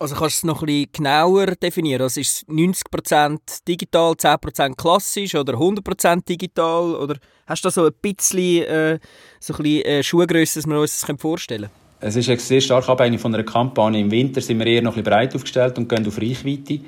Also 0.00 0.14
kannst 0.14 0.36
du 0.36 0.38
es 0.38 0.44
noch 0.44 0.62
bisschen 0.62 0.88
genauer 0.92 1.46
definieren? 1.56 2.00
Also 2.00 2.22
ist 2.22 2.48
es 2.48 2.48
90% 2.48 3.38
digital, 3.68 4.12
10% 4.12 4.74
klassisch 4.74 5.34
oder 5.34 5.52
100% 5.52 6.24
digital? 6.26 6.94
Oder 6.94 7.16
hast 7.46 7.62
du 7.62 7.68
da 7.68 7.70
so 7.70 7.84
ein 7.84 7.92
bisschen, 8.00 8.64
äh, 8.64 8.98
so 9.40 9.52
ein 9.52 9.62
bisschen 9.62 9.84
äh, 9.84 10.02
Schuhgröße, 10.02 10.58
dass 10.58 10.66
wir 10.66 10.80
uns 10.80 11.00
das 11.00 11.20
vorstellen 11.20 11.68
können? 12.00 12.14
Es 12.16 12.16
ist 12.16 12.48
sehr 12.48 12.62
stark 12.62 12.88
abhängig 12.88 13.20
von 13.20 13.34
einer 13.34 13.44
Kampagne. 13.44 14.00
Im 14.00 14.10
Winter 14.10 14.40
sind 14.40 14.58
wir 14.58 14.66
eher 14.66 14.80
noch 14.80 14.92
ein 14.92 15.04
bisschen 15.04 15.12
breit 15.12 15.34
aufgestellt 15.34 15.76
und 15.76 15.86
gehen 15.86 16.06
auf 16.06 16.16
Reichweite. 16.16 16.80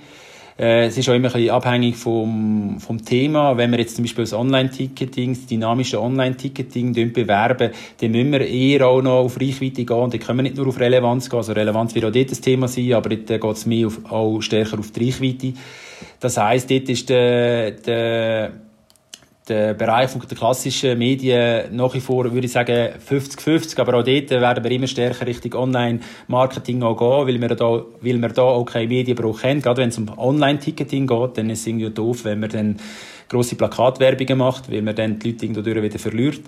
Äh, 0.62 0.87
es 0.87 0.96
ist 0.96 1.09
auch 1.09 1.14
immer 1.14 1.27
ein 1.27 1.33
bisschen 1.33 1.51
abhängig 1.51 1.96
vom, 1.96 2.79
vom 2.79 3.05
Thema. 3.05 3.57
Wenn 3.57 3.72
wir 3.72 3.81
jetzt 3.81 3.96
zum 3.96 4.05
Beispiel 4.05 4.22
das 4.22 4.33
Online-Ticketing, 4.33 5.35
das 5.35 5.46
dynamische 5.46 6.01
Online-Ticketing 6.01 6.92
bewerben, 7.12 7.72
dann 8.01 8.11
müssen 8.12 8.31
wir 8.31 8.46
eher 8.46 8.87
auch 8.87 9.03
noch 9.03 9.25
auf 9.25 9.40
Reichweite 9.40 9.85
gehen. 9.85 9.96
Und 9.96 10.14
dann 10.14 10.20
können 10.20 10.38
wir 10.38 10.42
nicht 10.44 10.57
nur 10.57 10.68
auf 10.68 10.79
Relevanz 10.79 11.29
gehen. 11.29 11.38
Also 11.38 11.53
Relevanz 11.53 11.96
wird 11.96 12.05
auch 12.05 12.12
dort 12.12 12.31
das 12.31 12.40
Thema 12.40 12.68
sein, 12.68 12.92
aber 12.92 13.09
dort 13.09 13.27
geht 13.27 13.57
es 13.57 13.66
mehr 13.66 13.88
auf, 13.88 13.98
auch 14.09 14.40
stärker 14.40 14.79
auf 14.79 14.92
die 14.92 15.07
Reichweite. 15.07 15.55
Das 16.20 16.37
heisst, 16.37 16.70
dort 16.70 16.88
ist 16.88 17.09
der, 17.09 17.72
der 17.72 18.53
der 19.48 19.74
Bereich 19.74 20.11
der 20.12 20.37
klassischen 20.38 20.98
Medien 20.98 21.74
nach 21.74 21.92
wie 21.94 22.00
vor, 22.00 22.33
würde 22.33 22.46
ich 22.46 22.52
sagen, 22.52 22.90
50-50, 23.09 23.81
aber 23.81 23.94
auch 23.94 24.05
dort 24.05 24.31
werden 24.31 24.64
wir 24.64 24.70
immer 24.70 24.87
stärker 24.87 25.26
Richtung 25.26 25.55
Online-Marketing 25.55 26.78
gehen, 26.81 26.96
weil 26.98 27.40
wir 27.40 27.48
da, 27.48 27.83
weil 28.00 28.18
wir 28.18 28.28
da 28.28 28.42
auch 28.42 28.64
keine 28.64 28.87
Medienbruch 28.87 29.42
haben. 29.42 29.61
Gerade 29.61 29.83
wenn 29.83 29.88
es 29.88 29.98
um 29.98 30.16
Online-Ticketing 30.16 31.07
geht, 31.07 31.38
dann 31.38 31.50
ist 31.50 31.61
es 31.61 31.66
irgendwie 31.66 31.90
doof, 31.90 32.24
wenn 32.24 32.38
man 32.38 32.50
dann 32.50 32.76
grosse 33.28 33.57
Plakatwerbungen 33.57 34.38
macht, 34.38 34.70
weil 34.70 34.83
man 34.83 34.94
dann 34.94 35.18
die 35.18 35.33
Leute 35.33 35.48
dadurch 35.48 35.83
wieder 35.83 35.98
verliert. 35.98 36.42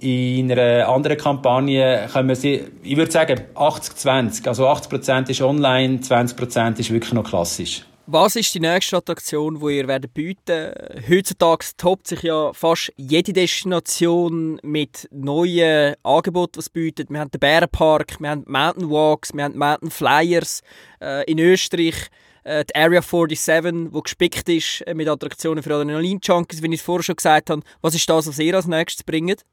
In 0.00 0.50
einer 0.50 0.88
anderen 0.88 1.16
Kampagne 1.16 2.08
können 2.12 2.28
wir 2.28 2.34
sie, 2.34 2.62
ich 2.82 2.96
würde 2.96 3.12
sagen, 3.12 3.40
80-20. 3.54 4.48
Also 4.48 4.66
80% 4.66 5.30
ist 5.30 5.40
online, 5.42 5.98
20% 5.98 6.80
ist 6.80 6.90
wirklich 6.90 7.12
noch 7.12 7.22
klassisch. 7.22 7.84
Was 8.06 8.36
ist 8.36 8.54
die 8.54 8.60
nächste 8.60 8.98
Attraktion, 8.98 9.60
die 9.60 9.78
ihr 9.78 9.88
werdet 9.88 10.12
bieten? 10.12 10.74
Heutzutage 11.08 11.64
toppt 11.78 12.06
sich 12.06 12.20
ja 12.20 12.52
fast 12.52 12.92
jede 12.96 13.32
Destination 13.32 14.60
mit 14.62 15.08
neuen 15.10 15.94
Angeboten, 16.02 16.58
was 16.58 16.68
bietet. 16.68 17.08
Wir 17.08 17.20
haben 17.20 17.30
den 17.30 17.40
Bärenpark, 17.40 18.20
wir 18.20 18.28
haben 18.28 18.44
Mountain 18.46 18.90
Walks, 18.90 19.32
wir 19.32 19.44
haben 19.44 19.56
Mountain 19.56 19.90
Flyers. 19.90 20.60
Äh, 21.00 21.24
in 21.30 21.38
Österreich 21.38 22.10
äh, 22.42 22.66
die 22.66 22.74
Area 22.74 23.00
47, 23.00 23.90
die 23.90 24.02
gespickt 24.02 24.48
ist 24.50 24.82
äh, 24.82 24.92
mit 24.92 25.08
Attraktionen 25.08 25.62
für 25.62 25.74
Adrenalin-Junkies, 25.74 26.62
wie 26.62 26.74
ich 26.74 26.80
es 26.80 26.82
vorher 26.82 27.04
schon 27.04 27.16
gesagt 27.16 27.48
habe. 27.48 27.62
Was 27.80 27.94
ist 27.94 28.06
das, 28.06 28.26
was 28.26 28.38
ihr 28.38 28.54
als 28.54 28.66
nächstes 28.66 29.02
bringt? 29.02 29.46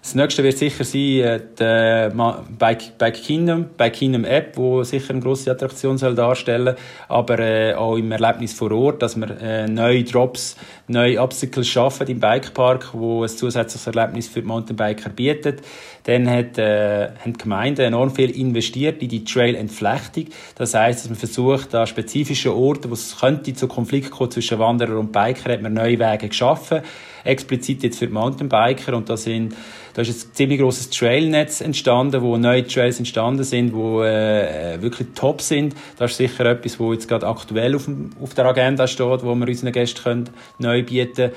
Das 0.00 0.14
nächste 0.14 0.44
wird 0.44 0.56
sicher 0.56 0.84
sein, 0.84 1.00
äh, 1.00 1.40
die 1.58 2.54
Bike, 2.56 2.96
Bike 2.98 3.22
Kingdom, 3.22 3.66
Bike 3.76 3.94
Kingdom 3.94 4.24
App, 4.24 4.54
die 4.54 4.84
sicher 4.84 5.10
eine 5.10 5.20
grosse 5.20 5.50
Attraktion 5.50 5.98
soll 5.98 6.14
darstellen 6.14 6.76
aber 7.08 7.38
äh, 7.40 7.74
auch 7.74 7.96
im 7.96 8.12
Erlebnis 8.12 8.52
vor 8.52 8.70
Ort, 8.70 9.02
dass 9.02 9.16
wir 9.16 9.28
äh, 9.40 9.66
neue 9.66 10.04
Drops, 10.04 10.56
neue 10.86 11.20
Obstacles 11.20 11.68
schaffen 11.68 12.06
im 12.06 12.20
Bikepark, 12.20 12.90
wo 12.92 13.22
ein 13.22 13.28
zusätzliches 13.28 13.86
Erlebnis 13.86 14.28
für 14.28 14.40
die 14.40 14.46
Mountainbiker 14.46 15.10
bietet. 15.10 15.62
Dann 16.04 16.30
hat, 16.30 16.56
äh, 16.58 17.08
haben 17.08 17.32
die 17.32 17.38
Gemeinden 17.38 17.80
enorm 17.82 18.14
viel 18.14 18.30
investiert 18.30 19.02
in 19.02 19.08
die 19.08 19.24
Trail-Entflechtung. 19.24 20.26
Das 20.54 20.74
heisst, 20.74 21.00
dass 21.00 21.10
man 21.10 21.18
versucht, 21.18 21.74
an 21.74 21.86
spezifischen 21.86 22.52
Orten, 22.52 22.88
wo 22.88 22.94
es 22.94 23.18
könnte 23.18 23.52
zu 23.52 23.66
Konflikt 23.68 24.10
kommen 24.10 24.30
zwischen 24.30 24.58
Wanderer 24.58 24.98
und 24.98 25.12
Biker, 25.12 25.52
hat 25.52 25.60
man 25.60 25.74
neue 25.74 25.98
Wege 25.98 26.28
geschaffen 26.28 26.82
explizit 27.24 27.82
jetzt 27.82 27.98
für 27.98 28.08
Mountainbiker 28.08 28.96
und 28.96 29.08
da 29.08 29.16
sind 29.16 29.54
da 29.94 30.02
ist 30.02 30.28
ein 30.28 30.34
ziemlich 30.34 30.60
großes 30.60 30.90
Trailnetz 30.90 31.60
entstanden, 31.60 32.22
wo 32.22 32.36
neue 32.36 32.64
Trails 32.64 33.00
entstanden 33.00 33.42
sind, 33.42 33.74
wo 33.74 34.04
äh, 34.04 34.80
wirklich 34.80 35.08
top 35.16 35.42
sind. 35.42 35.74
Das 35.96 36.12
ist 36.12 36.18
sicher 36.18 36.46
etwas, 36.46 36.78
wo 36.78 36.92
jetzt 36.92 37.08
gerade 37.08 37.26
aktuell 37.26 37.74
auf, 37.74 37.86
dem, 37.86 38.10
auf 38.22 38.32
der 38.32 38.46
Agenda 38.46 38.86
steht, 38.86 39.24
wo 39.24 39.34
wir 39.34 39.48
unseren 39.48 39.72
Gästen 39.72 40.02
können 40.02 40.30
neu 40.60 40.84
bieten 40.84 41.32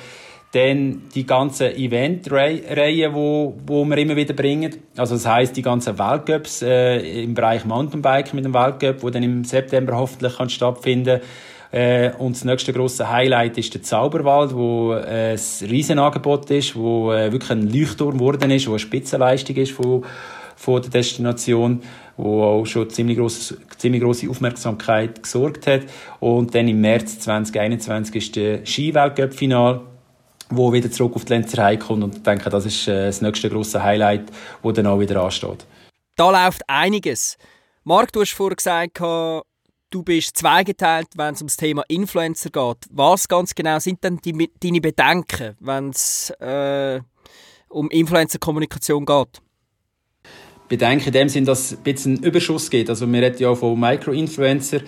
dann 0.52 1.04
die 1.15 1.26
ganzen 1.26 1.76
Event-Reihen, 1.76 3.13
wo, 3.13 3.58
wo 3.65 3.86
wir 3.86 3.98
immer 3.98 4.17
wieder 4.17 4.34
bringen. 4.34 4.76
Also 4.98 5.15
das 5.15 5.26
heißt 5.26 5.56
die 5.56 5.62
ganzen 5.62 5.98
Weltcups 5.98 6.62
äh, 6.62 7.24
im 7.24 7.34
Bereich 7.34 7.63
Mountainbike 7.63 8.34
mit 8.34 8.44
dem 8.44 8.54
Weltcup, 8.54 9.02
wo 9.02 9.10
dann 9.10 9.24
im 9.24 9.46
September 9.46 9.96
hoffentlich 9.96 10.38
kann 10.38 10.50
stattfinden 10.50 11.22
äh, 11.72 12.12
und 12.18 12.36
das 12.36 12.44
nächste 12.44 12.74
große 12.74 13.10
Highlight 13.10 13.58
ist 13.58 13.74
der 13.74 13.82
Zauberwald, 13.82 14.54
wo 14.54 14.94
äh, 14.94 15.34
ein 15.34 15.70
Riesenangebot 15.70 16.52
ist, 16.52 16.76
wo 16.76 17.14
äh, 17.14 17.32
wirklich 17.32 17.52
ein 17.52 17.72
Leuchtturm 17.72 18.18
geworden 18.18 18.52
ist, 18.52 18.68
wo 18.68 18.72
eine 18.72 18.80
Spitzenleistung 18.80 19.56
ist 19.56 19.72
von, 19.72 20.04
von 20.58 20.82
der 20.82 20.92
Destination, 20.92 21.82
wo 22.18 22.44
auch 22.44 22.66
schon 22.66 22.90
ziemlich 22.90 23.18
große, 23.18 23.58
ziemlich 23.78 24.02
große 24.02 24.30
Aufmerksamkeit 24.30 25.24
gesorgt 25.24 25.66
hat. 25.68 25.82
Und 26.20 26.54
dann 26.54 26.68
im 26.68 26.82
März 26.82 27.20
2021 27.20 28.16
ist 28.16 28.36
der 28.36 28.66
Skiweltcup-Final 28.66 29.82
wo 30.54 30.74
wieder 30.74 30.92
zurück 30.92 31.16
auf 31.16 31.24
die 31.24 31.32
Lenzerei 31.32 31.78
kommt 31.78 32.04
und 32.04 32.28
denke, 32.28 32.50
das 32.50 32.66
ist 32.66 32.86
äh, 32.86 33.06
das 33.06 33.22
nächste 33.22 33.50
große 33.50 33.82
Highlight, 33.82 34.32
wo 34.62 34.74
dann 34.74 34.86
auch 34.86 35.00
wieder 35.00 35.24
ansteht. 35.24 35.66
Da 36.18 36.30
läuft 36.30 36.62
einiges. 36.68 37.38
Marc, 37.86 38.12
du 38.12 38.20
hast 38.20 38.34
vorhin 38.34 38.58
gesagt, 38.58 39.00
du 39.91 40.04
bist 40.04 40.38
zweigeteilt, 40.38 41.10
wenn 41.15 41.36
es 41.36 41.41
um 41.41 41.47
das 41.47 41.58
Thema 41.58 41.84
Influencer 41.88 42.49
geht. 42.49 42.77
Was 42.89 43.27
ganz 43.27 43.54
genau 43.54 43.77
sind 43.80 44.04
denn 44.04 44.19
deine 44.23 44.82
Bedenken, 44.82 45.56
wenn 45.60 45.89
es 45.89 46.32
äh, 46.39 46.99
um 47.69 47.89
Influencer-Kommunikation 47.91 49.06
geht? 49.06 49.41
Bedenken 50.67 51.08
in 51.08 51.13
dem 51.13 51.30
Sinn, 51.30 51.45
dass 51.45 51.71
es 51.71 51.77
ein 51.77 51.84
bisschen 51.84 52.15
einen 52.15 52.23
Überschuss 52.23 52.69
gibt. 52.69 52.89
Also 52.89 53.06
wir 53.06 53.21
reden 53.21 53.38
ja 53.39 53.54
von 53.54 53.80
Micro-Influencer. 53.80 54.82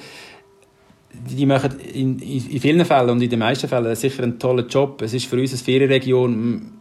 Die 1.13 1.45
machen 1.45 1.79
in, 1.79 2.17
in, 2.19 2.59
vielen 2.59 2.85
Fällen 2.85 3.09
und 3.11 3.21
in 3.21 3.29
den 3.29 3.39
meisten 3.39 3.67
Fällen 3.67 3.95
sicher 3.95 4.23
einen 4.23 4.39
tollen 4.39 4.67
Job. 4.67 5.01
Es 5.01 5.13
ist 5.13 5.25
für 5.27 5.39
uns 5.39 5.51
eine 5.51 5.59
Ferienregion, 5.59 6.71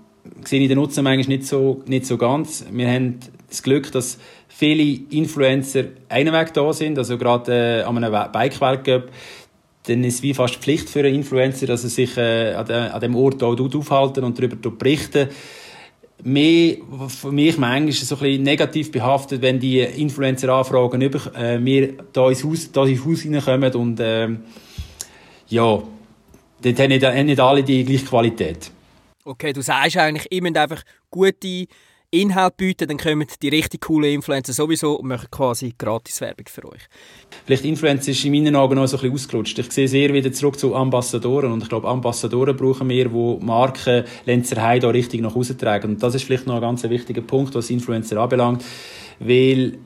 sehe 0.44 0.60
ich 0.60 0.68
den 0.68 0.78
Nutzen 0.78 1.04
manchmal 1.04 1.36
nicht 1.36 1.46
so, 1.46 1.82
nicht 1.86 2.06
so 2.06 2.16
ganz. 2.16 2.64
Wir 2.70 2.88
haben 2.88 3.18
das 3.52 3.62
Glück, 3.62 3.92
dass 3.92 4.18
viele 4.48 5.00
Influencer 5.10 5.84
einen 6.08 6.32
Weg 6.32 6.52
da 6.54 6.72
sind, 6.72 6.98
also 6.98 7.16
gerade 7.18 7.80
äh, 7.80 7.82
an 7.82 8.02
einem 8.02 8.32
Bike-Weltcup, 8.32 9.10
dann 9.84 10.04
ist 10.04 10.16
es 10.16 10.22
wie 10.22 10.34
fast 10.34 10.56
Pflicht 10.56 10.88
für 10.88 11.00
einen 11.00 11.14
Influencer, 11.14 11.66
dass 11.66 11.84
er 11.84 11.90
sich 11.90 12.16
äh, 12.16 12.54
an, 12.54 12.66
de, 12.66 13.00
dem 13.00 13.16
Ort 13.16 13.42
auch 13.42 13.58
aufhalten 13.58 14.24
und 14.24 14.38
darüber 14.38 14.70
berichten. 14.70 15.28
Mehr, 16.24 16.76
für 17.08 17.32
mich 17.32 17.58
manchmal 17.58 17.92
so 17.92 18.14
ein 18.14 18.20
bisschen 18.20 18.42
negativ 18.44 18.92
behaftet, 18.92 19.42
wenn 19.42 19.58
die 19.58 19.80
Influencer 19.80 20.50
anfragen, 20.50 21.00
über, 21.00 21.34
äh, 21.34 21.58
wir 21.64 21.94
da 22.12 22.28
ins 22.28 22.44
Haus, 22.44 22.70
da 22.70 22.84
ins 22.84 23.04
Haus 23.04 23.26
reinkommen 23.26 23.74
und 23.74 23.98
äh, 23.98 24.28
ja, 25.48 25.82
dort 26.62 26.78
haben 26.78 26.88
nicht, 26.88 27.04
haben 27.04 27.26
nicht 27.26 27.40
alle 27.40 27.64
die 27.64 27.84
gleiche 27.84 28.04
Qualität. 28.04 28.70
Okay, 29.24 29.52
du 29.52 29.62
sagst 29.62 29.96
eigentlich, 29.96 30.42
müsst 30.42 30.56
einfach 30.56 30.82
gute 31.10 31.66
Inhalt 32.14 32.58
bieten, 32.58 32.88
dann 32.88 32.98
kommen 32.98 33.26
die 33.40 33.48
richtig 33.48 33.80
coolen 33.80 34.12
Influencer 34.12 34.52
sowieso 34.52 34.96
und 34.96 35.08
machen 35.08 35.28
quasi 35.30 35.74
Gratiswerbung 35.78 36.44
für 36.46 36.66
euch. 36.66 36.82
Vielleicht 37.46 37.64
Influencer 37.64 38.10
ist 38.10 38.22
in 38.26 38.32
meinen 38.32 38.54
Augen 38.54 38.74
noch 38.74 38.86
so 38.86 38.98
ein 38.98 39.00
bisschen 39.00 39.14
ausgerutscht. 39.14 39.58
Ich 39.58 39.72
sehe 39.72 39.88
sehr 39.88 40.12
wieder 40.12 40.30
zurück 40.30 40.58
zu 40.58 40.74
Ambassadoren 40.74 41.50
und 41.52 41.62
ich 41.62 41.70
glaube, 41.70 41.88
Ambassadoren 41.88 42.54
brauchen 42.54 42.90
wir, 42.90 43.08
die 43.08 43.44
Marken 43.44 44.04
Lenzerheim 44.26 44.80
da 44.80 44.90
richtig 44.90 45.22
nach 45.22 45.34
Hause 45.34 45.56
tragen. 45.56 45.92
Und 45.92 46.02
das 46.02 46.14
ist 46.14 46.24
vielleicht 46.24 46.46
noch 46.46 46.56
ein 46.56 46.60
ganz 46.60 46.82
wichtiger 46.82 47.22
Punkt, 47.22 47.54
was 47.54 47.70
Influencer 47.70 48.18
anbelangt, 48.18 48.62
weil 49.18 49.78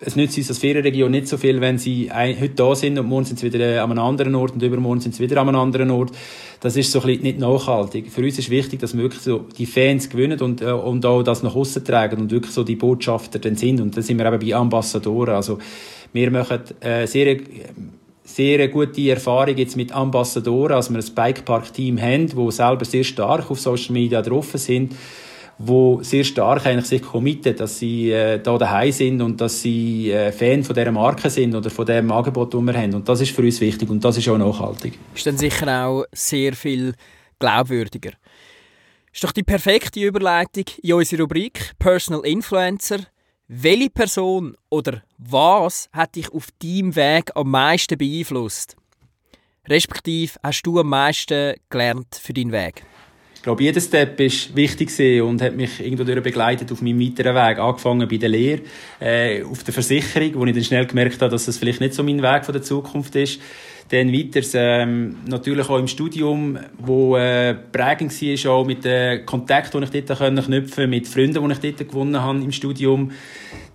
es 0.00 0.16
nützt 0.16 0.38
uns 0.38 0.48
als 0.48 0.58
Ferienregion 0.58 1.10
nicht 1.10 1.28
so 1.28 1.36
viel, 1.36 1.60
wenn 1.60 1.76
sie 1.76 2.10
heute 2.10 2.48
da 2.50 2.74
sind 2.74 2.98
und 2.98 3.06
morgen 3.06 3.26
sind 3.26 3.38
sie 3.38 3.52
wieder 3.52 3.84
an 3.84 3.90
einem 3.90 4.00
anderen 4.00 4.34
Ort 4.34 4.52
und 4.52 4.62
übermorgen 4.62 5.00
sind 5.00 5.14
sie 5.14 5.22
wieder 5.22 5.40
an 5.40 5.48
einem 5.48 5.60
anderen 5.60 5.90
Ort. 5.90 6.12
Das 6.60 6.76
ist 6.76 6.90
so 6.90 7.00
ein 7.00 7.06
bisschen 7.06 7.22
nicht 7.22 7.38
nachhaltig. 7.38 8.10
Für 8.10 8.22
uns 8.22 8.38
ist 8.38 8.48
wichtig, 8.48 8.80
dass 8.80 8.94
wir 8.94 9.02
wirklich 9.02 9.22
so 9.22 9.44
die 9.58 9.66
Fans 9.66 10.08
gewinnen 10.08 10.40
und, 10.40 10.62
äh, 10.62 10.72
und 10.72 11.04
auch 11.04 11.22
das 11.22 11.42
nach 11.42 11.54
außen 11.54 11.84
tragen 11.84 12.20
und 12.20 12.30
wirklich 12.30 12.52
so 12.52 12.64
die 12.64 12.76
Botschafter 12.76 13.38
dann 13.38 13.56
sind. 13.56 13.80
Und 13.80 13.96
da 13.96 14.02
sind 14.02 14.18
wir 14.18 14.26
eben 14.26 14.46
bei 14.46 14.54
Ambassadoren. 14.54 15.34
Also 15.34 15.58
wir 16.12 16.30
machen 16.30 16.60
äh, 16.80 17.06
sehr 17.06 17.36
sehr 18.24 18.68
gute 18.68 19.10
Erfahrung 19.10 19.56
jetzt 19.56 19.76
mit 19.76 19.92
Ambassadoren, 19.92 20.76
als 20.76 20.88
wir 20.88 20.98
ein 20.98 21.14
Bikepark-Team 21.14 22.00
haben, 22.00 22.36
wo 22.36 22.50
selber 22.52 22.84
sehr 22.84 23.02
stark 23.02 23.50
auf 23.50 23.58
Social 23.58 23.92
Media 23.92 24.22
drauf 24.22 24.52
sind 24.54 24.92
wo 25.62 26.02
sehr 26.02 26.24
stark 26.24 26.64
eigentlich 26.64 26.86
sich 26.86 27.02
committen, 27.02 27.54
dass 27.54 27.78
sie 27.78 28.10
äh, 28.10 28.40
da 28.40 28.56
daheim 28.56 28.92
sind 28.92 29.20
und 29.20 29.40
dass 29.42 29.60
sie 29.60 30.10
äh, 30.10 30.32
Fan 30.32 30.64
von 30.64 30.74
dieser 30.74 30.90
Marke 30.90 31.28
sind 31.28 31.54
oder 31.54 31.68
von 31.68 31.84
dem 31.84 32.10
Angebot, 32.10 32.54
das 32.54 32.62
wir 32.62 32.72
haben. 32.72 32.94
Und 32.94 33.06
das 33.06 33.20
ist 33.20 33.32
für 33.32 33.42
uns 33.42 33.60
wichtig 33.60 33.90
und 33.90 34.02
das 34.02 34.16
ist 34.16 34.26
auch 34.30 34.38
nachhaltig. 34.38 34.98
Ist 35.14 35.26
dann 35.26 35.36
sicher 35.36 35.86
auch 35.86 36.04
sehr 36.12 36.54
viel 36.54 36.94
glaubwürdiger. 37.38 38.12
Ist 39.12 39.22
doch 39.22 39.32
die 39.32 39.42
perfekte 39.42 40.00
Überleitung 40.00 40.64
in 40.82 40.94
unsere 40.94 41.22
Rubrik 41.22 41.72
Personal 41.78 42.24
Influencer. 42.24 43.00
Welche 43.46 43.90
Person 43.90 44.56
oder 44.70 45.02
was 45.18 45.90
hat 45.92 46.16
dich 46.16 46.32
auf 46.32 46.48
deinem 46.62 46.96
Weg 46.96 47.32
am 47.34 47.50
meisten 47.50 47.98
beeinflusst? 47.98 48.76
Respektive 49.68 50.38
hast 50.42 50.62
du 50.62 50.80
am 50.80 50.88
meisten 50.88 51.54
gelernt 51.68 52.14
für 52.14 52.32
deinen 52.32 52.52
Weg? 52.52 52.82
Ich 53.40 53.44
glaube, 53.44 53.62
jeder 53.62 53.80
Step 53.80 54.20
ist 54.20 54.54
wichtig 54.54 55.22
und 55.22 55.40
hat 55.40 55.56
mich 55.56 55.80
irgendwo 55.80 56.04
begleitet 56.04 56.70
auf 56.70 56.82
meinem 56.82 57.00
weiteren 57.00 57.34
Weg. 57.34 57.58
Angefangen 57.58 58.06
bei 58.06 58.18
der 58.18 58.28
Lehre, 58.28 58.60
äh, 59.00 59.42
auf 59.44 59.64
der 59.64 59.72
Versicherung, 59.72 60.34
wo 60.34 60.44
ich 60.44 60.52
dann 60.52 60.62
schnell 60.62 60.84
gemerkt 60.84 61.22
habe, 61.22 61.30
dass 61.30 61.46
das 61.46 61.56
vielleicht 61.56 61.80
nicht 61.80 61.94
so 61.94 62.02
mein 62.02 62.20
Weg 62.20 62.44
von 62.44 62.52
der 62.52 62.60
Zukunft 62.60 63.16
ist. 63.16 63.40
Dann 63.88 64.12
weiter 64.12 64.42
ähm, 64.52 65.16
natürlich 65.26 65.70
auch 65.70 65.78
im 65.78 65.88
Studium, 65.88 66.58
wo 66.76 67.16
äh, 67.16 67.54
prägend 67.54 68.12
war, 68.12 68.52
auch 68.52 68.66
mit 68.66 68.84
den 68.84 69.24
Kontakten, 69.24 69.86
die 69.90 69.98
ich 70.00 70.04
dort 70.04 70.18
knüpfen 70.18 70.74
konnte, 70.74 70.86
mit 70.86 71.08
Freunden, 71.08 71.42
die 71.42 71.66
ich 71.66 71.76
dort 71.76 71.88
gewonnen 71.88 72.20
habe 72.20 72.40
im 72.40 72.52
Studium. 72.52 73.10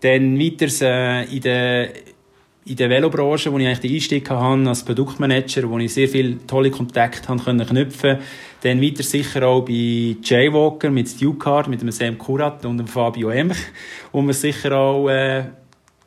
Dann 0.01 0.39
weiter 0.39 0.67
äh, 0.85 1.35
in 1.35 1.41
der 1.41 1.89
in 2.67 2.75
der 2.75 2.89
Velobranche, 2.89 3.51
wo 3.51 3.59
ich 3.59 3.67
eigentlich 3.67 3.79
den 3.79 3.93
Einstieg 3.93 4.29
hatte 4.29 4.69
als 4.69 4.83
Produktmanager, 4.83 5.69
wo 5.69 5.77
ich 5.77 5.93
sehr 5.93 6.09
viele 6.09 6.45
tolle 6.47 6.71
Kontakte 6.71 7.35
können 7.37 7.65
knüpfen 7.65 8.17
Dann 8.61 8.81
weiter 8.81 9.03
sicher 9.03 9.47
auch 9.47 9.61
bei 9.61 10.15
Jaywalker 10.23 10.89
mit 10.89 11.07
Stu 11.07 11.35
Card, 11.35 11.67
mit 11.67 11.81
dem 11.81 11.91
Sam 11.91 12.17
Kurat 12.17 12.65
und 12.65 12.79
dem 12.79 12.87
Fabio 12.87 13.29
Emch, 13.29 13.57
wo 14.11 14.23
wir 14.23 14.33
sicher 14.33 14.75
auch 14.75 15.07
äh, 15.09 15.43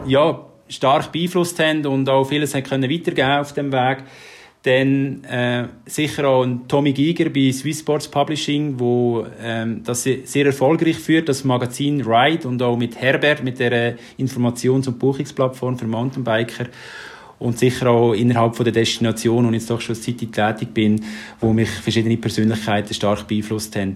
ja, 0.06 0.46
stark 0.68 1.12
beeinflusst 1.12 1.60
haben 1.60 1.86
und 1.86 2.08
auch 2.08 2.24
vieles 2.24 2.54
haben 2.54 2.64
können 2.64 2.90
weitergeben 2.90 3.30
auf 3.30 3.52
dem 3.52 3.70
Weg. 3.70 3.98
Dann 4.68 5.24
äh, 5.24 5.64
sicher 5.86 6.28
auch 6.28 6.46
Tommy 6.68 6.92
Giger 6.92 7.30
bei 7.30 7.50
Swiss 7.52 7.80
Sports 7.80 8.06
Publishing, 8.06 8.78
wo 8.78 9.24
ähm, 9.42 9.80
das 9.82 10.02
sehr 10.02 10.44
erfolgreich 10.44 10.98
führt, 10.98 11.30
das 11.30 11.42
Magazin 11.42 12.02
Ride 12.02 12.46
und 12.46 12.62
auch 12.62 12.76
mit 12.76 13.00
Herbert, 13.00 13.42
mit 13.42 13.60
der 13.60 13.96
Informations- 14.18 14.86
und 14.86 14.98
Buchungsplattform 14.98 15.78
für 15.78 15.86
Mountainbiker 15.86 16.66
und 17.38 17.58
sicher 17.58 17.88
auch 17.88 18.12
innerhalb 18.12 18.56
von 18.56 18.64
der 18.64 18.74
Destination, 18.74 19.46
wo 19.46 19.48
ich 19.48 19.54
jetzt 19.54 19.70
doch 19.70 19.80
schon 19.80 19.94
seit 19.94 20.20
ich 20.20 20.30
tätig 20.32 20.74
bin, 20.74 21.02
wo 21.40 21.54
mich 21.54 21.70
verschiedene 21.70 22.18
Persönlichkeiten 22.18 22.92
stark 22.92 23.26
beeinflusst 23.26 23.74
haben. 23.74 23.94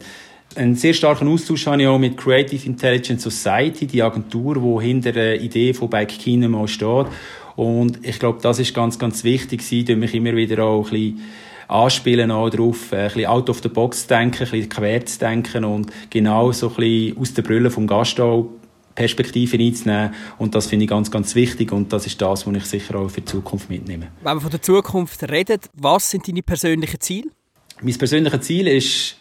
Einen 0.57 0.77
sehr 0.77 0.95
starken 0.95 1.29
Austausch 1.29 1.67
habe 1.67 1.83
ich 1.83 1.89
auch 1.89 1.99
mit 1.99 2.17
Creative 2.17 2.65
Intelligence 2.65 3.25
Society, 3.25 3.87
die 3.87 4.03
Agentur, 4.03 4.55
die 4.55 4.87
hinter 4.87 5.13
der 5.13 5.39
Idee 5.39 5.75
von 5.75 5.91
Bike 5.91 6.09
Kinema 6.09 6.67
steht 6.67 7.09
und 7.57 8.07
ich 8.07 8.19
glaube, 8.19 8.39
das 8.43 8.59
ist 8.59 8.75
ganz, 8.75 8.99
ganz 8.99 9.25
wichtig 9.25 9.69
gewesen, 9.69 9.99
mich 9.99 10.15
immer 10.15 10.35
wieder 10.35 10.65
auch 10.65 10.87
ein 10.87 10.91
bisschen 10.91 11.23
anspielen 11.69 12.31
auch 12.31 12.51
darauf, 12.51 12.93
ein 12.93 13.07
bisschen 13.07 13.27
out 13.27 13.49
of 13.49 13.61
the 13.63 13.69
box 13.69 14.03
zu 14.03 14.09
denken, 14.09 14.45
ein 14.45 14.51
bisschen 14.51 14.69
quer 14.69 15.07
zu 15.07 15.19
denken 15.19 15.65
und 15.65 15.91
genau 16.11 16.53
so 16.53 16.69
ein 16.69 16.75
bisschen 16.77 17.19
aus 17.19 17.35
der 17.35 17.43
Brille 17.43 17.71
vom 17.71 17.87
Gast 17.87 18.21
auch 18.21 18.51
Perspektiven 18.95 19.61
einzunehmen. 19.61 20.15
Und 20.39 20.55
das 20.55 20.67
finde 20.67 20.85
ich 20.85 20.91
ganz, 20.91 21.11
ganz 21.11 21.35
wichtig 21.35 21.73
und 21.73 21.93
das 21.93 22.07
ist 22.07 22.21
das, 22.21 22.47
was 22.47 22.55
ich 22.55 22.65
sicher 22.67 22.97
auch 22.97 23.09
für 23.09 23.23
die 23.23 23.27
Zukunft 23.27 23.71
mitnehme. 23.71 24.09
Wenn 24.23 24.37
wir 24.37 24.41
von 24.41 24.51
der 24.51 24.61
Zukunft 24.63 25.23
reden, 25.31 25.61
was 25.75 26.11
sind 26.11 26.29
deine 26.29 26.43
persönlichen 26.43 27.01
Ziele? 27.01 27.31
Mein 27.81 27.97
persönliches 27.97 28.41
Ziel 28.43 28.69
ist, 28.69 29.17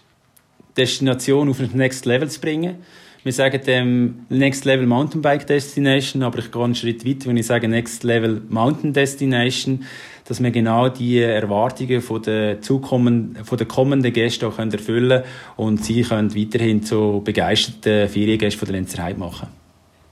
die 0.59 0.82
Destination 0.82 1.49
auf 1.49 1.59
ein 1.59 1.69
Next 1.73 2.05
Level 2.05 2.29
zu 2.29 2.41
bringen. 2.41 2.77
Wir 3.24 3.34
sagen 3.34 3.61
dem 3.63 4.26
Next 4.30 4.65
Level 4.65 4.88
Mountainbike 4.88 5.45
Destination, 5.45 6.24
aber 6.24 6.39
ich 6.39 6.51
gehe 6.51 6.63
einen 6.63 6.74
Schritt 6.74 7.05
weiter, 7.05 7.28
wenn 7.28 7.38
ich 7.38 7.45
sage 7.45 7.67
Next 7.67 8.03
Level 8.03 8.41
Mountain 8.49 8.93
Destination, 8.93 9.86
dass 10.26 10.41
wir 10.41 10.49
genau 10.49 10.89
die 10.89 11.19
Erwartungen 11.19 12.01
von 12.01 12.24
der, 12.24 12.61
zukommenden, 12.61 13.45
von 13.45 13.59
der 13.59 13.67
kommenden 13.67 14.11
Gäste 14.11 14.47
auch 14.47 14.57
erfüllen 14.57 15.22
können 15.22 15.24
und 15.55 15.86
sie 15.86 16.01
können 16.01 16.36
weiterhin 16.36 16.82
zu 16.82 17.22
begeisterten 17.24 18.09
Feriengästen 18.09 18.57
von 18.57 18.65
der 18.69 18.78
Lenzerheide 18.78 19.19
machen. 19.19 19.49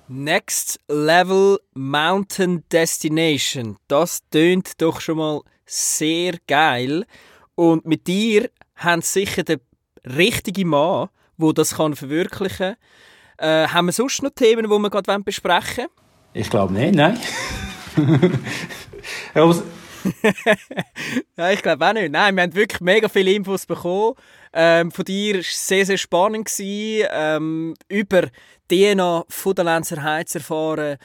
Next 0.08 0.80
Level 0.88 1.58
Mountain 1.74 2.64
Destination. 2.72 3.78
Das 3.88 4.20
tönt 4.30 4.80
doch 4.82 5.02
schon 5.02 5.18
mal 5.18 5.42
sehr 5.66 6.36
geil. 6.48 7.06
Und 7.56 7.88
mit 7.88 8.06
dir 8.06 8.52
haben 8.76 9.02
sicher 9.02 9.42
den 9.42 9.62
richtigen 10.06 10.70
Mann, 10.70 11.10
wo 11.40 11.52
das 11.54 11.76
kann 11.78 11.96
verwirklichen 11.96 12.76
kann. 13.38 13.66
Äh, 13.66 13.68
haben 13.70 13.88
wir 13.88 13.94
sonst 13.94 14.22
noch 14.22 14.32
Themen, 14.32 14.70
die 14.70 14.70
wir 14.70 14.90
gerade 14.90 15.24
besprechen 15.24 15.86
wollen? 15.86 15.90
Ich 16.34 16.50
glaube 16.50 16.74
nicht, 16.74 16.94
nein. 16.94 17.18
ja, 21.38 21.52
ich 21.52 21.62
glaube 21.62 21.88
auch 21.88 21.94
nicht. 21.94 22.12
Nein, 22.12 22.36
wir 22.36 22.44
haben 22.44 22.54
wirklich 22.54 22.82
mega 22.82 23.08
viele 23.10 23.32
Infos 23.32 23.66
bekommen. 23.66 24.16
Ähm, 24.52 24.92
von 24.92 25.06
dir 25.06 25.36
war 25.36 25.40
es 25.42 25.68
sehr, 25.68 25.86
sehr 25.86 25.98
spannend, 25.98 26.46
gewesen, 26.46 27.08
ähm, 27.12 27.74
über 27.88 28.28
DNA 28.70 29.26
von 29.30 29.56
der 29.56 29.66
Lenzer 29.66 30.04
Heiz 30.04 30.36
erfahren, 30.36 30.98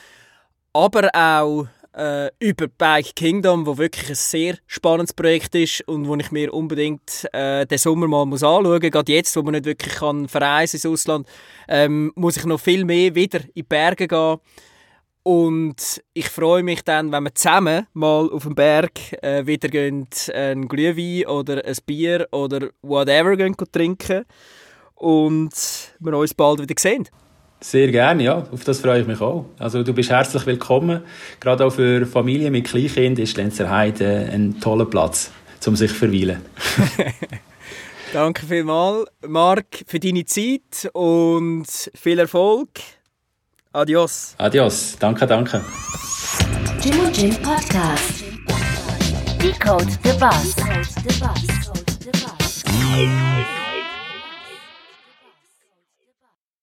aber 0.73 1.09
auch 1.15 1.67
äh, 1.97 2.31
über 2.39 2.67
Bike 2.69 3.15
Kingdom, 3.15 3.67
wo 3.67 3.79
wirklich 3.79 4.09
ein 4.09 4.15
sehr 4.15 4.59
spannendes 4.67 5.13
Projekt 5.13 5.55
ist 5.55 5.87
und 5.89 6.09
wo 6.09 6.17
ich 6.17 6.31
mir 6.31 6.53
unbedingt 6.53 7.29
äh, 7.33 7.67
den 7.67 7.79
Sommer 7.79 8.09
mal 8.09 8.27
muss 8.27 8.43
anschauen 8.43 8.81
muss. 8.81 8.91
Gerade 8.91 9.13
jetzt, 9.13 9.37
wo 9.37 9.43
man 9.43 9.53
nicht 9.53 9.65
wirklich 9.65 9.95
kann 9.95 10.29
verreisen 10.29 10.77
ins 10.77 10.87
Ausland, 10.87 11.29
ähm, 11.69 12.13
muss 12.15 12.37
ich 12.37 12.45
noch 12.45 12.61
viel 12.61 12.85
mehr 12.85 13.15
wieder 13.15 13.41
in 13.41 13.51
die 13.57 13.63
Berge 13.63 14.09
gehen. 14.09 14.39
Und 15.23 16.03
ich 16.13 16.29
freue 16.29 16.63
mich 16.63 16.83
dann, 16.83 17.11
wenn 17.11 17.25
wir 17.25 17.35
zusammen 17.35 17.87
mal 17.95 18.29
auf 18.31 18.43
dem 18.43 18.55
Berg 18.55 18.93
äh, 19.23 19.47
wieder 19.47 19.69
gehen, 19.69 20.07
ein 20.35 20.69
Glühwein 20.69 21.27
oder 21.27 21.65
ein 21.65 21.77
Bier 21.87 22.29
oder 22.31 22.69
whatever 22.83 23.35
gehen, 23.35 23.57
trinken 23.73 24.27
und 24.97 25.53
wir 25.99 26.19
uns 26.19 26.35
bald 26.35 26.61
wieder 26.61 26.75
sehen. 26.79 27.09
Sehr 27.61 27.91
gerne, 27.91 28.23
ja. 28.23 28.47
Auf 28.53 28.65
das 28.65 28.81
freue 28.81 29.01
ich 29.01 29.07
mich 29.07 29.21
auch. 29.21 29.47
Also 29.59 29.83
du 29.83 29.95
bist 29.95 30.11
herzlich 30.11 30.45
willkommen. 30.47 31.01
Gerade 31.41 31.65
auch 31.65 31.73
für 31.73 32.05
Familien 32.07 32.53
mit 32.53 32.67
Kleinkind 32.67 33.19
ist 33.19 33.37
Lenzerheide 33.37 34.29
ein 34.33 34.61
toller 34.61 34.85
Platz, 34.85 35.31
um 35.67 35.75
sich 35.75 35.91
zu 35.91 35.97
verweilen. 35.97 36.43
Danke 38.13 38.47
vielmals, 38.47 39.07
Marc, 39.27 39.85
für 39.89 39.99
deine 39.99 40.25
Zeit 40.25 40.89
und 40.93 41.67
viel 41.95 42.19
Erfolg. 42.19 42.69
Adios. 43.73 44.37
Adios. 44.39 44.97
Danke, 45.01 45.27
danke. 45.27 45.61
Jim 46.81 47.01
und 47.01 47.17
Jim 47.17 47.35
Podcast. 47.43 48.23
Decode 49.43 49.91
the 50.05 50.13
Bus. 50.19 50.55
Decode 50.55 50.87
the 51.03 52.11
Bus. 52.11 53.54